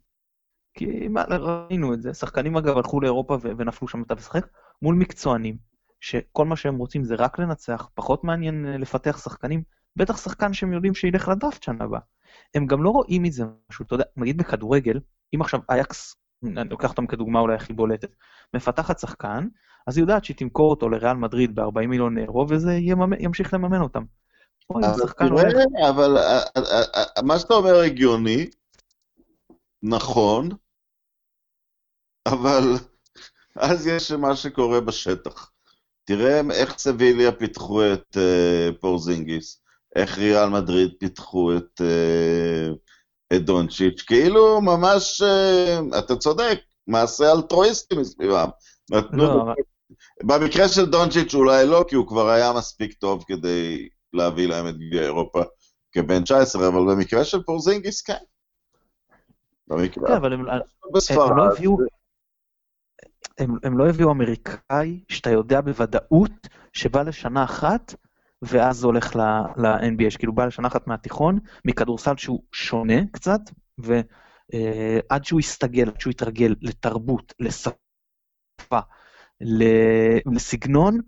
כי 0.74 1.08
מה, 1.08 1.22
ראינו 1.22 1.94
את 1.94 2.02
זה, 2.02 2.14
שחקנים 2.14 2.56
אגב 2.56 2.76
הלכו 2.76 3.00
לאירופה 3.00 3.34
ו- 3.34 3.50
ונפלו 3.58 3.88
שם 3.88 4.02
אתה 4.02 4.14
משחק 4.14 4.46
מול 4.82 4.94
מקצוענים, 4.94 5.56
שכל 6.00 6.44
מה 6.44 6.56
שהם 6.56 6.76
רוצים 6.76 7.04
זה 7.04 7.14
רק 7.14 7.38
לנצח, 7.38 7.88
פחות 7.94 8.24
מעניין 8.24 8.66
אה, 8.66 8.78
לפתח 8.78 9.18
שחקנים, 9.24 9.62
בטח 9.96 10.16
שחקן 10.16 10.52
שהם 10.52 10.72
יודעים 10.72 10.94
שילך 10.94 11.28
לדראפט 11.28 11.62
שנה 11.62 11.84
הבאה. 11.84 12.00
הם 12.54 12.66
גם 12.66 12.82
לא 12.82 12.90
רואים 12.90 13.22
מזה 13.22 13.44
משהו, 13.70 13.84
אתה 13.84 13.94
יודע, 13.94 14.04
נגיד 14.16 14.36
בכדורגל, 14.36 15.00
אם 15.34 15.40
עכשיו 15.40 15.60
אייקס, 15.70 16.16
אני 16.44 16.70
לוקח 16.70 16.90
אותם 16.90 17.06
כדוגמה 17.06 17.40
אולי 17.40 17.54
הכי 17.54 17.72
בולטת, 17.72 18.10
מפתחת 18.54 18.98
שחקן, 18.98 19.48
אז 19.86 19.96
היא 19.96 20.02
יודעת 20.02 20.24
שהיא 20.24 20.36
תמכור 20.36 20.70
אותו 20.70 20.88
לריאל 20.88 21.16
מדריד 21.16 21.54
ב-40 21.54 21.86
מיליון 21.86 22.18
אירו, 22.18 22.46
וזה 22.48 22.72
ימשיך 23.18 23.54
לממן 23.54 23.80
אותם. 23.80 24.02
אבל. 24.70 25.50
תראה, 25.52 25.64
אה, 25.82 26.72
אה, 26.72 27.02
אה, 27.16 27.22
מה 27.22 27.38
שאתה 27.38 27.54
אומר 27.54 27.74
הגיוני, 27.74 28.46
נכון, 29.82 30.48
אבל 32.28 32.62
אז 33.56 33.86
יש 33.86 34.12
מה 34.12 34.36
שקורה 34.36 34.80
בשטח. 34.80 35.50
תראה 36.04 36.40
איך 36.52 36.78
סביליה 36.78 37.32
פיתחו 37.32 37.92
את 37.92 38.16
אה, 38.16 38.68
פורזינגיס, 38.80 39.60
איך 39.94 40.18
ריאל 40.18 40.48
מדריד 40.48 40.90
פיתחו 40.98 41.56
את, 41.56 41.80
אה, 41.80 42.68
את 43.36 43.44
דונצ'יץ', 43.44 44.02
כאילו 44.02 44.60
ממש, 44.60 45.22
אה, 45.22 45.98
אתה 45.98 46.16
צודק, 46.16 46.58
מעשה 46.86 47.32
אלטרואיסטי 47.32 47.94
מסביבם. 47.96 48.48
נתנו, 48.90 49.24
לא, 49.24 49.42
אבל- 49.42 49.54
במקרה 50.22 50.68
של 50.68 50.86
דונצ'יץ' 50.86 51.34
אולי 51.34 51.66
לא, 51.66 51.84
כי 51.88 51.94
הוא 51.96 52.06
כבר 52.06 52.28
היה 52.28 52.52
מספיק 52.52 52.92
טוב 52.92 53.24
כדי 53.26 53.88
להביא 54.12 54.48
להם 54.48 54.68
את 54.68 54.74
גביע 54.78 55.02
אירופה 55.02 55.42
כבן 55.92 56.24
19, 56.24 56.68
אבל 56.68 56.94
במקרה 56.94 57.24
של 57.24 57.42
פורזינגיס 57.42 58.02
כן. 58.02 58.12
כן, 58.12 58.18
במקרה, 59.76 60.16
אבל 60.16 60.32
הם, 60.32 60.40
הם 60.40 60.46
לא 60.46 60.90
בספרד, 60.94 61.52
הביאו, 61.52 61.76
הם, 63.38 63.56
הם 63.62 63.78
לא 63.78 63.88
הביאו 63.88 64.10
אמריקאי 64.10 65.00
שאתה 65.08 65.30
יודע 65.30 65.60
בוודאות 65.60 66.48
שבא 66.72 67.02
לשנה 67.02 67.44
אחת 67.44 67.94
ואז 68.46 68.84
הולך 68.84 69.16
ל-NBA, 69.16 70.10
שכאילו 70.10 70.32
בא 70.32 70.44
לשנה 70.44 70.68
אחת 70.68 70.86
מהתיכון, 70.86 71.38
מכדורסל 71.64 72.16
שהוא 72.16 72.42
שונה 72.52 73.06
קצת, 73.12 73.40
ועד 73.78 75.24
שהוא 75.24 75.40
יסתגל, 75.40 75.88
עד 75.88 76.00
שהוא 76.00 76.10
יתרגל 76.10 76.54
לתרבות, 76.62 77.34
לשפה, 77.40 78.80
לסגנון, 80.26 80.98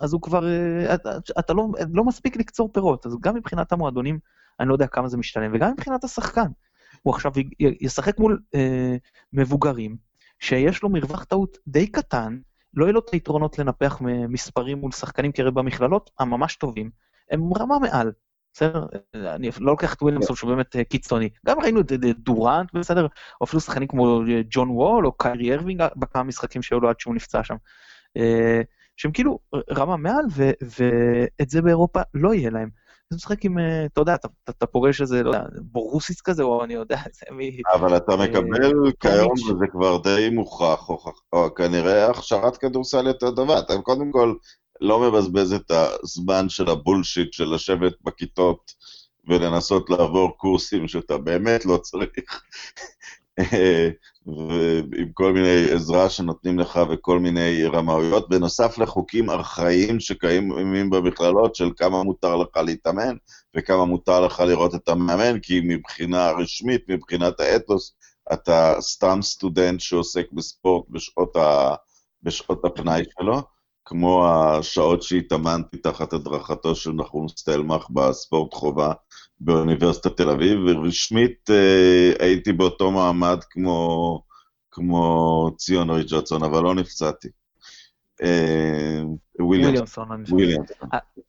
אז 0.00 0.12
הוא 0.12 0.22
כבר, 0.22 0.46
אה, 0.46 0.94
אתה, 1.38 1.52
לא, 1.52 1.66
לא 1.92 2.04
מספיק 2.04 2.36
לקצור 2.36 2.72
פירות, 2.72 3.06
אז 3.06 3.16
גם 3.20 3.34
מבחינת 3.34 3.72
המועדונים, 3.72 4.18
אני 4.60 4.68
לא 4.68 4.74
יודע 4.74 4.86
כמה 4.86 5.08
זה 5.08 5.16
משתלם, 5.16 5.50
וגם 5.54 5.72
מבחינת 5.72 6.04
השחקן. 6.04 6.48
הוא 7.02 7.14
עכשיו 7.14 7.32
ישחק 7.60 8.18
מול 8.18 8.40
אה, 8.54 8.96
מבוגרים, 9.32 9.96
שיש 10.38 10.82
לו 10.82 10.88
מרווח 10.88 11.24
טעות 11.24 11.58
די 11.66 11.86
קטן, 11.86 12.38
לא 12.74 12.84
יהיו 12.84 12.92
לו 12.92 13.00
את 13.00 13.10
היתרונות 13.10 13.58
לנפח 13.58 13.98
מספרים 14.28 14.78
מול 14.78 14.92
שחקנים, 14.92 15.32
כי 15.32 15.42
במכללות 15.42 16.10
הממש 16.18 16.56
טובים, 16.56 16.90
הם 17.30 17.54
רמה 17.58 17.78
מעל. 17.78 18.12
בסדר? 18.52 18.86
אני 19.14 19.50
לא 19.60 19.72
לוקח 19.72 19.94
את 19.94 20.02
וויליאמסון 20.02 20.36
שהוא 20.36 20.50
באמת 20.50 20.76
אה, 20.76 20.84
קיצוני. 20.84 21.28
גם 21.46 21.60
ראינו 21.60 21.80
את 21.80 21.92
דורנט, 22.18 22.72
בסדר? 22.74 23.06
או 23.40 23.44
אפילו 23.44 23.60
שחקנים 23.60 23.88
כמו 23.88 24.22
אה, 24.22 24.40
ג'ון 24.50 24.70
וול 24.70 25.06
או 25.06 25.12
קיירי 25.12 25.54
ארווינג 25.54 25.82
בכמה 25.96 26.22
משחקים 26.22 26.62
שהיו 26.62 26.80
לו 26.80 26.88
עד 26.88 27.00
שהוא 27.00 27.14
נפצע 27.14 27.44
שם. 27.44 27.56
אה, 28.16 28.60
שהם 28.96 29.12
כאילו 29.12 29.38
רמה 29.70 29.96
מעל, 29.96 30.24
ואת 30.60 31.50
זה 31.50 31.62
באירופה 31.62 32.00
לא 32.14 32.34
יהיה 32.34 32.50
להם. 32.50 32.68
אז 33.10 33.16
משחק 33.16 33.44
עם, 33.44 33.58
אה, 33.58 33.86
אתה 33.86 34.00
יודע, 34.00 34.14
אתה, 34.14 34.28
אתה, 34.44 34.52
אתה 34.52 34.66
פוגש 34.66 35.00
איזה, 35.00 35.22
לא 35.22 35.28
יודע, 35.28 35.44
בורוסיס 35.62 36.20
כזה, 36.20 36.42
או 36.42 36.64
אני 36.64 36.74
יודע, 36.74 36.96
זה 37.12 37.26
מי... 37.30 37.60
אבל 37.74 37.96
אתה 37.96 38.16
מקבל 38.16 38.72
כיום. 39.00 39.32
וזה 39.32 39.66
כבר 39.72 39.98
די 39.98 40.28
מוכח, 40.32 40.88
או 41.32 41.54
כנראה 41.54 42.10
הכשרת 42.10 42.56
כדורסל 42.56 43.06
יותר 43.06 43.30
טובה. 43.30 43.58
אתה 43.58 43.74
קודם 43.82 44.12
כל 44.12 44.34
לא 44.80 45.00
מבזבז 45.00 45.52
את 45.52 45.70
הזמן 46.02 46.48
של 46.48 46.70
הבולשיט 46.70 47.32
של 47.32 47.54
לשבת 47.54 47.92
בכיתות 48.04 48.72
ולנסות 49.28 49.90
לעבור 49.90 50.36
קורסים 50.36 50.88
שאתה 50.88 51.18
באמת 51.18 51.66
לא 51.66 51.76
צריך. 51.76 52.42
ועם 54.26 55.12
כל 55.14 55.32
מיני 55.32 55.70
עזרה 55.72 56.10
שנותנים 56.10 56.58
לך 56.58 56.80
וכל 56.90 57.18
מיני 57.18 57.64
רמאויות, 57.64 58.28
בנוסף 58.28 58.78
לחוקים 58.78 59.30
ארכאיים 59.30 60.00
שקיימים 60.00 60.90
במכללות 60.90 61.54
של 61.54 61.70
כמה 61.76 62.02
מותר 62.02 62.36
לך 62.36 62.56
להתאמן 62.56 63.16
וכמה 63.56 63.84
מותר 63.84 64.20
לך 64.20 64.40
לראות 64.40 64.74
את 64.74 64.88
המאמן, 64.88 65.40
כי 65.40 65.60
מבחינה 65.64 66.30
רשמית, 66.30 66.82
מבחינת 66.88 67.40
האתוס, 67.40 67.94
אתה 68.32 68.74
סתם 68.80 69.18
סטודנט 69.22 69.80
שעוסק 69.80 70.26
בספורט 70.32 70.86
בשעות, 70.90 71.36
ה... 71.36 71.74
בשעות 72.22 72.64
הפנאי 72.64 73.02
שלו, 73.18 73.42
כמו 73.84 74.26
השעות 74.28 75.02
שהתאמנתי 75.02 75.76
תחת 75.76 76.12
הדרכתו 76.12 76.74
של 76.74 76.92
נחום 76.92 77.28
סטלמך 77.28 77.90
בספורט 77.90 78.54
חובה 78.54 78.92
באוניברסיטת 79.40 80.16
תל 80.16 80.30
אביב, 80.30 80.58
ורשמית 80.66 81.50
אה, 81.50 82.12
הייתי 82.18 82.52
באותו 82.52 82.90
מעמד 82.90 83.38
כמו, 83.50 84.22
כמו 84.70 85.50
ציון 85.56 85.90
ריצ'רדסון, 85.90 86.42
אבל 86.44 86.62
לא 86.62 86.74
נפצעתי. 86.74 87.28
אה, 88.22 89.02
וויליאמס. 89.40 89.68
וויליאמסון, 89.68 90.12
אני. 90.12 90.24
וויליאמס. 90.30 90.70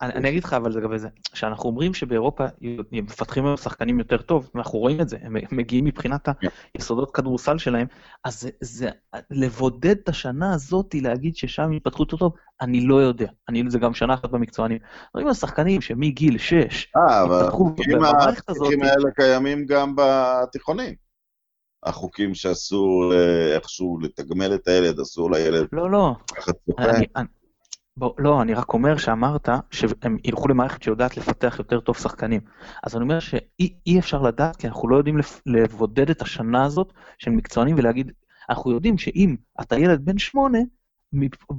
אני, 0.02 0.30
אגיד 0.30 0.44
לך 0.44 0.54
אבל 0.54 0.72
לגבי 0.72 1.00
זה, 1.00 1.08
כשאנחנו 1.32 1.70
אומרים 1.70 1.94
שבאירופה 1.94 2.46
מפתחים 2.92 3.46
היום 3.46 3.58
שחקנים 3.58 4.00
יותר 4.00 4.18
טוב, 4.18 4.50
אנחנו 4.56 4.80
רואים 4.80 5.02
את 5.02 5.10
זה, 5.10 5.18
הם 5.22 5.36
מגיעים 5.52 5.86
מבחינת 5.86 6.30
כן. 6.30 6.48
היסודות 6.74 7.12
כדורסל 7.16 7.58
שלהם, 7.58 7.88
אז 8.24 8.50
זה, 8.62 8.90
לבודד 9.32 9.96
את 10.04 10.10
השנה 10.10 10.54
הזאת, 10.54 10.96
להגיד 11.02 11.36
ששם 11.36 11.74
יפתחו 11.74 12.04
יותר 12.04 12.18
טוב, 12.18 12.34
אני 12.62 12.82
לא 12.82 12.96
יודע. 12.96 13.28
אני, 13.50 13.64
זה 13.68 13.80
גם 13.80 13.94
שנה 13.94 14.14
אחת 14.14 14.30
במקצוענים. 14.30 14.78
רואים 15.14 15.28
על 15.28 15.34
שחקנים 15.34 15.82
שמגיל 15.82 16.38
6, 16.38 16.88
אה, 16.98 17.22
אבל 17.24 17.36
התפתחו 17.36 17.66
החוקים 17.66 17.96
במערכת 17.96 18.50
הזאת. 18.50 18.62
החוקים 18.62 18.84
האלה 18.84 19.12
קיימים 19.16 19.66
גם 19.66 19.94
בתיכונים. 19.96 21.09
החוקים 21.84 22.36
שאסור 22.36 23.14
אה, 23.14 23.56
איכשהו 23.56 24.00
לתגמל 24.02 24.56
את 24.56 24.68
הילד, 24.68 25.00
אסור 25.00 25.32
לילד 25.32 25.68
לא, 25.72 25.92
לא. 25.92 26.16
אני, 26.80 27.06
אני, 27.16 27.28
בוא, 27.98 28.14
לא, 28.18 28.42
אני 28.42 28.54
רק 28.54 28.74
אומר 28.74 28.98
שאמרת 28.98 29.50
שהם 29.72 30.18
ילכו 30.24 30.48
למערכת 30.48 30.84
שיודעת 30.84 31.18
לפתח 31.18 31.56
יותר 31.60 31.80
טוב 31.80 31.98
שחקנים. 31.98 32.42
אז 32.84 32.96
אני 32.96 33.04
אומר 33.04 33.20
שאי 33.20 33.74
אי 33.88 34.00
אפשר 34.00 34.22
לדעת, 34.22 34.56
כי 34.56 34.68
אנחנו 34.68 34.90
לא 34.90 34.96
יודעים 34.96 35.18
לבודד 35.46 36.10
את 36.10 36.22
השנה 36.22 36.66
הזאת 36.66 36.94
של 37.18 37.32
מקצוענים 37.32 37.76
ולהגיד, 37.78 38.12
אנחנו 38.50 38.72
יודעים 38.72 38.98
שאם 38.98 39.36
אתה 39.62 39.76
ילד 39.80 40.06
בן 40.06 40.18
שמונה, 40.18 40.60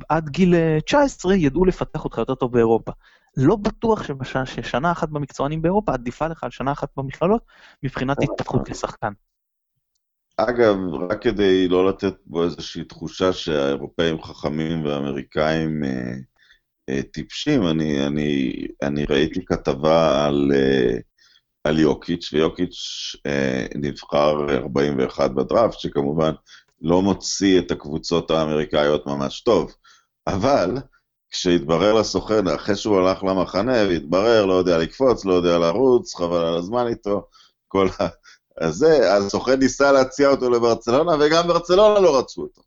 עד 0.09 0.29
גיל 0.29 0.55
אה, 0.55 0.79
19 0.87 1.35
ידעו 1.35 1.65
לפתח 1.65 2.05
אותך 2.05 2.19
יותר 2.19 2.35
טוב 2.35 2.53
באירופה. 2.53 2.93
לא 3.37 3.57
בטוח 3.57 4.03
שבש, 4.03 4.37
ששנה 4.45 4.93
אחת 4.93 5.09
במקצוענים 5.09 5.63
באירופה 5.63 5.93
עדיפה 5.93 6.27
לך 6.27 6.45
על 6.45 6.51
שנה 6.51 6.73
אחת 6.73 6.89
במכללות 6.97 7.43
מבחינת 7.83 8.17
התפתחות 8.23 8.69
כשחקן. 8.69 9.13
אגב, 10.49 10.77
רק 11.11 11.23
כדי 11.23 11.69
לא 11.69 11.89
לתת 11.89 12.15
בו 12.27 12.45
איזושהי 12.45 12.85
תחושה 12.85 13.33
שהאירופאים 13.33 14.23
חכמים 14.23 14.85
והאמריקאים 14.85 15.85
אה, 15.85 16.13
אה, 16.89 17.03
טיפשים, 17.03 17.67
אני, 17.67 18.07
אני, 18.07 18.53
אני 18.83 19.05
ראיתי 19.05 19.45
כתבה 19.45 20.27
על, 20.27 20.53
אה, 20.55 20.99
על 21.65 21.79
יוקיץ', 21.79 22.31
ויוקיץ' 22.33 22.77
אה, 23.27 23.67
נבחר 23.75 24.57
41 24.57 25.31
בדראפט, 25.31 25.79
שכמובן 25.79 26.33
לא 26.81 27.03
מוציא 27.03 27.59
את 27.59 27.71
הקבוצות 27.71 28.31
האמריקאיות 28.31 29.07
ממש 29.07 29.41
טוב, 29.41 29.75
אבל 30.27 30.77
כשהתברר 31.31 31.93
לסוכן, 31.95 32.49
אחרי 32.49 32.77
שהוא 32.77 32.99
הלך 32.99 33.25
למחנה 33.25 33.77
והתברר, 33.89 34.47
לא 34.47 34.55
יודע 34.55 34.79
לקפוץ, 34.79 35.25
לא 35.25 35.35
יודע 35.35 35.59
לרוץ, 35.59 36.15
חבל 36.15 36.45
על 36.45 36.57
הזמן 36.57 36.87
איתו, 36.87 37.29
כל 37.69 37.89
ה... 38.01 38.07
אז 38.57 38.75
זה, 38.75 39.15
הסוכן 39.15 39.59
ניסה 39.59 39.93
להציע 39.93 40.29
אותו 40.29 40.51
לברצלונה, 40.51 41.13
וגם 41.21 41.49
ברצלונה 41.49 42.01
לא 42.01 42.19
רצו 42.19 42.43
אותו. 42.43 42.63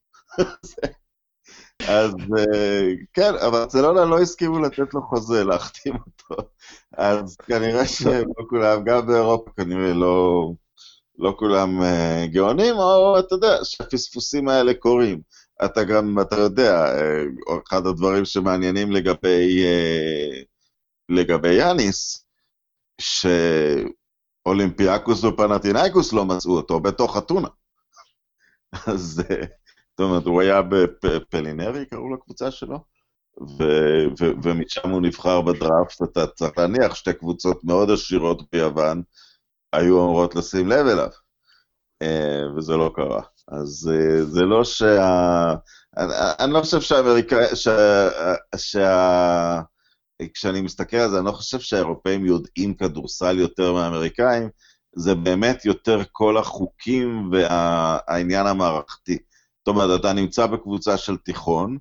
אז 1.88 2.13
אה, 2.38 2.91
כן, 3.13 3.32
ברצלונה 3.52 4.06
לא 4.06 4.19
הסכימו 4.19 4.60
לתת 4.60 4.93
לו 4.93 5.02
חוזה, 5.02 5.43
להחתים 5.43 5.93
אותו. 5.96 6.43
אז 6.98 7.36
כנראה 7.36 7.88
שלא 7.88 8.43
כולם, 8.50 8.84
גם 8.84 9.08
באירופה 9.08 9.52
כנראה 9.58 9.93
לא, 9.93 10.52
לא 11.19 11.36
כולם 11.39 11.82
uh, 11.82 12.28
גאונים, 12.28 12.76
או 12.76 13.19
אתה 13.19 13.36
יודע, 13.36 13.58
שהפספוסים 13.63 14.48
האלה 14.48 14.74
קורים. 14.74 15.22
אתה 15.65 15.84
גם, 15.84 16.19
אתה 16.22 16.36
יודע, 16.36 16.86
uh, 16.86 17.54
אחד 17.67 17.88
הדברים 17.88 18.26
שמעניינים 18.26 18.91
לגבי, 18.91 19.63
לגבי 21.10 21.54
יאניס, 21.54 22.26
ש... 23.02 23.26
אולימפיאקוס 24.46 25.24
ופנטינאיקוס 25.24 26.14
לא 26.14 26.26
מצאו 26.26 26.52
אותו 26.52 26.80
בתוך 26.80 27.18
אתונה. 27.18 27.48
אז 28.88 29.24
זאת 29.90 30.00
אומרת, 30.00 30.26
הוא 30.26 30.42
היה 30.42 30.62
בפלינרי, 31.04 31.86
קראו 31.86 32.14
לקבוצה 32.14 32.52
שלו, 32.52 32.80
ו- 33.42 34.06
ו- 34.20 34.34
ומשם 34.44 34.90
הוא 34.90 35.02
נבחר 35.02 35.42
בדראפט, 35.42 36.02
אתה 36.04 36.28
צריך 36.28 36.58
להניח 36.58 36.96
שתי 36.96 37.14
קבוצות 37.14 37.64
מאוד 37.64 37.92
עשירות 37.92 38.42
ביוון 38.52 39.02
היו 39.74 40.04
אמורות 40.04 40.36
לשים 40.36 40.68
לב 40.68 40.88
אליו, 40.88 41.10
וזה 42.58 42.74
לא 42.74 42.92
קרה. 42.96 43.22
אז 43.48 43.92
אה, 43.94 44.26
זה 44.26 44.42
לא 44.42 44.64
שה... 44.64 45.54
אני, 46.40 46.54
לא 46.54 46.62
חושב 46.62 46.82
שהאמריקאים, 46.82 47.56
שה... 47.56 48.10
שה... 48.56 49.62
כשאני 50.34 50.62
מסתכל 50.62 50.98
על 50.98 51.10
זה, 51.10 51.18
אני 51.18 51.26
לא 51.26 51.32
חושב 51.32 51.60
שהאירופאים 51.60 52.26
יודעים 52.26 52.74
כדורסל 52.74 53.40
יותר 53.40 53.74
מהאמריקאים, 53.74 54.50
זה 54.96 55.16
באמת 55.16 55.66
יותר 55.66 56.02
כל 56.12 56.38
החוקים 56.38 57.30
והעניין 57.32 58.48
המערכתי. 58.48 59.18
זאת 59.58 59.68
אומרת, 59.68 60.00
אתה 60.00 60.14
נמצא 60.14 60.46
בקבוצה 60.46 60.98
של 60.98 61.18
תיכון, 61.18 61.78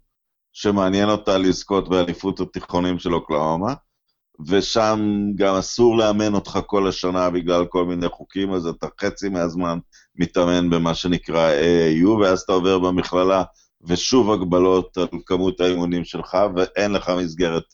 שמעניין 0.52 1.09
אותה 1.09 1.38
לזכות 1.38 1.88
באליפות 1.88 2.40
התיכונים 2.40 2.98
של 2.98 3.14
אוקלאומה, 3.14 3.74
ושם 4.46 5.00
גם 5.35 5.55
אסור 5.55 5.96
לאמן 5.96 6.35
אותך 6.35 6.59
כל 6.66 6.88
השנה 6.88 7.31
בגלל 7.31 7.66
כל 7.66 7.85
מיני 7.85 8.09
חוקים, 8.09 8.52
אז 8.52 8.66
אתה 8.66 8.87
חצי 9.00 9.28
מהזמן 9.28 9.78
מתאמן 10.16 10.70
במה 10.70 10.94
שנקרא 10.94 11.50
AAU, 11.52 12.09
ואז 12.09 12.40
אתה 12.40 12.52
עובר 12.52 12.78
במכללה, 12.78 13.42
ושוב 13.85 14.31
הגבלות 14.31 14.96
על 14.96 15.07
כמות 15.26 15.61
האימונים 15.61 16.05
שלך, 16.05 16.37
ואין 16.57 16.92
לך 16.92 17.09
מסגרת 17.09 17.64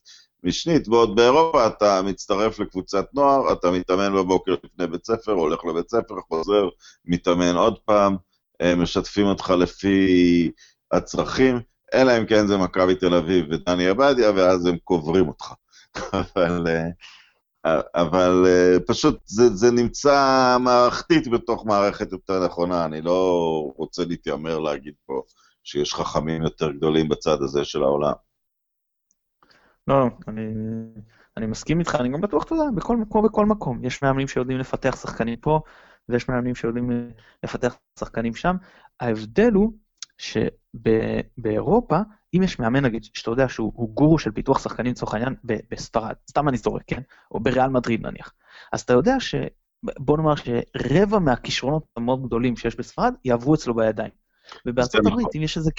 משנית. 0.45 0.89
ועוד 0.89 1.17
באירופה 1.17 1.67
אתה 1.67 2.03
מצטרף 2.03 2.59
לקבוצת 2.59 3.07
נוער, 3.15 3.53
אתה 3.53 3.71
מתאמן 3.71 4.15
בבוקר 4.15 4.55
לפני 4.65 4.87
בית 4.87 5.07
ספר, 5.07 5.33
הולך 5.33 5.65
לבית 5.65 5.91
ספר, 5.91 6.15
חוזר, 6.29 6.69
מתאמן 7.05 7.57
עוד 7.57 7.79
פעם, 7.79 8.17
משתפים 8.77 9.27
אותך 9.27 9.51
לפי 9.51 10.51
הצרכים, 10.93 11.61
אלא 11.95 12.19
אם 12.19 12.27
כן 12.27 12.47
זה 12.47 12.57
מכבי 12.57 12.95
תל 12.95 13.15
אביב 13.15 13.47
ודני 13.51 13.89
עבדיה, 13.89 14.31
ואז 14.37 14.67
הם 14.67 14.77
קוברים 14.85 15.29
אותך. 15.29 15.53
אבל, 16.15 16.67
אבל 17.95 18.45
פשוט 18.87 19.19
זה, 19.25 19.57
זה 19.57 19.71
נמצא 19.71 20.57
מערכתית 20.61 21.29
בתוך 21.29 21.67
מערכת 21.67 22.13
יותר 22.13 22.47
נכונה, 22.47 22.85
אני 22.85 23.03
לא 23.03 23.73
רוצה 23.77 24.05
להתיימר 24.05 24.59
להגיד 24.59 24.95
פה 25.07 25.23
שיש 25.65 25.95
חכמים 25.95 26.43
יותר 26.43 26.71
גדולים 26.71 27.09
בצד 27.09 27.43
הזה 27.43 27.65
של 27.65 27.83
העולם. 27.83 28.28
לא, 29.89 30.07
אני, 30.29 30.43
אני 31.37 31.47
מסכים 31.47 31.81
איתך, 31.81 31.97
אני 32.01 32.09
גם 32.09 32.21
בטוח, 32.21 32.45
אתה 32.45 32.55
יודע, 32.55 32.71
בכל, 32.77 32.97
כמו 33.11 33.23
בכל 33.23 33.47
מקום. 33.47 33.85
יש 33.85 34.03
מאמנים 34.03 34.29
שיודעים 34.29 34.59
לפתח 34.59 34.97
שחקנים 35.03 35.37
פה, 35.37 35.61
ויש 36.09 36.29
מאמנים 36.29 36.55
שיודעים 36.55 37.11
לפתח 37.45 37.77
שחקנים 37.99 38.35
שם. 38.35 38.57
ההבדל 39.01 39.53
הוא 39.53 39.73
שבאירופה, 40.19 41.99
אם 42.35 42.43
יש 42.43 42.59
מאמן, 42.59 42.85
נגיד, 42.85 43.05
שאתה 43.05 43.31
יודע 43.31 43.49
שהוא 43.49 43.95
גורו 43.95 44.19
של 44.19 44.31
פיתוח 44.31 44.59
שחקנים 44.59 44.93
לצורך 44.93 45.15
העניין 45.15 45.35
בספרד, 45.45 46.15
סתם 46.31 46.49
אני 46.49 46.57
זורק, 46.57 46.83
כן? 46.87 47.01
או 47.31 47.41
בריאל 47.41 47.69
מדריד 47.69 48.07
נניח, 48.07 48.33
אז 48.73 48.81
אתה 48.81 48.93
יודע 48.93 49.21
ש... 49.21 49.35
בוא 49.83 50.17
נאמר 50.17 50.35
שרבע 50.35 51.19
מהכישרונות 51.19 51.83
המאוד 51.97 52.27
גדולים 52.27 52.57
שיש 52.57 52.77
בספרד 52.77 53.15
יעברו 53.25 53.55
אצלו 53.55 53.75
בידיים. 53.75 54.11
ובארצות 54.67 55.07
הברית, 55.07 55.29
אם 55.37 55.43
יש 55.43 55.57
איזה, 55.57 55.71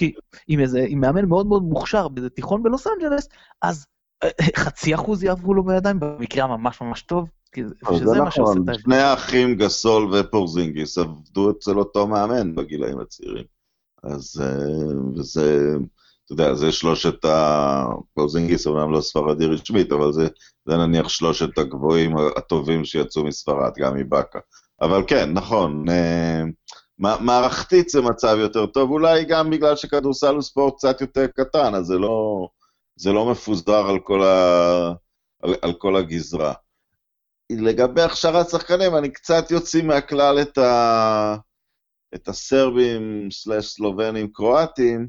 אם 0.49 0.59
איזה, 0.59 0.79
אם 0.79 0.99
מאמן 1.01 1.25
מאוד 1.25 1.47
מאוד 1.47 1.63
מוכשר 1.63 2.07
באיזה 2.07 2.29
תיכון 2.29 2.63
בלוס 2.63 2.87
אנג'לס, 2.87 3.29
אז 3.61 3.85
חצי 4.55 4.95
אחוז 4.95 5.23
יעברו 5.23 5.53
לו 5.53 5.63
בידיים, 5.63 5.99
במקרה 5.99 6.43
הממש 6.43 6.81
ממש 6.81 7.01
טוב, 7.01 7.29
שזה 7.55 8.21
מה 8.21 8.31
שעושה 8.31 8.53
את 8.53 8.57
ההבדל. 8.57 8.77
שני 8.83 8.97
האחים 8.97 9.55
גסול 9.55 10.13
ופורזינגיס 10.13 10.97
עבדו 10.97 11.51
אצל 11.51 11.77
אותו 11.77 12.07
מאמן 12.07 12.55
בגילאים 12.55 12.99
הצעירים. 12.99 13.43
אז 14.03 14.41
אה, 14.43 15.23
זה, 15.23 15.75
אתה 16.25 16.33
יודע, 16.33 16.53
זה 16.53 16.71
שלושת 16.71 17.25
ה... 17.25 17.85
פורזינגיס 18.13 18.67
אומנם 18.67 18.91
לא 18.91 19.01
ספרדי 19.01 19.45
רשמית, 19.45 19.91
אבל 19.91 20.13
זה, 20.13 20.27
זה 20.65 20.77
נניח 20.77 21.09
שלושת 21.09 21.57
הגבוהים 21.57 22.15
הטובים 22.37 22.85
שיצאו 22.85 23.23
מספרד, 23.23 23.71
גם 23.77 23.95
מבאקה. 23.95 24.39
אבל 24.81 25.03
כן, 25.07 25.33
נכון, 25.33 25.89
אה, 25.89 26.43
מערכתית 26.99 27.89
זה 27.89 28.01
מצב 28.01 28.37
יותר 28.39 28.65
טוב, 28.65 28.91
אולי 28.91 29.25
גם 29.25 29.49
בגלל 29.49 29.75
שכדורסל 29.75 30.33
הוא 30.33 30.41
ספורט 30.41 30.73
קצת 30.77 31.01
יותר 31.01 31.25
קטן, 31.27 31.75
אז 31.75 31.85
זה 31.85 31.97
לא, 31.97 32.47
זה 32.99 33.11
לא 33.11 33.31
מפוזר 33.31 33.89
על 33.89 33.99
כל, 34.03 34.23
ה, 34.23 34.93
על, 35.43 35.55
על 35.61 35.73
כל 35.73 35.95
הגזרה. 35.95 36.53
לגבי 37.51 38.01
הכשרת 38.01 38.49
שחקנים, 38.49 38.95
אני 38.95 39.11
קצת 39.11 39.51
יוציא 39.51 39.83
מהכלל 39.83 40.41
את, 40.41 40.57
ה, 40.57 41.35
את 42.15 42.27
הסרבים 42.27 43.31
סלאש 43.31 43.65
סלובנים 43.65 44.31
קרואטים, 44.33 45.07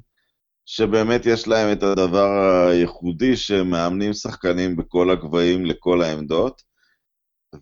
שבאמת 0.66 1.26
יש 1.26 1.48
להם 1.48 1.72
את 1.72 1.82
הדבר 1.82 2.28
הייחודי 2.70 3.36
שמאמנים 3.36 4.12
שחקנים 4.12 4.76
בכל 4.76 5.10
הגבהים 5.10 5.66
לכל 5.66 6.02
העמדות. 6.02 6.62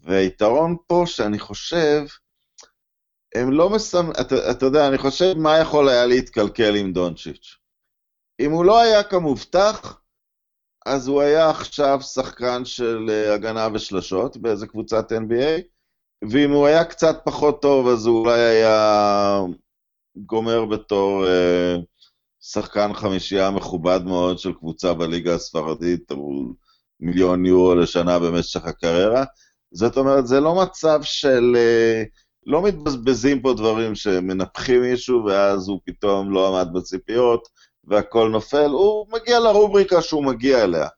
והיתרון 0.02 0.76
פה 0.86 1.02
שאני 1.06 1.38
חושב, 1.38 2.00
הם 3.34 3.52
לא 3.52 3.70
מסמ... 3.70 4.10
אתה, 4.20 4.50
אתה 4.50 4.66
יודע, 4.66 4.88
אני 4.88 4.98
חושב 4.98 5.34
מה 5.36 5.58
יכול 5.58 5.88
היה 5.88 6.06
להתקלקל 6.06 6.76
עם 6.76 6.92
דונצ'יץ'. 6.92 7.56
אם 8.40 8.50
הוא 8.50 8.64
לא 8.64 8.80
היה 8.80 9.02
כמובטח, 9.02 9.97
אז 10.88 11.08
הוא 11.08 11.20
היה 11.20 11.50
עכשיו 11.50 12.00
שחקן 12.02 12.64
של 12.64 13.06
אה, 13.10 13.34
הגנה 13.34 13.68
ושלשות 13.74 14.36
באיזה 14.36 14.66
קבוצת 14.66 15.12
NBA, 15.12 15.62
ואם 16.30 16.50
הוא 16.50 16.66
היה 16.66 16.84
קצת 16.84 17.20
פחות 17.24 17.62
טוב, 17.62 17.88
אז 17.88 18.06
הוא 18.06 18.18
אולי 18.18 18.40
היה 18.40 19.40
גומר 20.16 20.64
בתור 20.64 21.26
אה, 21.26 21.76
שחקן 22.40 22.94
חמישייה 22.94 23.50
מכובד 23.50 24.00
מאוד 24.04 24.38
של 24.38 24.52
קבוצה 24.52 24.94
בליגה 24.94 25.34
הספרדית, 25.34 26.12
מיליון 27.00 27.46
יורו 27.46 27.74
לשנה 27.74 28.18
במשך 28.18 28.64
הקריירה. 28.64 29.24
זאת 29.72 29.96
אומרת, 29.96 30.26
זה 30.26 30.40
לא 30.40 30.54
מצב 30.54 31.00
של... 31.02 31.56
אה, 31.56 32.02
לא 32.46 32.62
מתבזבזים 32.62 33.42
פה 33.42 33.54
דברים 33.54 33.94
שמנפחים 33.94 34.80
מישהו 34.82 35.24
ואז 35.24 35.68
הוא 35.68 35.80
פתאום 35.84 36.32
לא 36.32 36.48
עמד 36.48 36.72
בציפיות 36.72 37.48
והכל 37.88 38.28
נופל, 38.28 38.70
הוא 38.70 39.06
מגיע 39.12 39.40
לרובריקה 39.40 40.02
שהוא 40.02 40.24
מגיע 40.24 40.64
אליה. 40.64 40.88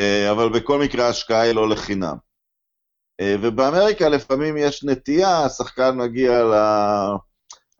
אה, 0.00 0.30
אבל 0.30 0.48
בכל 0.48 0.78
מקרה 0.78 1.06
ההשקעה 1.06 1.40
היא 1.40 1.52
לא 1.52 1.68
לחינם. 1.68 2.16
אה, 3.20 3.34
ובאמריקה 3.42 4.08
לפעמים 4.08 4.56
יש 4.56 4.84
נטייה, 4.84 5.44
השחקן 5.44 5.96
מגיע 5.96 6.44
ל... 6.44 6.54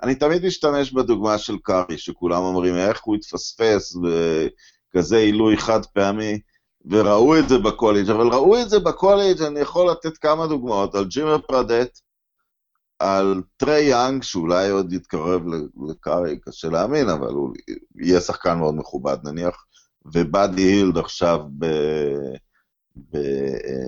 אני 0.02 0.14
תמיד 0.14 0.46
משתמש 0.46 0.92
בדוגמה 0.92 1.38
של 1.38 1.56
קארי, 1.62 1.98
שכולם 1.98 2.42
אומרים 2.42 2.76
איך 2.76 3.02
הוא 3.04 3.16
התפספס 3.16 3.96
בכזה 4.94 5.16
עילוי 5.16 5.56
חד 5.56 5.86
פעמי, 5.86 6.40
וראו 6.90 7.38
את 7.38 7.48
זה 7.48 7.58
בקולג', 7.58 8.10
אבל 8.10 8.28
ראו 8.28 8.60
את 8.62 8.70
זה 8.70 8.78
בקולג', 8.78 9.42
אני 9.42 9.60
יכול 9.60 9.90
לתת 9.90 10.16
כמה 10.16 10.46
דוגמאות, 10.46 10.94
על 10.94 11.04
ג'ימר 11.04 11.38
פרדט, 11.38 11.98
על 12.98 13.42
טרי 13.56 13.82
יאנג, 13.82 14.22
שאולי 14.22 14.70
עוד 14.70 14.92
יתקרב 14.92 15.42
לקארי, 15.88 16.38
קשה 16.40 16.68
להאמין, 16.68 17.08
אבל 17.08 17.32
הוא 17.32 17.52
יהיה 17.96 18.20
שחקן 18.20 18.58
מאוד 18.58 18.74
מכובד 18.74 19.16
נניח, 19.24 19.64
ובאדי 20.04 20.62
הילד 20.62 20.98
עכשיו 20.98 21.40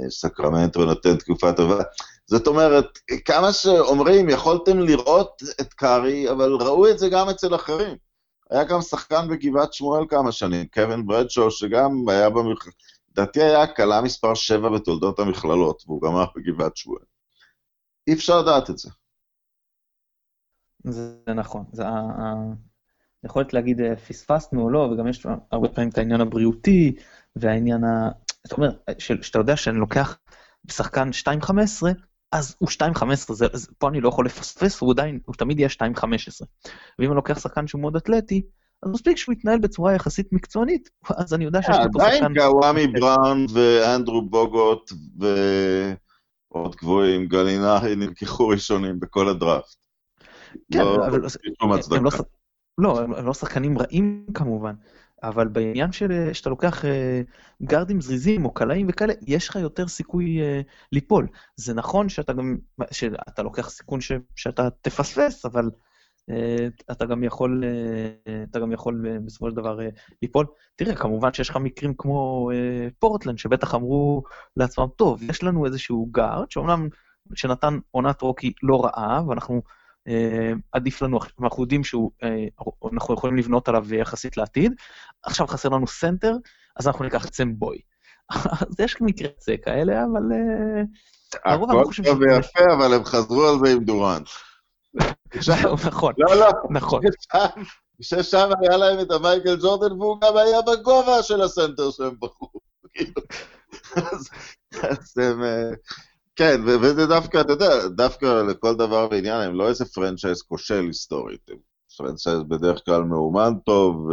בסקרמנטו 0.06 0.84
נותן 0.84 1.16
תקופה 1.16 1.52
טובה. 1.52 1.82
זאת 2.26 2.46
אומרת, 2.46 2.98
כמה 3.24 3.52
שאומרים, 3.52 4.28
יכולתם 4.28 4.78
לראות 4.78 5.42
את 5.60 5.74
קארי, 5.74 6.30
אבל 6.30 6.52
ראו 6.52 6.88
את 6.88 6.98
זה 6.98 7.08
גם 7.08 7.28
אצל 7.28 7.54
אחרים. 7.54 7.96
היה 8.50 8.64
גם 8.64 8.80
שחקן 8.80 9.28
בגבעת 9.28 9.72
שמואל 9.72 10.04
כמה 10.08 10.32
שנים, 10.32 10.66
קווין 10.74 11.06
ברדשו, 11.06 11.50
שגם 11.50 12.08
היה 12.08 12.30
במכללות, 12.30 12.74
לדעתי 13.10 13.42
היה 13.42 13.62
הקלה 13.62 14.00
מספר 14.00 14.34
7 14.34 14.70
בתולדות 14.70 15.18
המכללות, 15.18 15.82
והוא 15.86 16.02
גמר 16.02 16.24
בגבעת 16.36 16.76
שמואל. 16.76 17.02
אי 18.08 18.12
אפשר 18.12 18.42
לדעת 18.42 18.70
את 18.70 18.78
זה. 18.78 18.90
זה 20.84 21.34
נכון. 21.34 21.64
זה 21.72 21.82
היכולת 23.22 23.52
להגיד 23.52 23.80
אה, 23.80 23.96
פספסנו 23.96 24.62
או 24.62 24.70
לא, 24.70 24.78
וגם 24.78 25.08
יש 25.08 25.26
הרבה 25.52 25.68
פעמים 25.68 25.90
את 25.90 25.98
העניין 25.98 26.20
הבריאותי, 26.20 26.96
והעניין 27.36 27.84
ה... 27.84 28.10
זאת 28.46 28.58
אומרת, 28.58 28.74
שאתה 28.98 29.38
יודע 29.38 29.56
שאני 29.56 29.78
לוקח 29.78 30.18
שחקן 30.70 31.10
2.15, 31.24 31.52
אז 32.32 32.56
הוא 32.58 32.68
2.15, 32.68 33.02
פה 33.78 33.88
אני 33.88 34.00
לא 34.00 34.08
יכול 34.08 34.26
לפספס, 34.26 34.80
הוא 34.80 34.92
עדיין, 34.92 35.20
הוא 35.26 35.34
תמיד 35.34 35.58
יהיה 35.58 35.68
2.15. 35.68 36.06
ואם 36.98 37.08
אני 37.08 37.16
לוקח 37.16 37.38
שחקן 37.38 37.66
שהוא 37.66 37.80
מאוד 37.80 37.96
אתלטי, 37.96 38.42
אז 38.82 38.90
מספיק 38.90 39.16
שהוא 39.16 39.32
יתנהל 39.32 39.58
בצורה 39.58 39.94
יחסית 39.94 40.32
מקצוענית, 40.32 40.90
אז 41.18 41.34
אני 41.34 41.44
יודע 41.44 41.62
שיש 41.62 41.76
לי 41.76 41.84
פה 41.92 42.00
שחקן... 42.00 42.24
עדיין 42.24 42.34
קוואמי 42.38 42.86
בראון 42.86 43.46
ואנדרו 43.52 44.22
בוגוט 44.22 44.92
ועוד 46.52 46.76
גבוהים, 46.76 47.26
גלינאי 47.26 47.96
נלקחו 48.06 48.48
ראשונים 48.48 49.00
בכל 49.00 49.28
הדראפט. 49.28 49.76
כן, 50.72 50.78
לא, 50.78 51.06
אבל 51.06 51.20
הם 51.90 52.04
לא, 52.04 52.10
לא, 52.78 53.00
הם 53.00 53.26
לא 53.26 53.34
שחקנים 53.34 53.78
רעים 53.78 54.26
כמובן, 54.34 54.74
אבל 55.22 55.48
בעניין 55.48 55.92
של 55.92 56.30
שאתה 56.32 56.50
לוקח 56.50 56.84
אה, 56.84 57.20
גארדים 57.62 58.00
זריזים 58.00 58.44
או 58.44 58.54
קלעים 58.54 58.86
וכאלה, 58.90 59.12
יש 59.26 59.48
לך 59.48 59.56
יותר 59.56 59.88
סיכוי 59.88 60.40
אה, 60.42 60.60
ליפול. 60.92 61.28
זה 61.56 61.74
נכון 61.74 62.08
שאתה 62.08 62.32
גם, 62.32 62.56
שאתה 62.90 63.42
לוקח 63.42 63.70
סיכון 63.70 64.00
ש, 64.00 64.12
שאתה 64.36 64.68
תפספס, 64.82 65.44
אבל 65.44 65.64
אה, 65.64 65.87
אתה 66.90 67.06
גם 67.06 67.24
יכול, 67.24 67.64
אה, 67.64 68.44
אתה 68.50 68.60
גם 68.60 68.72
יכול 68.72 69.06
אה, 69.08 69.18
בסופו 69.24 69.50
של 69.50 69.56
דבר 69.56 69.80
אה, 69.80 69.88
ליפול. 70.22 70.46
תראה, 70.76 70.94
כמובן 70.94 71.32
שיש 71.32 71.50
לך 71.50 71.56
מקרים 71.56 71.94
כמו 71.98 72.50
אה, 72.54 72.88
פורטלנד, 72.98 73.38
שבטח 73.38 73.74
אמרו 73.74 74.22
לעצמם, 74.56 74.86
טוב, 74.96 75.22
יש 75.22 75.42
לנו 75.42 75.66
איזשהו 75.66 76.08
גארד, 76.10 76.50
שאומנם, 76.50 76.88
שנתן 77.34 77.78
עונת 77.90 78.22
רוקי 78.22 78.52
לא 78.62 78.84
רעה, 78.84 79.22
ואנחנו 79.28 79.62
אה, 80.08 80.52
עדיף 80.72 81.02
לנו, 81.02 81.18
אנחנו 81.42 81.62
יודעים 81.62 81.84
שאנחנו 81.84 83.14
יכולים 83.14 83.36
לבנות 83.36 83.68
עליו 83.68 83.94
יחסית 83.94 84.36
לעתיד, 84.36 84.72
עכשיו 85.22 85.46
חסר 85.46 85.68
לנו 85.68 85.86
סנטר, 85.86 86.36
אז 86.76 86.86
אנחנו 86.86 87.04
ניקח 87.04 87.26
את 87.26 87.34
סם 87.34 87.54
בואי. 87.58 87.78
אז 88.30 88.80
יש 88.80 88.96
מקרים 89.00 89.54
כאלה, 89.64 90.04
אבל... 90.04 90.22
הכל 91.44 92.02
טוב 92.04 92.18
ויפה, 92.20 92.74
אבל 92.78 92.94
הם 92.94 93.04
חזרו 93.04 93.44
על 93.48 93.58
זה 93.64 93.72
עם 93.72 93.84
דורנט. 93.84 94.28
נכון, 95.86 96.12
לא, 96.18 96.36
לא, 96.36 96.46
נכון. 96.70 97.02
ששם 98.00 98.50
היה 98.60 98.76
להם 98.76 99.00
את 99.00 99.10
המייקל 99.10 99.56
ג'ורדן, 99.56 99.92
והוא 99.92 100.20
גם 100.20 100.36
היה 100.36 100.62
בגובה 100.62 101.22
של 101.22 101.42
הסנטר 101.42 101.90
שהם 101.90 102.14
בחרו. 102.20 102.60
כאילו. 102.94 103.22
אז 104.76 105.18
הם... 105.18 105.42
כן, 106.36 106.60
וזה 106.64 107.06
דווקא, 107.06 107.40
אתה 107.40 107.52
יודע, 107.52 107.88
דווקא 107.88 108.42
לכל 108.42 108.74
דבר 108.74 109.08
ועניין, 109.10 109.40
הם 109.40 109.54
לא 109.54 109.68
איזה 109.68 109.84
franchise 109.84 110.42
כושל 110.42 110.84
היסטורית, 110.86 111.40
הם 111.48 111.56
franchise 111.96 112.42
בדרך 112.48 112.84
כלל 112.84 113.02
מאומן 113.02 113.52
טוב, 113.64 114.08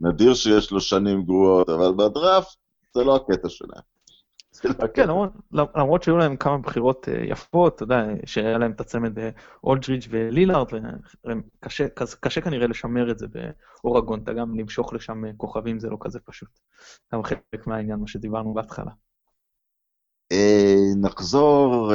נדיר 0.00 0.34
שיש 0.34 0.70
לו 0.70 0.80
שנים 0.80 1.22
גרועות, 1.22 1.68
אבל 1.68 1.92
בדראפט 1.92 2.56
זה 2.94 3.04
לא 3.04 3.16
הקטע 3.16 3.48
שלהם. 3.48 3.93
כן, 4.94 5.08
למרות 5.52 6.02
שהיו 6.02 6.16
להם 6.16 6.36
כמה 6.36 6.58
בחירות 6.58 7.08
אה, 7.08 7.24
יפות, 7.24 7.74
אתה 7.74 7.82
יודע, 7.82 8.04
שהיה 8.26 8.58
להם 8.58 8.70
את 8.70 8.80
הצמד 8.80 9.18
אה, 9.18 9.30
אולדריג' 9.64 10.08
ולילארד, 10.10 10.66
וקשה 11.26 12.40
כנראה 12.40 12.66
לשמר 12.66 13.10
את 13.10 13.18
זה 13.18 13.26
באורגון, 13.82 14.20
אתה 14.22 14.32
גם 14.32 14.58
למשוך 14.58 14.92
לשם 14.92 15.24
אה, 15.24 15.30
כוכבים 15.36 15.78
זה 15.78 15.90
לא 15.90 15.96
כזה 16.00 16.18
פשוט. 16.24 16.48
גם 17.14 17.22
חלק 17.22 17.66
מהעניין, 17.66 17.98
מה 17.98 18.06
שדיברנו 18.06 18.54
בהתחלה. 18.54 18.90
נחזור 20.96 21.92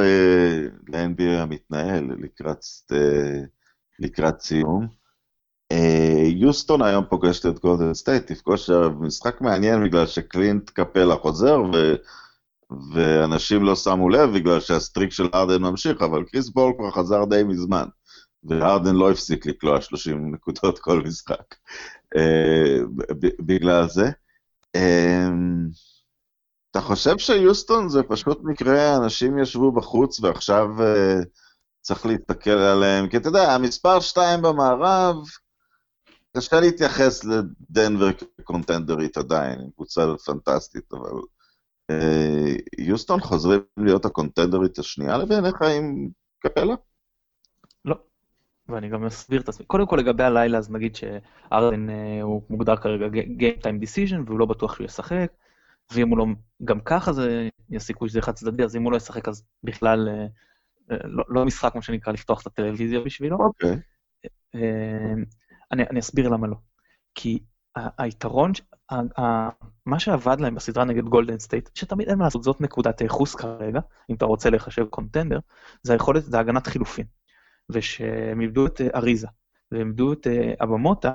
ל-NBA 0.88 1.38
המתנהל 1.38 2.08
לקראת 3.98 4.40
סיום. 4.40 4.86
יוסטון 6.24 6.82
היום 6.82 7.04
פוגשת 7.10 7.46
את 7.46 7.58
גולדן 7.58 7.94
סטייט, 7.94 8.32
תפגוש 8.32 8.70
משחק 9.00 9.40
מעניין 9.40 9.84
בגלל 9.84 10.06
שקלינט 10.06 10.70
קפלה 10.70 11.16
חוזר, 11.16 11.62
ואנשים 12.94 13.62
לא 13.62 13.76
שמו 13.76 14.08
לב 14.08 14.30
בגלל 14.34 14.60
שה 14.60 14.77
streak 14.77 15.12
של 15.12 15.28
הארדן 15.34 15.62
ממשיך, 15.62 16.02
אבל 16.02 16.24
קריס 16.24 16.48
פול 16.48 16.72
כבר 16.78 16.90
חזר 16.90 17.24
די 17.24 17.42
מזמן, 17.42 17.86
והארדן 18.44 18.94
לא 18.94 19.10
הפסיק 19.10 19.46
לקלוע 19.46 19.80
30 19.80 20.34
נקודות 20.34 20.78
כל 20.78 21.02
משחק 21.06 21.54
בגלל 23.40 23.88
זה. 23.88 24.10
אתה 26.70 26.80
חושב 26.80 27.18
שיוסטון 27.18 27.88
זה 27.88 28.02
פשוט 28.02 28.40
מקרה, 28.42 28.96
אנשים 28.96 29.38
ישבו 29.38 29.72
בחוץ 29.72 30.20
ועכשיו 30.20 30.66
uh, 30.78 31.24
צריך 31.80 32.06
להתקל 32.06 32.58
עליהם? 32.58 33.08
כי 33.08 33.16
אתה 33.16 33.28
יודע, 33.28 33.54
המספר 33.54 34.00
2 34.00 34.42
במערב, 34.42 35.16
קשה 36.36 36.60
להתייחס 36.60 37.24
לדנבר 37.24 38.12
כקונטנדרית 38.12 39.16
עדיין, 39.16 39.58
קבוצה 39.74 40.06
פנטסטית, 40.24 40.92
אבל 40.92 41.20
יוסטון 42.78 43.20
חוזרים 43.20 43.60
להיות 43.76 44.04
הקונטנדרית 44.04 44.78
השנייה 44.78 45.16
לבעיניך 45.16 45.62
עם 45.62 46.08
קפלה? 46.38 46.74
לא, 47.84 47.96
ואני 48.68 48.88
גם 48.88 49.04
אסביר 49.04 49.40
את 49.40 49.48
עצמי. 49.48 49.66
קודם 49.66 49.86
כל 49.86 49.96
לגבי 49.96 50.24
הלילה, 50.24 50.58
אז 50.58 50.70
נגיד 50.70 50.96
שהארדן 50.96 51.88
אה, 51.88 52.22
הוא 52.22 52.42
מוגדר 52.50 52.76
כרגע 52.76 53.06
Game 53.22 53.62
Time 53.62 53.84
Decision, 53.84 54.22
והוא 54.26 54.38
לא 54.38 54.46
בטוח 54.46 54.74
שהוא 54.74 54.84
ישחק. 54.84 55.32
ואם 55.92 56.08
הוא 56.08 56.18
לא, 56.18 56.26
גם 56.64 56.80
ככה 56.80 57.12
זה, 57.12 57.48
יש 57.70 57.82
סיכוי 57.82 58.08
שזה 58.08 58.22
חד 58.22 58.32
צדדי, 58.32 58.64
אז 58.64 58.76
אם 58.76 58.82
הוא 58.82 58.92
לא 58.92 58.96
ישחק 58.96 59.28
אז 59.28 59.44
בכלל 59.64 60.08
אה, 60.08 60.26
אה, 60.90 60.96
לא, 61.04 61.24
לא 61.28 61.44
משחק, 61.44 61.74
מה 61.74 61.82
שנקרא, 61.82 62.12
לפתוח 62.12 62.42
את 62.42 62.46
הטלוויזיה 62.46 63.00
בשבילו. 63.00 63.36
אוקיי. 63.36 63.76
אה, 64.54 65.14
אני, 65.72 65.82
אני 65.90 66.00
אסביר 66.00 66.28
למה 66.28 66.46
לא. 66.46 66.56
כי 67.14 67.38
היתרון, 67.98 68.52
מה 69.86 69.98
שעבד 69.98 70.40
להם 70.40 70.54
בסדרה 70.54 70.84
נגד 70.84 71.04
גולדן 71.04 71.38
סטייט, 71.38 71.70
שתמיד 71.74 72.08
אין 72.08 72.18
מה 72.18 72.24
לעשות, 72.24 72.42
זאת 72.42 72.60
נקודת 72.60 73.00
הייחוס 73.00 73.34
כרגע, 73.34 73.80
אם 74.10 74.14
אתה 74.14 74.24
רוצה 74.24 74.50
לחשב 74.50 74.84
קונטנדר, 74.84 75.38
זה 75.82 75.92
היכולת, 75.92 76.24
זה 76.24 76.38
הגנת 76.38 76.66
חילופין. 76.66 77.06
ושהם 77.70 78.40
איבדו 78.40 78.66
את 78.66 78.80
אריזה, 78.94 79.26
והם 79.72 79.88
איבדו 79.88 80.12
את 80.12 80.26
אבמוטה, 80.62 81.12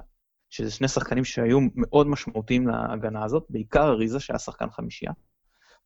שזה 0.49 0.71
שני 0.71 0.87
שחקנים 0.87 1.25
שהיו 1.25 1.59
מאוד 1.75 2.07
משמעותיים 2.07 2.67
להגנה 2.67 3.23
הזאת, 3.23 3.45
בעיקר 3.49 3.89
אריזה 3.89 4.19
שהיה 4.19 4.39
שחקן 4.39 4.69
חמישייה. 4.69 5.11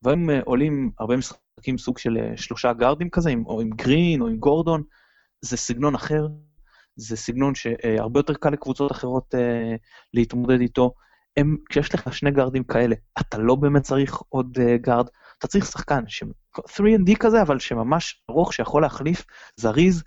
והם 0.04 0.30
אה, 0.30 0.40
עולים 0.46 0.92
הרבה 1.00 1.18
משחקים 1.18 1.78
סוג 1.78 1.98
של 1.98 2.18
אה, 2.18 2.38
שלושה 2.38 2.74
גארדים 2.74 3.10
כזה, 3.10 3.34
או 3.46 3.62
עם 3.62 3.70
גרין 3.70 4.22
או 4.22 4.28
עם 4.28 4.38
גורדון, 4.38 4.84
זה 5.42 5.58
סגנון 5.58 5.96
אחר, 5.96 6.28
זה 6.96 7.18
סגנון 7.18 7.56
שהרבה 7.56 8.20
יותר 8.20 8.34
קל 8.34 8.50
לקבוצות 8.50 8.92
אחרות 8.92 9.36
להתמודד 10.14 10.60
איתו. 10.60 10.94
הם, 11.40 11.58
כשיש 11.70 11.96
לך 11.96 12.14
שני 12.14 12.32
גארדים 12.32 12.64
כאלה, 12.64 12.96
אתה 13.20 13.38
לא 13.38 13.56
באמת 13.56 13.82
צריך 13.82 14.22
עוד 14.30 14.58
uh, 14.58 14.78
גארד, 14.82 15.08
אתה 15.38 15.48
צריך 15.48 15.66
שחקן 15.66 16.04
ש... 16.08 16.24
3&D 16.58 17.16
כזה, 17.20 17.42
אבל 17.42 17.60
שממש 17.60 18.24
ארוך, 18.30 18.54
שיכול 18.54 18.82
להחליף, 18.82 19.26
זריז, 19.56 20.04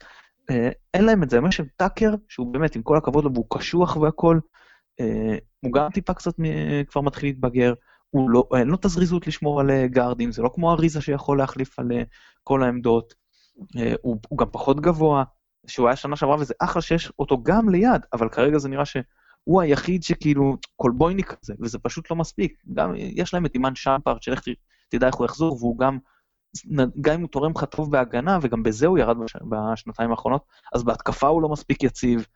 אה, 0.51 0.71
אין 0.95 1.05
להם 1.05 1.23
את 1.23 1.31
זה, 1.31 1.39
יש 1.49 1.61
טאקר, 1.77 2.15
שהוא 2.29 2.53
באמת, 2.53 2.77
עם 2.77 2.83
כל 2.83 2.97
הכבוד 2.97 3.25
לו, 3.25 3.33
והוא 3.35 3.47
קשוח 3.51 3.97
והכול, 3.97 4.41
אה, 5.01 5.37
הוא 5.61 5.73
גם 5.73 5.91
טיפה 5.91 6.15
קצת 6.15 6.35
כבר 6.89 7.03
מתחיל 7.03 7.29
להתבגר, 7.29 7.75
הוא 8.11 8.31
לא, 8.31 8.49
אין 8.59 8.69
לו 8.69 8.75
את 8.75 8.85
הזריזות 8.85 9.27
לשמור 9.27 9.61
על 9.61 9.87
גארדים, 9.87 10.33
זה 10.33 10.43
לא 10.43 10.51
כמו 10.55 10.73
אריזה 10.73 11.01
שיכול 11.01 11.39
להחליף 11.39 11.79
על 11.79 11.89
כל 12.45 12.63
העמדות, 12.63 13.15
הוא, 14.03 14.17
הוא 14.29 14.39
גם 14.39 14.47
פחות 14.53 14.81
גבוה, 14.81 15.25
שהוא 15.67 15.89
היה 15.89 15.97
שנה 15.97 16.17
שעברה 16.17 16.37
וזה 16.37 16.55
אחלה 16.59 16.83
שיש 16.83 17.13
אותו 17.19 17.43
גם 17.43 17.69
ליד, 17.69 18.07
אבל 18.13 18.29
כרגע 18.29 18.59
זה 18.59 18.69
נראה 18.69 18.85
שהוא 19.45 19.63
היחיד 19.63 20.03
שכאילו 20.03 20.57
קולבויניק 20.77 21.35
כזה, 21.35 21.55
וזה 21.61 21.79
פשוט 21.79 22.11
לא 22.11 22.17
מספיק. 22.17 22.63
גם 22.75 22.93
יש 22.97 23.35
להם 23.35 23.47
את 23.47 23.55
אימן 23.55 23.75
שמפרט, 23.75 24.23
שלך 24.23 24.41
תדע 24.89 25.07
איך 25.07 25.15
הוא 25.15 25.25
יחזור, 25.25 25.57
והוא 25.61 25.79
גם 25.79 25.99
גם 27.01 27.15
אם 27.15 27.21
הוא 27.21 27.29
תורם 27.29 27.53
לך 27.57 27.65
טוב 27.65 27.91
בהגנה, 27.91 28.39
וגם 28.43 28.63
בזה 28.63 28.87
הוא 28.87 28.99
ירד 28.99 29.17
בש... 29.19 29.37
בשנתיים 29.49 30.11
האחרונות, 30.11 30.45
אז 30.75 30.83
בהתקפה 30.83 31.27
הוא 31.27 31.43
לא 31.43 31.49
מספיק 31.49 31.83
יציב. 31.83 32.27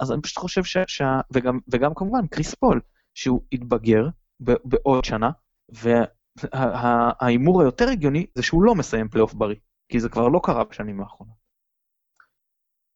אז 0.00 0.12
אני 0.12 0.22
פשוט 0.22 0.38
חושב 0.38 0.64
ש... 0.64 0.76
ש... 0.86 1.02
וגם, 1.30 1.58
וגם 1.68 1.94
כמובן, 1.94 2.26
קריס 2.26 2.54
פול, 2.54 2.80
שהוא 3.14 3.40
יתבגר 3.52 4.08
בעוד 4.40 5.04
שנה, 5.04 5.30
וההימור 5.68 7.56
וה... 7.56 7.62
היותר 7.64 7.88
הגיוני 7.88 8.26
זה 8.34 8.42
שהוא 8.42 8.62
לא 8.62 8.74
מסיים 8.74 9.08
פלייאוף 9.08 9.34
בריא, 9.34 9.56
כי 9.88 10.00
זה 10.00 10.08
כבר 10.08 10.28
לא 10.28 10.40
קרה 10.42 10.64
בשנים 10.64 11.00
האחרונות. 11.00 11.37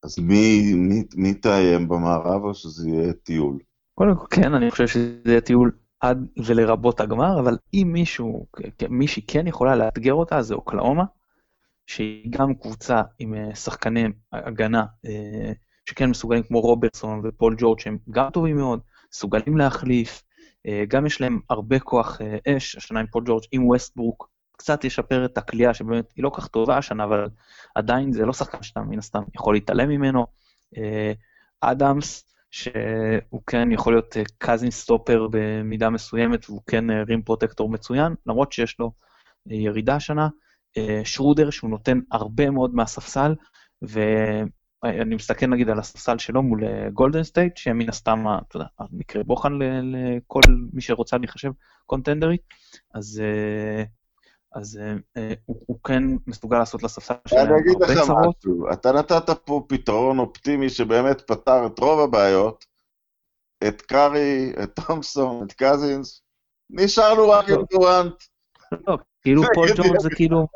אז 0.03 0.19
מי, 0.19 0.75
מי, 0.75 1.05
מי 1.15 1.35
תאיים 1.35 1.89
במערב 1.89 2.45
או 2.45 2.55
שזה 2.55 2.89
יהיה 2.89 3.13
טיול? 3.13 3.59
קודם 3.95 4.17
כל, 4.17 4.27
כן, 4.31 4.55
אני 4.55 4.71
חושב 4.71 4.87
שזה 4.87 5.21
יהיה 5.27 5.41
טיול 5.41 5.73
עד 6.01 6.27
ולרבות 6.47 7.01
הגמר, 7.01 7.41
אבל 7.41 7.59
אם 7.75 7.91
מישהו, 7.93 8.47
מישהי 8.89 9.23
כן 9.27 9.47
יכולה 9.47 9.77
לאתגר 9.77 10.15
אותה, 10.15 10.43
זה 10.43 10.55
אוקלהומה, 10.55 11.05
שהיא 11.87 12.27
גם 12.31 12.55
קבוצה 12.55 13.03
עם 13.19 13.35
אה, 13.35 13.55
שחקני 13.55 14.05
הגנה 14.33 14.85
אה, 15.07 15.53
שכן 15.85 16.11
מסוגלים 16.11 16.43
כמו 16.43 16.61
רוברסון 16.61 17.21
ופול 17.25 17.55
ג'ורג' 17.59 17.81
שהם 17.81 17.99
גם 18.11 18.31
טובים 18.31 18.57
מאוד, 18.57 18.81
מסוגלים 19.13 19.57
להחליף, 19.57 20.23
אה, 20.67 20.85
גם 20.89 21.07
יש 21.07 21.21
להם 21.21 21.41
הרבה 21.51 21.79
כוח 21.79 22.21
אש, 22.49 22.77
השנה 22.77 23.01
עם 23.01 23.07
פול 23.07 23.25
ג'ורג', 23.27 23.43
עם 23.53 23.67
ווסטברוק, 23.67 24.29
קצת 24.63 24.85
ישפר 24.85 25.25
את 25.25 25.39
הקליעה 25.39 25.75
שבאמת 25.75 26.13
היא 26.17 26.25
לא 26.25 26.31
כך 26.35 26.47
טובה 26.47 26.77
השנה, 26.77 27.05
אבל 27.05 27.29
עדיין 27.75 28.13
זה 28.13 28.27
לא 28.27 28.33
שחקן 28.33 28.63
שאתה 28.63 28.81
מן 28.81 28.99
הסתם 28.99 29.23
יכול 29.35 29.55
להתעלם 29.55 29.89
ממנו. 29.89 30.27
אדמס, 31.61 32.33
שהוא 32.51 33.43
כן 33.47 33.73
יכול 33.73 33.93
להיות 33.93 34.17
קאזין 34.39 34.67
אה, 34.67 34.73
סטופר 34.73 35.27
במידה 35.31 35.91
מסוימת, 35.91 36.51
והוא 36.51 36.63
כן 36.67 36.91
rim 36.91 37.19
אה, 37.19 37.25
protector 37.25 37.69
מצוין, 37.69 38.15
למרות 38.27 38.53
שיש 38.53 38.77
לו 38.79 38.93
אה, 39.51 39.57
ירידה 39.57 39.97
השנה. 39.97 40.29
שרודר, 41.05 41.51
שהוא 41.51 41.71
נותן 41.71 42.01
הרבה 42.13 42.51
מאוד 42.51 42.75
מהספסל, 42.75 43.35
ואני 43.83 45.15
מסתכל 45.15 45.47
נגיד 45.47 45.69
על 45.69 45.79
הספסל 45.79 46.19
שלו 46.19 46.43
מול 46.43 46.63
גולדן 46.93 47.23
סטייט, 47.23 47.57
שהם 47.57 47.79
מן 47.79 47.89
הסתם, 47.89 48.25
אתה 48.49 48.57
יודע, 48.57 48.67
מקרה 48.93 49.23
בוחן 49.23 49.53
לכל 49.83 50.41
מי 50.73 50.81
שרוצה 50.81 51.19
להיחשב 51.19 51.53
קונטנדרית, 51.87 52.41
אז 52.95 53.23
אז 54.55 54.81
אה, 55.17 55.35
הוא, 55.47 55.57
הוא 55.67 55.79
כן 55.85 56.03
מסוגל 56.27 56.59
לעשות 56.59 56.83
לספסל 56.83 57.15
שלהם 57.29 57.49
הרבה 57.49 57.63
צרות. 57.65 57.83
אני 57.83 57.93
אגיד 57.93 57.99
לך 57.99 58.13
משהו, 58.29 58.73
אתה 58.73 58.93
נתת 58.93 59.31
פה 59.45 59.65
פתרון 59.69 60.19
אופטימי 60.19 60.71
שבאמת 60.71 61.21
פתר 61.21 61.67
את 61.67 61.79
רוב 61.79 62.01
הבעיות, 62.01 62.65
את 63.69 63.83
קרי, 63.83 64.53
את 64.63 64.81
תומסון, 64.87 65.47
את 65.47 65.53
קזינס, 65.53 66.23
נשארנו 66.71 67.29
רק 67.29 67.49
עם 67.49 67.63
דורנט. 67.73 68.15
לא, 68.87 68.99
כאילו 69.23 69.43
פול 69.55 69.69
ג'ורג' 69.77 70.01
זה 70.01 70.09
כאילו... 70.17 70.47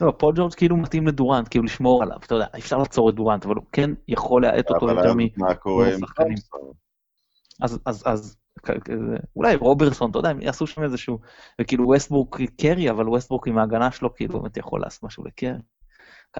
לא, 0.00 0.12
פול 0.18 0.34
ג'ורג' 0.36 0.54
כאילו 0.54 0.76
מתאים 0.76 1.06
לדורנט, 1.06 1.48
כאילו 1.48 1.64
לשמור 1.64 2.02
עליו, 2.02 2.16
אתה 2.16 2.34
יודע, 2.34 2.46
אי 2.58 2.63
אפשר 2.63 2.76
לעצור 2.78 3.10
את 3.10 3.14
דורנט, 3.14 3.46
אבל 3.46 3.54
הוא 3.54 3.64
כן 3.72 3.90
יכול 4.08 4.42
להאט 4.42 4.70
אותו 4.70 4.88
יותר 4.88 5.14
מ... 5.14 5.18
מה 5.36 5.54
קורה 5.54 5.94
עם 5.94 6.00
תומסון? 6.16 6.72
אז 8.06 8.39
אולי 9.36 9.56
רוברסון, 9.56 10.10
אתה 10.10 10.18
יודע, 10.18 10.28
הם 10.28 10.42
יעשו 10.42 10.66
שם 10.66 10.82
איזשהו, 10.82 11.18
וכאילו 11.60 11.86
ווסטברוק 11.86 12.36
קרי, 12.60 12.90
אבל 12.90 13.08
ווסטברוק 13.08 13.46
עם 13.46 13.58
ההגנה 13.58 13.90
שלו, 13.90 14.14
כאילו 14.14 14.40
באמת 14.40 14.56
יכול 14.56 14.80
לעשות 14.80 15.02
משהו 15.02 15.24
לקרי. 15.24 15.50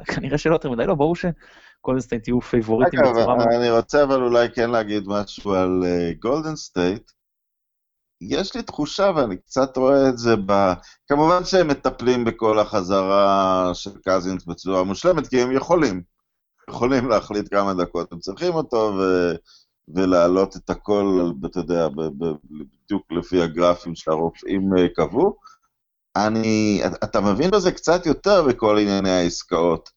כנראה 0.04 0.38
שלא 0.38 0.54
יותר 0.54 0.70
מדי, 0.70 0.86
לא, 0.86 0.94
ברור 0.94 1.16
שגולדן 1.16 2.00
סטייט 2.00 2.28
יהיו 2.28 2.40
פייבוריטים 2.40 3.00
אגב, 3.00 3.10
בצורה... 3.10 3.36
מאוד- 3.36 3.48
אני 3.52 3.70
רוצה 3.70 4.02
אבל 4.02 4.22
אולי 4.22 4.48
כן 4.54 4.70
להגיד 4.70 5.04
משהו 5.06 5.54
על 5.54 5.82
גולדן 6.22 6.56
סטייט. 6.56 7.10
יש 8.20 8.56
לי 8.56 8.62
תחושה, 8.62 9.10
ואני 9.16 9.36
קצת 9.36 9.76
רואה 9.76 10.08
את 10.08 10.18
זה 10.18 10.36
ב... 10.46 10.72
כמובן 11.08 11.44
שהם 11.44 11.68
מטפלים 11.68 12.24
בכל 12.24 12.58
החזרה 12.58 13.70
של 13.74 13.90
קזינס 14.08 14.44
בצורה 14.44 14.84
מושלמת, 14.84 15.26
כי 15.28 15.42
הם 15.42 15.52
יכולים. 15.52 16.02
יכולים 16.70 17.08
להחליט 17.08 17.54
כמה 17.54 17.74
דקות 17.74 18.12
הם 18.12 18.18
צריכים 18.18 18.54
אותו, 18.54 18.76
ו... 18.76 19.02
ולהעלות 19.94 20.56
את 20.56 20.70
הכל, 20.70 21.30
אתה 21.46 21.58
יודע, 21.58 21.88
בדיוק 21.88 23.12
לפי 23.12 23.42
הגרפים 23.42 23.94
שהרופאים 23.94 24.76
אה, 24.76 24.88
קבעו. 24.88 25.36
אני, 26.16 26.82
אתה 27.04 27.20
מבין 27.20 27.50
בזה 27.50 27.72
קצת 27.72 28.06
יותר 28.06 28.42
בכל 28.48 28.78
ענייני 28.78 29.10
העסקאות. 29.10 29.90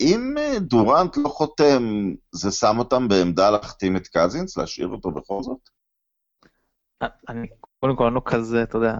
אם 0.00 0.34
אה, 0.38 0.58
דורנט 0.58 1.16
לא 1.16 1.28
חותם, 1.28 2.12
זה 2.32 2.50
שם 2.50 2.78
אותם 2.78 3.08
בעמדה 3.08 3.50
להחתים 3.50 3.96
את 3.96 4.08
קזינס, 4.08 4.56
להשאיר 4.56 4.88
אותו 4.88 5.10
בכל 5.10 5.42
זאת? 5.42 5.70
אני, 7.28 7.46
קודם 7.80 7.96
כל, 7.96 8.06
אני 8.06 8.14
לא 8.14 8.22
כזה, 8.24 8.62
אתה 8.62 8.76
יודע, 8.76 8.94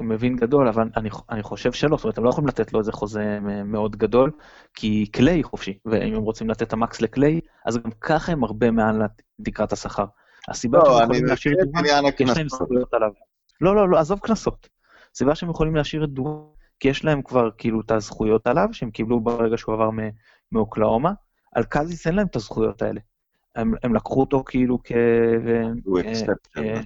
מבין 0.00 0.36
גדול, 0.36 0.68
אבל 0.68 0.88
אני, 0.96 1.08
אני 1.30 1.42
חושב 1.42 1.72
שלא, 1.72 1.96
זאת 1.96 2.04
אומרת, 2.04 2.18
הם 2.18 2.24
לא 2.24 2.30
יכולים 2.30 2.48
לתת 2.48 2.72
לו 2.72 2.78
איזה 2.78 2.92
חוזה 2.92 3.38
מאוד 3.64 3.96
גדול, 3.96 4.30
כי 4.74 5.06
קליי 5.06 5.42
חופשי, 5.42 5.78
ואם 5.84 6.14
הם 6.14 6.22
רוצים 6.22 6.50
לתת 6.50 6.62
את 6.62 6.72
המקס 6.72 7.00
לקליי, 7.00 7.40
אז 7.66 7.78
גם 7.78 7.90
ככה 8.00 8.32
הם 8.32 8.44
הרבה 8.44 8.70
מעל 8.70 9.02
תקרת 9.42 9.72
השכר. 9.72 10.04
הסיבה 10.48 10.78
שהם 10.80 10.88
לא, 10.88 10.98
אני 10.98 11.04
יכולים 11.04 11.24
להשאיר 11.24 11.54
את 11.62 11.66
דורנט, 11.66 11.88
עניין 11.88 12.10
כי 12.10 12.24
יש 12.24 12.36
להם. 12.36 12.48
זכויות 12.48 12.94
עליו. 12.94 13.10
לא, 13.60 13.76
לא, 13.76 13.88
לא, 13.88 13.98
עזוב 13.98 14.18
קנסות. 14.18 14.68
הסיבה 15.14 15.34
שהם 15.34 15.50
יכולים 15.50 15.76
להשאיר 15.76 16.04
את 16.04 16.10
דורנט, 16.10 16.56
כי 16.80 16.88
יש 16.88 17.04
להם 17.04 17.22
כבר 17.22 17.50
כאילו 17.58 17.80
את 17.80 17.90
הזכויות 17.90 18.46
עליו, 18.46 18.68
שהם 18.72 18.90
קיבלו 18.90 19.20
ברגע 19.20 19.58
שהוא 19.58 19.74
עבר 19.74 19.90
מאוקלאומה, 20.52 21.12
על 21.54 21.64
קזיס 21.64 22.06
אין 22.06 22.14
להם 22.14 22.26
את 22.26 22.36
הזכויות 22.36 22.82
האלה. 22.82 23.00
הם, 23.56 23.74
הם 23.82 23.94
לקחו 23.94 24.20
אותו 24.20 24.44
כאילו 24.46 24.78
כ... 24.84 24.92
הוא 25.84 26.00
exception. 26.00 26.58
אה, 26.58 26.80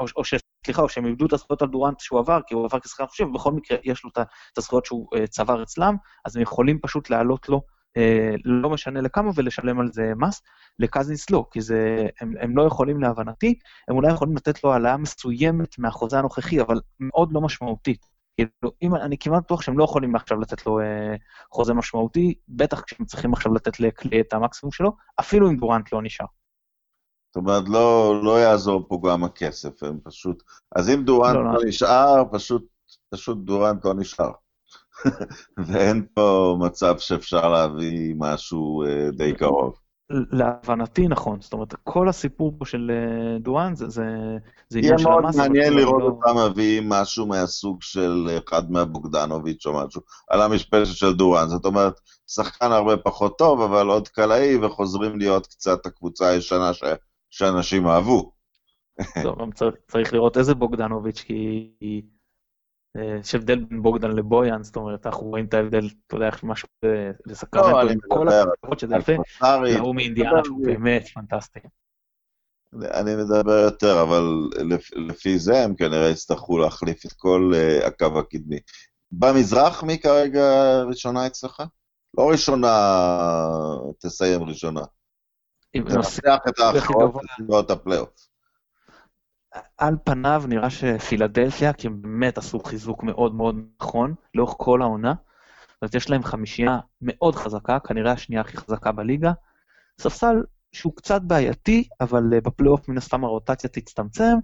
או, 0.00 0.06
או 0.16 0.24
ש... 0.24 0.34
סליחה, 0.66 0.82
או 0.82 0.88
שהם 0.88 1.06
איבדו 1.06 1.26
את 1.26 1.32
הזכויות 1.32 1.62
על 1.62 1.68
דורנט 1.68 2.00
שהוא 2.00 2.20
עבר, 2.20 2.40
כי 2.46 2.54
הוא 2.54 2.64
עבר 2.64 2.80
כשחקן 2.80 3.06
חושב, 3.06 3.24
ובכל 3.24 3.52
מקרה 3.52 3.78
יש 3.84 4.04
לו 4.04 4.10
את 4.10 4.58
הזכויות 4.58 4.84
שהוא 4.84 5.08
אה, 5.14 5.26
צבר 5.26 5.62
אצלם, 5.62 5.96
אז 6.24 6.36
הם 6.36 6.42
יכולים 6.42 6.78
פשוט 6.78 7.10
להעלות 7.10 7.48
לו, 7.48 7.62
אה, 7.96 8.34
לא 8.44 8.70
משנה 8.70 9.00
לכמה, 9.00 9.30
ולשלם 9.34 9.80
על 9.80 9.92
זה 9.92 10.12
מס. 10.16 10.42
לקזינס 10.78 11.30
לא, 11.30 11.46
כי 11.50 11.60
זה, 11.60 12.06
הם, 12.20 12.34
הם 12.40 12.56
לא 12.56 12.62
יכולים 12.62 13.00
להבנתי, 13.00 13.58
הם 13.88 13.96
אולי 13.96 14.12
יכולים 14.12 14.36
לתת 14.36 14.64
לו 14.64 14.72
העלאה 14.72 14.96
מסוימת 14.96 15.78
מהחוזה 15.78 16.18
הנוכחי, 16.18 16.60
אבל 16.60 16.80
מאוד 17.00 17.32
לא 17.32 17.40
משמעותית. 17.40 18.06
כאילו, 18.36 18.72
אם 18.82 18.94
אני 18.94 19.18
כמעט 19.18 19.42
בטוח 19.42 19.62
שהם 19.62 19.78
לא 19.78 19.84
יכולים 19.84 20.14
עכשיו 20.16 20.40
לתת 20.40 20.66
לו 20.66 20.80
אה, 20.80 21.14
חוזה 21.52 21.74
משמעותי, 21.74 22.34
בטח 22.48 22.80
כשהם 22.80 23.06
צריכים 23.06 23.32
עכשיו 23.32 23.54
לתת 23.54 23.80
לקלי 23.80 24.20
את 24.20 24.32
המקסימום 24.32 24.72
שלו, 24.72 24.96
אפילו 25.20 25.50
אם 25.50 25.56
דורנט 25.56 25.92
לא 25.92 26.02
נשאר. 26.02 26.26
זאת 27.30 27.36
אומרת, 27.36 27.68
לא, 27.68 28.20
לא 28.24 28.40
יעזור 28.40 28.84
פה 28.88 29.00
גם 29.08 29.24
הכסף, 29.24 29.82
הם 29.82 29.98
פשוט... 30.04 30.42
אז 30.76 30.88
אם 30.88 31.04
דורנט 31.04 31.34
לא, 31.34 31.44
לא, 31.44 31.52
לא. 31.54 31.64
נשאר, 31.64 32.22
פשוט, 32.32 32.66
פשוט 33.10 33.38
דורנט 33.38 33.84
לא 33.84 33.94
נשאר. 33.94 34.30
ואין 35.66 36.06
פה 36.14 36.56
מצב 36.60 36.98
שאפשר 36.98 37.48
להביא 37.48 38.14
משהו 38.18 38.84
אה, 38.84 39.10
די 39.10 39.34
קרוב. 39.34 39.74
להבנתי 40.10 41.08
נכון, 41.08 41.40
זאת 41.40 41.52
אומרת, 41.52 41.74
כל 41.84 42.08
הסיפור 42.08 42.52
פה 42.58 42.64
של 42.64 42.90
אה, 42.90 43.38
דואן 43.38 43.74
זה, 43.74 43.88
זה, 43.88 44.04
זה 44.68 44.78
יהיה 44.78 44.88
עניין 44.88 44.98
של 44.98 45.04
מאוד 45.08 45.24
המס. 45.24 45.34
אבל 45.34 45.48
מעניין 45.48 45.64
כאילו 45.64 45.78
לראות 45.78 46.02
לא- 46.02 46.06
אותם 46.06 46.50
מביאים 46.50 46.88
משהו 46.88 47.26
מהסוג 47.26 47.82
של 47.82 48.38
אחד 48.44 48.70
מהבוגדנוביץ' 48.70 49.66
או 49.66 49.72
משהו, 49.72 50.02
על 50.28 50.42
המשפשת 50.42 50.94
של 50.94 51.12
דורן. 51.12 51.48
זאת 51.48 51.64
אומרת, 51.64 52.00
שחקן 52.26 52.72
הרבה 52.72 52.96
פחות 52.96 53.38
טוב, 53.38 53.60
אבל 53.60 53.86
עוד 53.86 54.08
קלעי, 54.08 54.56
וחוזרים 54.56 55.18
להיות 55.18 55.46
קצת 55.46 55.86
הקבוצה 55.86 56.28
הישנה 56.28 56.74
ש... 56.74 56.82
שאנשים 57.30 57.86
אהבו. 57.86 58.32
טוב, 59.22 59.52
צריך, 59.88 60.12
לראות 60.12 60.36
איזה 60.36 60.54
בוגדנוביץ', 60.54 61.20
כי 61.20 61.70
אה, 62.96 63.18
יש 63.20 63.34
הבדל 63.34 63.64
בין 63.64 63.82
בוגדן 63.82 64.10
לבויאן, 64.10 64.62
זאת 64.62 64.76
אומרת, 64.76 65.06
אנחנו 65.06 65.26
רואים 65.26 65.46
את 65.46 65.54
ההבדל, 65.54 65.88
אתה 66.06 66.16
יודע, 66.16 66.26
איך 66.26 66.44
משהו 66.44 66.68
אה, 66.84 67.10
לסקרמנטו, 67.26 67.82
לא, 67.82 67.90
עם 67.90 67.98
כל 68.08 68.28
הכבוד 68.28 68.78
שזה 68.78 68.96
יפה, 68.96 69.12
והוא 69.42 69.94
מאינדיאנה 69.94 70.40
שהוא 70.44 70.66
באמת 70.66 71.08
פנטסטי. 71.14 71.60
אני 72.74 73.10
מדבר 73.16 73.58
יותר, 73.64 74.02
אבל 74.02 74.22
לפ- 74.70 74.96
לפי 74.96 75.38
זה 75.38 75.64
הם 75.64 75.74
כנראה 75.74 76.08
יצטרכו 76.08 76.58
להחליף 76.58 77.06
את 77.06 77.12
כל 77.12 77.52
uh, 77.54 77.86
הקו 77.86 78.18
הקדמי. 78.18 78.58
במזרח, 79.12 79.82
מי 79.82 79.98
כרגע 79.98 80.42
ראשונה 80.82 81.26
אצלך? 81.26 81.62
לא 82.18 82.30
ראשונה, 82.30 82.68
תסיים 83.98 84.42
ראשונה. 84.42 84.80
אם 85.74 85.82
את. 85.86 85.94
בסביבות 87.24 87.70
הפלייאוף. 87.70 88.10
על 89.78 89.96
פניו 90.04 90.42
נראה 90.48 90.70
שפילדלפיה, 90.70 91.72
כי 91.72 91.86
הם 91.86 92.02
באמת 92.02 92.38
עשו 92.38 92.60
חיזוק 92.60 93.02
מאוד 93.02 93.34
מאוד 93.34 93.56
נכון 93.80 94.14
לאורך 94.34 94.54
כל 94.56 94.82
העונה. 94.82 95.14
אומרת, 95.82 95.94
יש 95.94 96.10
להם 96.10 96.22
חמישייה 96.22 96.78
מאוד 97.02 97.34
חזקה, 97.34 97.78
כנראה 97.80 98.12
השנייה 98.12 98.40
הכי 98.40 98.56
חזקה 98.56 98.92
בליגה. 98.92 99.32
ספסל 100.00 100.42
שהוא 100.72 100.96
קצת 100.96 101.22
בעייתי, 101.22 101.88
אבל 102.00 102.22
אה, 102.34 102.40
בפלייאוף 102.40 102.88
מן 102.88 102.98
הסתם 102.98 103.24
הרוטציה 103.24 103.70
תצטמצם. 103.70 104.34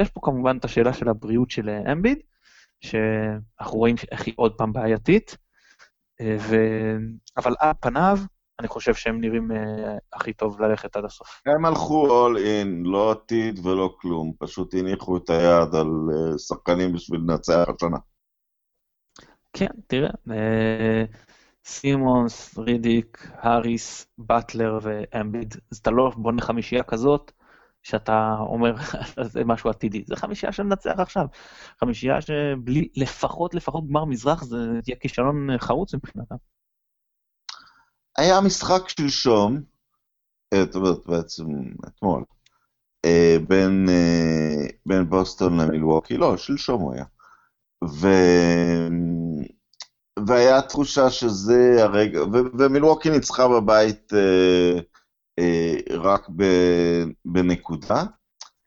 יש 0.00 0.10
פה 0.10 0.20
כמובן 0.22 0.56
את 0.56 0.64
השאלה 0.64 0.92
של 0.92 1.08
הבריאות 1.08 1.50
של 1.50 1.68
אה, 1.68 1.92
אמביד, 1.92 2.18
שאנחנו 2.80 3.78
רואים 3.78 3.96
איך 4.10 4.26
היא 4.26 4.34
עוד 4.36 4.54
פעם 4.58 4.72
בעייתית. 4.72 5.36
אה, 6.20 6.36
ו... 6.40 6.56
אבל 7.36 7.54
על 7.58 7.72
פניו, 7.80 8.18
אני 8.60 8.68
חושב 8.68 8.94
שהם 8.94 9.20
נראים 9.20 9.52
אה, 9.52 9.98
הכי 10.12 10.32
טוב 10.32 10.62
ללכת 10.62 10.96
עד 10.96 11.04
הסוף. 11.04 11.42
הם 11.46 11.64
הלכו 11.64 12.06
all 12.08 12.36
in, 12.38 12.88
לא 12.88 13.10
עתיד 13.10 13.66
ולא 13.66 13.96
כלום, 14.00 14.32
פשוט 14.38 14.74
הניחו 14.74 15.16
את 15.16 15.30
היד 15.30 15.74
על 15.74 15.88
אה, 16.12 16.38
שחקנים 16.38 16.92
בשביל 16.92 17.20
לנצח 17.20 17.66
השנה. 17.76 17.96
כן, 19.52 19.66
תראה, 19.86 20.10
אה, 20.30 21.04
סימונס, 21.64 22.58
רידיק, 22.58 23.28
האריס, 23.34 24.06
באטלר 24.18 24.78
ואמביד, 24.82 25.54
אז 25.72 25.78
אתה 25.78 25.90
לא 25.90 26.12
בונה 26.16 26.42
חמישייה 26.42 26.82
כזאת, 26.82 27.32
שאתה 27.82 28.36
אומר, 28.38 28.74
זה 29.32 29.44
משהו 29.44 29.70
עתידי, 29.70 30.04
זה 30.06 30.16
חמישייה 30.16 30.52
שננצח 30.52 30.94
עכשיו. 30.98 31.26
חמישייה 31.80 32.20
שבלי, 32.20 32.88
לפחות, 32.96 33.54
לפחות 33.54 33.88
גמר 33.88 34.04
מזרח, 34.04 34.44
זה 34.44 34.56
יהיה 34.86 34.96
כישלון 35.00 35.58
חרוץ 35.58 35.94
מבחינתם. 35.94 36.36
היה 38.18 38.40
משחק 38.40 38.88
שלשום, 38.88 39.62
אה, 40.54 40.64
זאת 40.64 40.74
אומרת, 40.74 41.06
בעצם 41.06 41.44
אתמול, 41.88 42.24
אה, 43.04 43.36
בין, 43.48 43.86
אה, 43.88 44.66
בין 44.86 45.10
בוסטון 45.10 45.60
למילווקי, 45.60 46.16
לא, 46.16 46.36
שלשום 46.36 46.82
הוא 46.82 46.92
היה. 46.92 47.04
ו... 47.84 48.08
והיה 50.26 50.62
תחושה 50.62 51.10
שזה 51.10 51.76
הרגע, 51.78 52.22
ו... 52.22 52.36
ומילווקי 52.58 53.10
ניצחה 53.10 53.48
בבית 53.48 54.12
אה, 54.14 54.80
אה, 55.38 55.74
רק 55.98 56.28
ב... 56.36 56.44
בנקודה, 57.24 58.04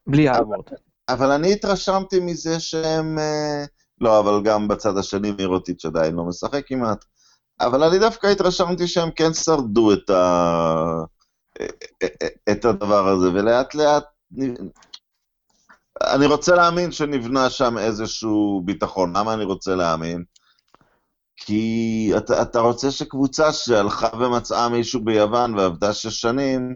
בלי 0.07 0.29
הערות. 0.29 0.71
אבל 1.09 1.31
אני 1.31 1.53
התרשמתי 1.53 2.19
מזה 2.19 2.59
שהם... 2.59 3.19
אה, 3.19 3.65
לא, 4.01 4.19
אבל 4.19 4.43
גם 4.43 4.67
בצד 4.67 4.97
השני 4.97 5.31
מירוטיץ' 5.31 5.85
עדיין 5.85 6.15
לא 6.15 6.23
משחק 6.23 6.67
כמעט. 6.67 7.05
אבל 7.61 7.83
אני 7.83 7.99
דווקא 7.99 8.27
התרשמתי 8.27 8.87
שהם 8.87 9.11
כן 9.11 9.33
שרדו 9.33 9.93
את, 9.93 10.09
ה... 10.09 11.03
את 12.51 12.65
הדבר 12.65 13.07
הזה, 13.07 13.27
ולאט 13.33 13.75
לאט... 13.75 14.03
אני 16.03 16.25
רוצה 16.25 16.55
להאמין 16.55 16.91
שנבנה 16.91 17.49
שם 17.49 17.77
איזשהו 17.77 18.61
ביטחון. 18.65 19.17
למה 19.17 19.33
אני 19.33 19.43
רוצה 19.43 19.75
להאמין? 19.75 20.23
כי 21.37 22.11
אתה, 22.17 22.41
אתה 22.41 22.59
רוצה 22.59 22.91
שקבוצה 22.91 23.53
שהלכה 23.53 24.09
ומצאה 24.19 24.69
מישהו 24.69 25.03
ביוון 25.03 25.55
ועבדה 25.55 25.93
שש 25.93 26.21
שנים, 26.21 26.75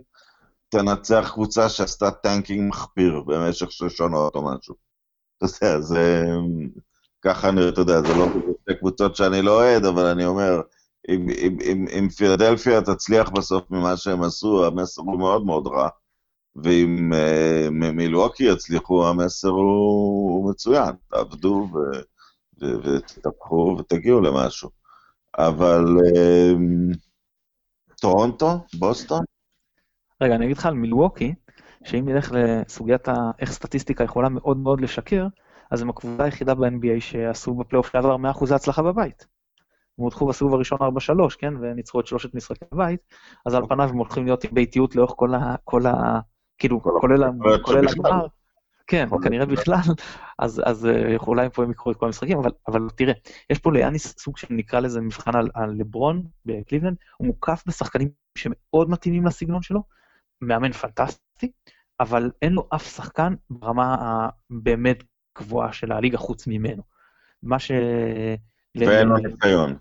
תנצח 0.69 1.31
קבוצה 1.34 1.69
שעשתה 1.69 2.11
tanking 2.11 2.69
מחפיר 2.69 3.21
במשך 3.27 3.71
שש 3.71 3.97
שנות 3.97 4.36
או 4.36 4.41
משהו. 4.41 4.75
אתה 5.38 5.45
יודע, 5.45 5.79
זה... 5.81 6.25
ככה 7.21 7.49
אני, 7.49 7.69
אתה 7.69 7.81
יודע, 7.81 8.01
זה 8.01 8.13
לא 8.13 8.27
קבוצות 8.79 9.15
שאני 9.15 9.41
לא 9.41 9.51
אוהד, 9.51 9.86
אבל 9.86 10.05
אני 10.05 10.25
אומר, 10.25 10.61
אם, 11.09 11.27
אם, 11.37 11.57
אם, 11.61 11.85
אם 11.99 12.09
פילדלפיה 12.09 12.81
תצליח 12.81 13.29
בסוף 13.29 13.71
ממה 13.71 13.97
שהם 13.97 14.23
עשו, 14.23 14.65
המסר 14.65 15.01
הוא 15.01 15.19
מאוד 15.19 15.45
מאוד 15.45 15.67
רע. 15.67 15.89
ואם 16.55 17.11
uh, 17.13 17.69
מילואקי 17.69 18.43
יצליחו, 18.43 19.07
המסר 19.07 19.49
הוא, 19.49 20.31
הוא 20.31 20.49
מצוין. 20.49 20.91
תעבדו 21.09 21.67
ו, 21.73 21.77
ו, 22.61 22.83
ותתהפכו 22.83 23.75
ותגיעו 23.79 24.21
למשהו. 24.21 24.69
אבל 25.37 25.83
uh, 25.85 26.97
טורונטו? 28.01 28.59
בוסטון? 28.79 29.23
רגע, 30.21 30.35
אני 30.35 30.45
אגיד 30.45 30.57
לך 30.57 30.65
על 30.65 30.73
מילווקי, 30.73 31.33
שאם 31.83 32.09
נלך 32.09 32.31
לסוגיית 32.35 33.07
ה... 33.07 33.13
איך 33.39 33.51
סטטיסטיקה 33.51 34.03
יכולה 34.03 34.29
מאוד 34.29 34.57
מאוד 34.57 34.81
לשקר, 34.81 35.27
אז 35.71 35.81
הם 35.81 35.89
הקבוצה 35.89 36.23
היחידה 36.23 36.55
ב-NBA 36.55 36.99
שעשו 36.99 37.53
בפלייאוף 37.53 37.91
שעבר 37.91 38.15
100% 38.15 38.55
הצלחה 38.55 38.81
בבית. 38.81 39.32
הם 39.97 40.03
הודחו 40.03 40.27
בסיבוב 40.27 40.53
הראשון 40.53 40.77
4-3, 40.81 40.83
כן, 41.39 41.53
וניצחו 41.61 41.99
את 41.99 42.07
שלושת 42.07 42.35
משחקי 42.35 42.65
הבית, 42.71 42.99
אז 43.45 43.53
על 43.53 43.67
פניו 43.67 43.89
הם 43.89 43.97
הולכים 43.97 44.25
להיות 44.25 44.43
עם 44.43 44.53
ביתיות 44.53 44.95
לאורך 44.95 45.11
כל 45.15 45.35
ה... 45.35 45.55
כל 45.63 45.85
ה 45.85 46.19
כאילו, 46.57 46.81
כולל 47.63 47.87
הגמר. 47.87 48.27
כן, 48.87 49.07
כנראה 49.23 49.45
בכלל, 49.45 49.79
אז, 50.39 50.61
אז 50.65 50.85
אה, 50.85 51.15
אולי 51.17 51.49
פה 51.49 51.63
הם 51.63 51.71
יקחו 51.71 51.91
את 51.91 51.97
כל 51.97 52.05
המשחקים, 52.05 52.37
אבל, 52.37 52.51
אבל 52.67 52.89
תראה, 52.95 53.13
יש 53.49 53.59
פה 53.59 53.71
ליאניס 53.71 54.15
סוג 54.19 54.37
שנקרא 54.37 54.79
לזה 54.79 55.01
מבחן 55.01 55.35
על, 55.35 55.49
על 55.53 55.75
לברון 55.77 56.23
בקליבלנד, 56.45 56.97
הוא 57.17 57.27
מוקף 57.27 57.63
בשחקנים 57.67 58.09
שמאוד 58.37 58.89
מתאימים 58.89 59.25
לסגנון 59.25 59.61
שלו, 59.61 59.83
מאמן 60.41 60.71
פנטסטי, 60.71 61.51
אבל 61.99 62.31
אין 62.41 62.53
לו 62.53 62.67
אף 62.75 62.95
שחקן 62.95 63.33
ברמה 63.49 63.95
הבאמת 64.49 65.03
גבוהה 65.37 65.73
של 65.73 65.91
הליגה 65.91 66.17
חוץ 66.17 66.47
ממנו. 66.47 66.83
מה 67.43 67.59
ש... 67.59 67.71
ואין 68.78 69.07
לו 69.07 69.17
ניסיון. 69.17 69.78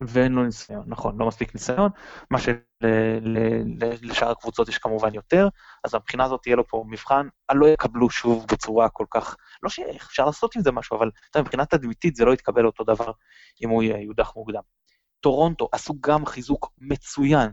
ואין 0.00 0.32
לו 0.32 0.44
ניסיון, 0.44 0.84
נכון, 0.86 1.18
לא 1.18 1.26
מספיק 1.26 1.54
ניסיון, 1.54 1.90
מה 2.30 2.38
שלשאר 2.38 4.30
הקבוצות 4.30 4.68
יש 4.68 4.78
כמובן 4.78 5.14
יותר, 5.14 5.48
אז 5.84 5.94
מבחינה 5.94 6.24
הזאת 6.24 6.42
תהיה 6.42 6.56
לו 6.56 6.66
פה 6.66 6.84
מבחן, 6.88 7.28
לא 7.52 7.66
יקבלו 7.66 8.10
שוב 8.10 8.46
בצורה 8.52 8.88
כל 8.88 9.06
כך, 9.10 9.36
לא 9.62 9.68
שאפשר 9.68 10.26
לעשות 10.26 10.56
עם 10.56 10.62
זה 10.62 10.72
משהו, 10.72 10.96
אבל 10.96 11.10
אתה, 11.30 11.42
מבחינה 11.42 11.66
תדמיתית 11.66 12.16
זה 12.16 12.24
לא 12.24 12.32
יתקבל 12.32 12.66
אותו 12.66 12.84
דבר 12.84 13.12
אם 13.62 13.68
הוא 13.68 13.82
יודח 13.82 14.32
מוקדם. 14.36 14.62
טורונטו 15.20 15.68
עשו 15.72 15.94
גם 16.00 16.26
חיזוק 16.26 16.72
מצוין, 16.78 17.50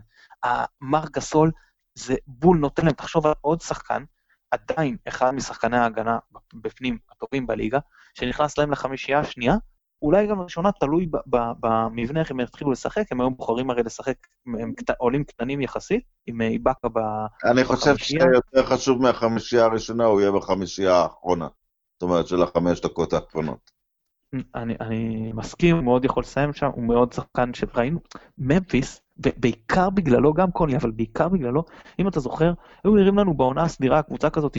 מר 0.80 1.04
גסול 1.10 1.50
זה 1.94 2.14
בול 2.26 2.58
נותן 2.58 2.84
להם, 2.84 2.94
תחשוב 2.94 3.26
על 3.26 3.32
עוד 3.40 3.60
שחקן, 3.60 4.04
עדיין 4.50 4.96
אחד 5.08 5.30
משחקני 5.30 5.76
ההגנה 5.76 6.18
בפנים 6.54 6.98
הטובים 7.10 7.46
בליגה, 7.46 7.78
שנכנס 8.14 8.58
להם 8.58 8.70
לחמישייה 8.70 9.20
השנייה, 9.20 9.54
אולי 10.02 10.26
גם 10.26 10.40
ראשונה, 10.40 10.72
תלוי 10.72 11.08
במבנה 11.60 12.20
איך 12.20 12.30
הם 12.30 12.40
יתחילו 12.40 12.70
לשחק, 12.72 13.12
הם 13.12 13.20
היום 13.20 13.34
בוחרים 13.36 13.70
הרי 13.70 13.82
לשחק, 13.82 14.16
הם 14.46 14.72
עולים 14.98 15.24
קטנים 15.24 15.60
יחסית, 15.60 16.04
עם 16.26 16.40
איבאקה 16.40 16.88
בחמישייה. 16.88 17.52
אני 17.52 17.64
חושב 17.64 17.96
שיותר 17.96 18.66
חשוב 18.66 19.02
מהחמישייה 19.02 19.64
הראשונה, 19.64 20.04
הוא 20.04 20.20
יהיה 20.20 20.32
בחמישייה 20.32 20.94
האחרונה. 20.94 21.48
זאת 21.92 22.02
אומרת, 22.02 22.26
של 22.26 22.42
החמש 22.42 22.80
דקות 22.80 23.12
האחרונות. 23.12 23.70
אני, 24.54 24.74
אני 24.80 25.32
מסכים, 25.34 25.76
הוא 25.76 25.84
מאוד 25.84 26.04
יכול 26.04 26.22
לסיים 26.22 26.52
שם, 26.52 26.70
הוא 26.74 26.84
מאוד 26.84 27.12
שחקן 27.12 27.54
שראינו. 27.54 28.00
ממפיס, 28.38 29.00
ובעיקר 29.16 29.90
בגללו, 29.90 30.34
גם 30.34 30.50
קוני, 30.50 30.76
אבל 30.76 30.90
בעיקר 30.90 31.28
בגללו, 31.28 31.64
אם 31.98 32.08
אתה 32.08 32.20
זוכר, 32.20 32.52
היו 32.84 32.94
נראים 32.94 33.18
לנו 33.18 33.34
בעונה 33.34 33.62
הסדירה 33.62 34.02
קבוצה 34.02 34.30
כזאת 34.30 34.56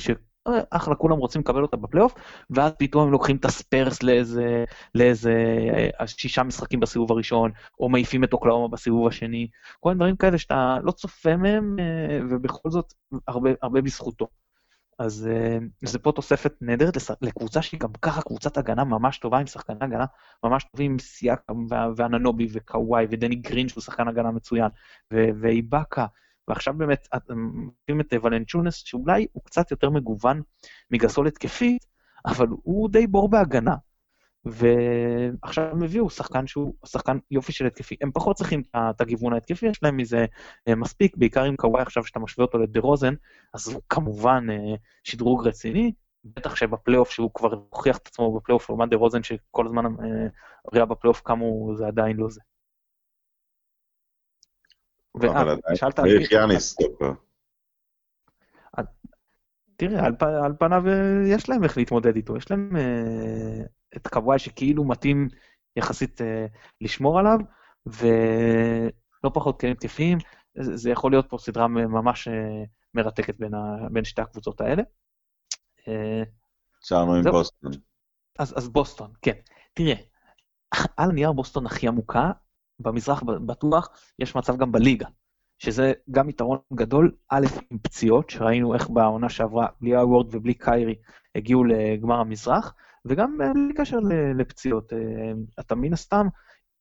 שאחלה, 0.48 0.96
כולם 0.96 1.18
רוצים 1.18 1.42
לקבל 1.42 1.62
אותה 1.62 1.78
בפלייאוף, 1.78 2.14
ואז 2.50 2.72
פתאום 2.80 3.04
הם 3.04 3.12
לוקחים 3.12 3.36
את 3.36 3.46
הספרס 3.46 4.04
לאיזה, 4.04 4.66
לאיזה 4.96 5.34
אה, 6.00 6.08
שישה 6.08 6.44
משחקים 6.44 6.80
בסיבוב 6.80 7.12
הראשון, 7.12 7.52
או 7.80 7.90
מעיפים 7.90 8.24
את 8.24 8.34
אוקלאומה 8.34 8.68
בסיבוב 8.68 9.08
השני, 9.08 9.48
כל 9.80 9.90
מיני 9.90 9.98
דברים 9.98 10.16
כאלה 10.16 10.38
שאתה 10.38 10.78
לא 10.84 10.92
צופה 10.92 11.38
מהם, 11.38 11.76
אה, 11.80 12.20
ובכל 12.30 12.70
זאת, 12.70 12.94
הרבה, 13.28 13.50
הרבה 13.62 13.82
בזכותו. 13.82 14.28
אז 15.00 15.30
uh, 15.30 15.88
זה 15.90 16.00
פה 16.00 16.12
תוספת 16.12 16.54
נהדרת 16.62 16.98
לקבוצה 17.22 17.62
שהיא 17.62 17.80
גם 17.80 17.94
ככה 18.02 18.22
קבוצת 18.22 18.58
הגנה 18.58 18.84
ממש 18.84 19.18
טובה, 19.18 19.38
עם 19.40 19.48
שחקני 19.48 19.78
הגנה 19.82 20.06
ממש 20.44 20.64
טובים, 20.64 20.92
עם 20.92 21.00
סיאקה 21.00 21.54
ואננובי 21.96 22.48
וקוואי 22.52 23.06
ודני 23.12 23.36
גרין 23.36 23.70
שהוא 23.70 23.84
שחקן 23.84 24.08
הגנה 24.08 24.32
מצוין, 24.32 24.70
ואיבאקה, 25.12 26.06
ועכשיו 26.48 26.74
באמת 26.74 27.08
מביאים 27.30 28.02
את 28.02 28.14
ולנצ'ונס, 28.24 28.76
שאולי 28.76 29.28
הוא 29.32 29.44
קצת 29.44 29.72
יותר 29.72 29.90
מגוון 29.90 30.42
מגסול 30.92 31.28
התקפית, 31.28 31.86
אבל 32.26 32.48
הוא 32.64 32.90
די 32.90 33.08
בור 33.08 33.30
בהגנה. 33.30 33.76
ועכשיו 34.46 35.64
הם 35.72 35.84
הביאו 35.84 36.10
שחקן 36.10 36.48
שהוא 36.48 36.74
שחקן 36.86 37.18
יופי 37.32 37.52
של 37.52 37.66
התקפי. 37.66 37.96
הם 38.02 38.12
פחות 38.12 38.36
צריכים 38.36 38.64
את 38.78 39.02
הגיוון 39.02 39.34
ההתקפי, 39.34 39.68
יש 39.68 39.84
להם 39.84 39.98
מזה 39.98 40.26
אה, 40.68 40.76
מספיק, 40.76 41.18
בעיקר 41.18 41.44
עם 41.44 41.56
קוואי 41.56 41.82
עכשיו 41.82 42.06
שאתה 42.06 42.20
משווה 42.20 42.46
אותו 42.46 42.58
לדה 42.58 42.82
אז 43.54 43.68
הוא 43.68 43.82
כמובן 43.90 44.48
אה, 44.50 44.76
שדרוג 45.04 45.48
רציני, 45.48 45.94
בטח 46.24 46.56
שבפלייאוף 46.56 47.12
שהוא 47.12 47.32
כבר 47.34 47.54
הוכיח 47.54 47.98
את 47.98 48.08
עצמו 48.08 48.40
בפלייאוף, 48.40 48.70
לעומת 48.70 48.90
דה 48.90 48.98
רוזן 48.98 49.24
שכל 49.24 49.66
הזמן 49.66 49.86
אה, 49.86 50.28
ראה 50.74 50.86
בפלייאוף 50.86 51.22
כמה 51.26 51.44
הוא, 51.44 51.78
זה 51.78 51.88
עדיין 51.88 52.18
לא 52.18 52.30
זה. 52.30 52.42
ושאלת... 55.22 56.00
איך 56.00 56.32
יאניס 56.32 56.76
תראה, 59.78 60.06
על 60.46 60.54
פניו 60.60 60.84
יש 61.26 61.50
להם 61.50 61.64
איך 61.64 61.78
להתמודד 61.78 62.16
איתו, 62.16 62.38
יש 62.38 62.52
להם 62.52 62.70
את 63.96 64.08
קוואי 64.08 64.40
שכאילו 64.40 64.84
מתאים 64.84 65.28
יחסית 65.76 66.22
אה, 66.22 66.46
לשמור 66.82 67.20
עליו, 67.20 67.40
ולא 67.86 69.30
פחות 69.34 69.60
כלים 69.60 69.74
תקפיים, 69.74 70.18
זה, 70.60 70.90
יכול 70.90 71.12
להיות 71.12 71.30
פה 71.30 71.38
סדרה 71.38 71.68
ממש 71.68 72.28
אה, 72.28 72.64
מרתקת 72.94 73.36
בין, 73.40 73.54
ה, 73.54 73.90
בין 73.92 74.04
שתי 74.04 74.22
הקבוצות 74.22 74.62
האלה. 74.62 74.84
נשארנו 76.82 77.16
עם 77.16 77.24
בוסטון. 77.32 77.72
אז, 78.40 78.58
אז 78.58 78.70
בוסטון, 78.70 79.12
כן. 79.22 79.34
תראה, 79.74 79.96
על 80.98 81.12
נייר 81.12 81.32
בוסטון 81.32 81.66
הכי 81.66 81.88
עמוקה, 81.88 82.32
במזרח 82.80 83.24
בטוח, 83.24 83.90
יש 84.20 84.36
מצב 84.36 84.58
גם 84.58 84.72
בליגה, 84.72 85.08
שזה 85.60 85.94
גם 86.12 86.30
יתרון 86.30 86.58
גדול, 86.74 87.12
א', 87.30 87.46
עם 87.72 87.78
פציעות, 87.78 88.30
שראינו 88.30 88.74
איך 88.74 88.90
בעונה 88.90 89.30
שעברה, 89.30 89.68
בלי 89.82 89.96
הייוורד 89.96 90.36
ובלי 90.36 90.54
קיירי, 90.54 90.96
הגיעו 91.36 91.64
לגמר 91.64 92.20
המזרח, 92.20 92.74
וגם 93.06 93.42
אה, 93.42 93.54
בלי 93.54 93.74
קשר 93.74 93.98
לפציעות. 94.36 94.94
אה, 94.94 95.00
אתה 95.60 95.76
מן 95.76 95.94
הסתם, 95.94 96.28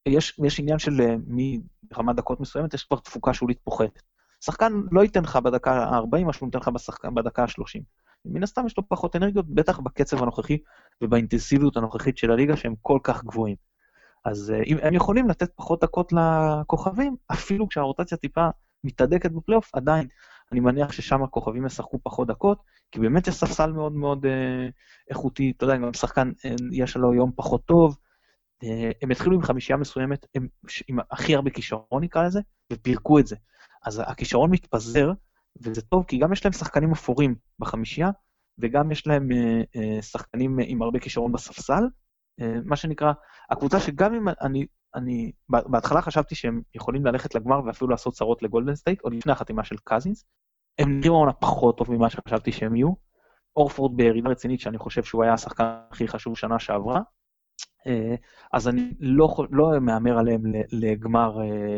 יש, 0.09 0.41
יש 0.45 0.61
עניין 0.61 0.79
של 0.79 1.01
אה, 1.01 1.17
מרמת 1.27 2.17
דקות 2.17 2.41
מסוימת, 2.41 2.75
יש 2.75 2.85
כבר 2.85 2.99
תפוקה 2.99 3.35
שולית 3.35 3.59
פוחתת. 3.65 4.03
שחקן 4.45 4.73
לא 4.93 5.03
ייתן 5.03 5.23
לך 5.23 5.37
בדקה 5.37 5.73
ה-40 5.73 6.25
מה 6.25 6.33
שהוא 6.33 6.47
נותן 6.47 6.59
לך 6.59 6.69
בשחקן, 6.69 7.15
בדקה 7.15 7.43
ה-30. 7.43 7.83
מן 8.25 8.43
הסתם 8.43 8.67
יש 8.67 8.77
לו 8.77 8.89
פחות 8.89 9.17
אנרגיות, 9.17 9.47
בטח 9.49 9.79
בקצב 9.79 10.23
הנוכחי 10.23 10.59
ובאינטנסיביות 11.03 11.77
הנוכחית 11.77 12.19
של 12.19 12.31
הליגה 12.31 12.57
שהם 12.57 12.75
כל 12.83 12.99
כך 13.03 13.25
גבוהים. 13.25 13.57
אז 14.27 14.53
אם 14.67 14.77
הם 14.83 14.95
יכולים 14.95 15.29
לתת 15.29 15.51
פחות 15.57 15.85
דקות 15.85 16.13
לכוכבים, 16.13 17.17
אפילו 17.33 17.69
כשהרוטציה 17.69 18.19
טיפה 18.19 18.49
מתהדקת 18.85 19.31
בפלייאוף, 19.31 19.75
עדיין 19.75 20.09
אני 20.53 20.61
מניח 20.61 20.93
ששם 20.93 21.23
הכוכבים 21.23 21.67
ישחקו 21.67 21.99
פחות 22.03 22.29
דקות, 22.29 22.59
כי 22.93 23.01
באמת 23.01 23.27
יש 23.27 23.35
ספסל 23.35 23.73
מאוד 23.73 23.93
מאוד 23.93 24.27
אה, 24.27 24.69
איכותי, 25.11 25.53
אתה 25.57 25.65
יודע, 25.65 25.77
גם 25.77 25.93
שחקן, 25.93 26.33
אה, 26.45 26.55
יש 26.73 26.97
לו 26.97 27.15
יום 27.15 27.33
פחות 27.37 27.65
טוב. 27.65 27.97
אה, 28.63 28.91
הם 29.03 29.11
התחילו 29.11 29.35
עם 29.35 29.43
חמישייה 29.43 29.77
מסוימת, 29.77 30.27
הם, 30.35 30.49
עם 30.89 30.99
הכי 31.11 31.35
הרבה 31.35 31.51
כישרון 31.51 32.03
נקרא 32.03 32.27
לזה, 32.27 32.41
ופירקו 32.73 33.19
את 33.19 33.27
זה. 33.27 33.37
אז 33.85 34.03
הכישרון 34.07 34.51
מתפזר, 34.51 35.13
וזה 35.63 35.83
טוב, 35.83 36.05
כי 36.05 36.19
גם 36.19 36.33
יש 36.33 36.45
להם 36.45 36.53
שחקנים 36.53 36.93
אפורים 36.93 37.35
בחמישייה, 37.59 38.11
וגם 38.59 38.93
יש 38.93 39.07
להם 39.07 39.33
אה, 39.33 39.63
אה, 39.77 40.03
שחקנים 40.03 40.59
עם 40.67 40.83
הרבה 40.83 40.99
כישרון 40.99 41.33
בספסל, 41.33 41.73
אה, 41.73 41.89
מה 42.65 42.77
שנקרא, 42.77 43.13
הקבוצה 43.51 43.81
שגם 43.81 44.15
אם 44.15 44.29
אני 44.41 44.67
אני 44.97 45.33
בהתחלה 45.49 46.03
חשבתי 46.03 46.35
שהם 46.35 46.63
יכולים 46.75 47.07
ללכת 47.07 47.35
לגמר 47.35 47.65
ואפילו 47.65 47.91
לעשות 47.91 48.15
צרות 48.15 48.43
לגולדן 48.43 48.75
סטייט, 48.75 49.01
עוד 49.01 49.15
לפני 49.15 49.33
החתימה 49.33 49.65
של 49.65 49.77
קזינס. 49.85 50.25
הם 50.79 50.99
נראים 50.99 51.13
עונה 51.13 51.33
פחות 51.33 51.79
טוב 51.79 51.91
ממה 51.93 52.11
שחשבתי 52.11 52.53
שהם 52.53 52.77
יהיו. 52.77 52.93
הורפורד 53.57 53.97
בירידה 53.97 54.31
רצינית 54.31 54.61
שאני 54.61 54.79
חושב 54.79 55.03
שהוא 55.05 55.23
היה 55.23 55.33
השחקן 55.33 55.65
הכי 55.91 56.09
חשוב 56.09 56.37
שנה 56.37 56.59
שעברה. 56.59 57.01
אה, 57.87 58.15
אז 58.53 58.69
אני 58.69 58.93
לא, 59.01 59.37
לא 59.51 59.81
מהמר 59.81 60.19
עליהם 60.19 60.43
לגמר, 60.73 61.41
אה, 61.41 61.77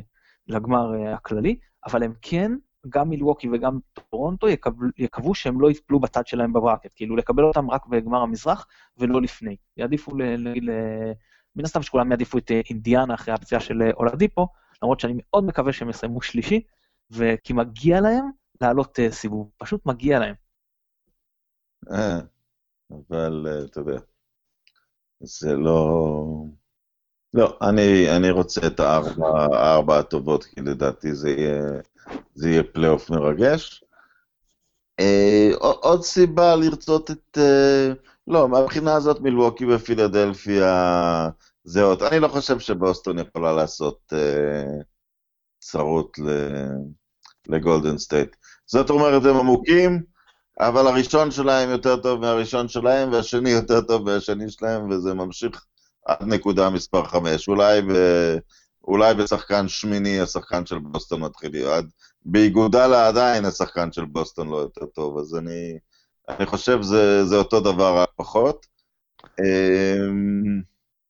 לגמר 0.49 0.95
אה, 0.95 1.15
הכללי, 1.15 1.59
אבל 1.87 2.03
הם 2.03 2.13
כן, 2.23 2.53
גם 2.89 3.09
מילווקי 3.09 3.49
וגם 3.53 3.79
טורונטו 4.11 4.49
יקבלו, 4.49 4.89
יקוו 4.99 5.35
שהם 5.35 5.61
לא 5.61 5.71
יפלו 5.71 6.01
בצד 6.01 6.27
שלהם 6.27 6.53
בברקט, 6.53 6.91
כאילו 6.95 7.17
לקבל 7.17 7.45
אותם 7.45 7.71
רק 7.71 7.87
בגמר 7.87 8.23
המזרח 8.23 8.67
ולא 8.97 9.23
לפני. 9.23 9.57
יעדיפו 9.77 10.17
להגיד 10.17 10.65
מן 11.57 11.65
הסתם 11.65 11.83
שכולם 11.83 12.11
יעדיפו 12.11 12.39
את 12.39 12.51
אה, 12.51 12.61
אינדיאנה 12.71 13.15
אחרי 13.15 13.35
הפציעה 13.35 13.61
של 13.61 13.83
אה, 13.83 13.91
אולדיפו, 13.91 14.49
למרות 14.83 15.01
שאני 15.01 15.15
מאוד 15.17 15.45
מקווה 15.45 15.73
שהם 15.73 15.91
יסיימו 15.91 16.23
שלישי, 16.23 16.61
וכי 17.11 17.53
מגיע 17.53 18.01
להם 18.01 18.31
לעלות 18.61 18.99
אה, 19.01 19.11
סיבוב, 19.11 19.51
פשוט 19.57 19.87
מגיע 19.87 20.19
להם. 20.19 20.35
אבל 22.91 23.47
אתה 23.65 23.81
יודע, 23.81 23.99
זה 25.21 25.53
לא... 25.57 26.25
לא, 27.35 27.59
אני, 27.63 28.17
אני 28.17 28.31
רוצה 28.31 28.67
את 28.67 28.81
הארבע, 28.81 29.27
הארבע 29.53 29.99
הטובות, 29.99 30.45
כי 30.45 30.61
לדעתי 30.61 31.15
זה 31.15 31.31
יהיה, 31.31 31.63
זה 32.35 32.51
יהיה 32.51 32.63
פלייאוף 32.63 33.11
מרגש. 33.11 33.85
אה, 35.01 35.51
עוד 35.59 36.03
סיבה 36.03 36.57
לרצות 36.57 37.11
את... 37.11 37.39
אה, 37.39 37.93
לא, 38.27 38.49
מהבחינה 38.49 38.95
הזאת 38.95 39.21
מילווקי 39.21 39.65
ופילדלפיה 39.75 41.29
זהות. 41.65 42.03
אני 42.03 42.21
לא 42.21 42.29
חושב 42.29 42.59
שבוסטון 42.59 43.19
יכולה 43.19 43.53
לעשות 43.53 44.13
אה, 44.13 44.83
צרות 45.59 46.19
לגולדן 47.49 47.99
סטייט. 47.99 48.37
זאת 48.67 48.91
אומרת, 48.91 49.25
הם 49.25 49.37
עמוקים, 49.37 50.03
אבל 50.61 50.87
הראשון 50.87 51.31
שלהם 51.31 51.71
יותר 51.71 51.97
טוב 51.97 52.21
מהראשון 52.21 52.69
שלהם, 52.69 53.13
והשני 53.13 53.51
יותר 53.51 53.81
טוב 53.81 54.11
מהשני 54.11 54.51
שלהם, 54.51 54.91
וזה 54.91 55.15
ממשיך 55.15 55.65
עד 56.07 56.23
נקודה 56.23 56.71
מספר 56.71 57.05
5. 57.05 57.49
אולי, 57.49 57.83
ב, 57.83 57.93
אולי 58.89 59.15
בשחקן 59.15 59.69
שמיני 59.69 60.21
השחקן 60.21 60.67
של 60.67 60.79
בוסטון 60.79 61.21
מתחיל 61.21 61.51
להיות. 61.53 61.85
באיגודלה 62.25 63.09
עדיין 63.09 63.45
השחקן 63.45 63.93
של 63.93 64.05
בוסטון 64.05 64.49
לא 64.49 64.57
יותר 64.57 64.87
טוב, 64.87 65.19
אז 65.19 65.37
אני, 65.37 65.79
אני 66.29 66.47
חושב 66.47 66.79
שזה 66.83 67.37
אותו 67.37 67.61
דבר 67.61 67.99
רק 68.03 68.09
פחות. 68.17 68.67
אמ, 69.41 70.63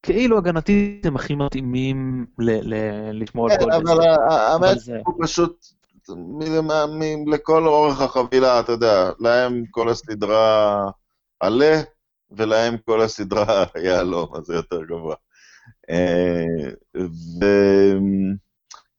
כאילו 0.03 0.39
הגנתית 0.39 1.07
הם 1.07 1.17
הכי 1.17 1.35
מתאימים 1.35 2.27
ל- 2.39 2.75
ל- 2.75 3.23
לשמור 3.23 3.51
על 3.51 3.57
כן, 3.59 3.65
גולדן 3.65 3.89
אבל. 3.89 4.05
האמת 4.31 4.79
זה- 4.79 5.01
הוא 5.07 5.15
פשוט, 5.25 5.67
מ- 6.09 6.99
מ- 6.99 7.33
לכל 7.33 7.67
אורך 7.67 8.01
החבילה, 8.01 8.61
אתה 8.61 8.73
יודע, 8.73 9.11
להם 9.21 9.63
כל 9.71 9.89
הסדרה 9.89 10.85
עלה, 11.41 11.81
ולהם 12.31 12.77
כל 12.85 13.01
הסדרה 13.01 13.65
יהלום, 13.85 14.35
אז 14.37 14.45
זה 14.45 14.55
יותר 14.55 14.85
גבוה. 14.85 15.17
אה, 15.91 16.71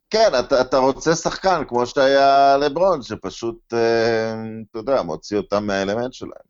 וכן, 0.08 0.32
אתה, 0.40 0.62
אתה 0.62 0.78
רוצה 0.78 1.16
שחקן 1.16 1.64
כמו 1.68 1.86
שהיה 1.86 2.58
לברון, 2.58 3.02
שפשוט, 3.02 3.74
אה, 3.74 4.34
אתה 4.72 4.80
יודע, 4.80 5.02
מוציא 5.02 5.38
אותם 5.38 5.68
מהאלמנט 5.68 6.14
שלהם. 6.14 6.50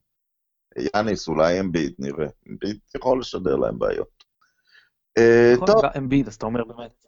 יאניס, 0.96 1.28
אולי 1.28 1.60
אמביט, 1.60 1.96
נראה. 2.00 2.28
אמביט 2.50 2.96
יכול 2.96 3.20
לשדר 3.20 3.56
להם 3.56 3.80
בעיות. 3.80 4.24
אה, 5.18 5.54
טוב, 5.66 5.86
אמביד, 5.98 6.28
אז 6.28 6.36
אתה 6.36 6.46
אומר 6.46 6.64
באמת. 6.64 7.06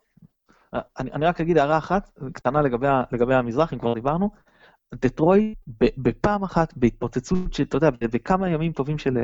אני, 0.74 1.12
אני 1.12 1.26
רק 1.26 1.42
אגיד 1.42 1.58
הערה 1.58 1.78
אחת 1.78 2.20
קטנה 2.34 2.62
לגבי, 2.62 2.88
לגבי 3.12 3.36
המזרח, 3.36 3.74
אם 3.74 3.80
כבר 3.80 3.94
דיברנו. 3.94 4.30
דטרוי 4.96 5.56
בפעם 5.98 6.44
אחת, 6.44 6.74
בהתפוצצות 6.76 7.54
של, 7.54 7.64
אתה 7.64 7.78
יודע, 7.78 7.90
בכמה 7.90 8.50
ימים 8.50 8.72
טובים 8.72 8.98
של, 8.98 9.18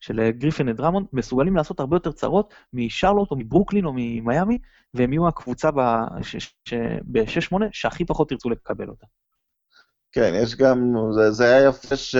של 0.00 0.30
גריפין 0.30 0.68
ודרמונד, 0.68 1.06
מסוגלים 1.12 1.56
לעשות 1.56 1.80
הרבה 1.80 1.96
יותר 1.96 2.12
צרות 2.12 2.54
משרלוט 2.72 3.30
או 3.30 3.36
מברוקלין 3.36 3.84
או 3.84 3.92
ממיאמי, 3.94 4.58
והם 4.94 5.12
יהיו 5.12 5.28
הקבוצה 5.28 5.70
ב-6-8 5.70 7.56
שהכי 7.72 8.04
פחות 8.04 8.32
ירצו 8.32 8.50
לקבל 8.50 8.88
אותה. 8.88 9.06
כן, 10.12 10.32
יש 10.34 10.56
גם, 10.56 10.94
זה, 11.14 11.30
זה 11.30 11.44
היה 11.44 11.68
יפה 11.68 11.96
ש... 11.96 12.16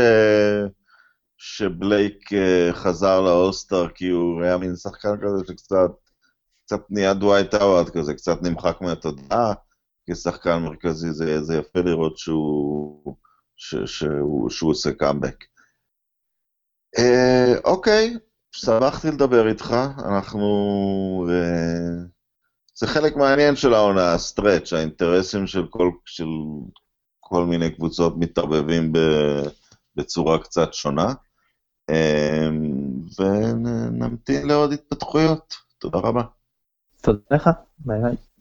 שבלייק 1.36 2.32
אה, 2.32 2.72
חזר 2.72 3.20
לאולסטאר, 3.20 3.88
כי 3.88 4.08
הוא 4.08 4.42
היה 4.42 4.58
מין 4.58 4.76
שחקן 4.76 5.16
כזה 5.22 5.44
שקצת 5.48 5.90
קצת 6.64 6.80
נהיה 6.90 7.14
דווייט 7.14 7.54
האווארד 7.54 7.90
כזה, 7.90 8.14
קצת 8.14 8.42
נמחק 8.42 8.80
מהתודעה 8.80 9.52
כשחקן 10.10 10.58
מרכזי, 10.58 11.12
זה, 11.12 11.42
זה 11.42 11.56
יפה 11.56 11.80
לראות 11.80 12.18
שהוא, 12.18 13.16
ש, 13.56 13.74
שהוא, 13.86 14.50
שהוא 14.50 14.70
עושה 14.70 14.92
קאמבק. 14.92 15.44
אה, 16.98 17.54
אוקיי, 17.64 18.16
שמחתי 18.52 19.10
לדבר 19.10 19.48
איתך, 19.48 19.74
אנחנו... 19.98 20.48
אה, 21.30 22.04
זה 22.74 22.86
חלק 22.86 23.16
מעניין 23.16 23.56
של 23.56 23.74
העונה, 23.74 24.14
ה 24.14 24.20
stretch, 24.20 24.72
האינטרסים 24.72 25.46
של 25.46 25.66
כל, 25.70 25.90
של 26.04 26.28
כל 27.20 27.44
מיני 27.44 27.74
קבוצות 27.74 28.14
מתערבבים 28.16 28.92
ב, 28.92 28.98
בצורה 29.96 30.38
קצת 30.38 30.74
שונה, 30.74 31.14
אה, 31.90 32.48
ונמתין 33.18 34.46
לעוד 34.46 34.72
התפתחויות. 34.72 35.54
תודה 35.78 35.98
רבה. 35.98 36.22
תודה 37.02 37.20
לך, 37.30 37.50
ביי 37.78 38.02
ביי. 38.02 38.31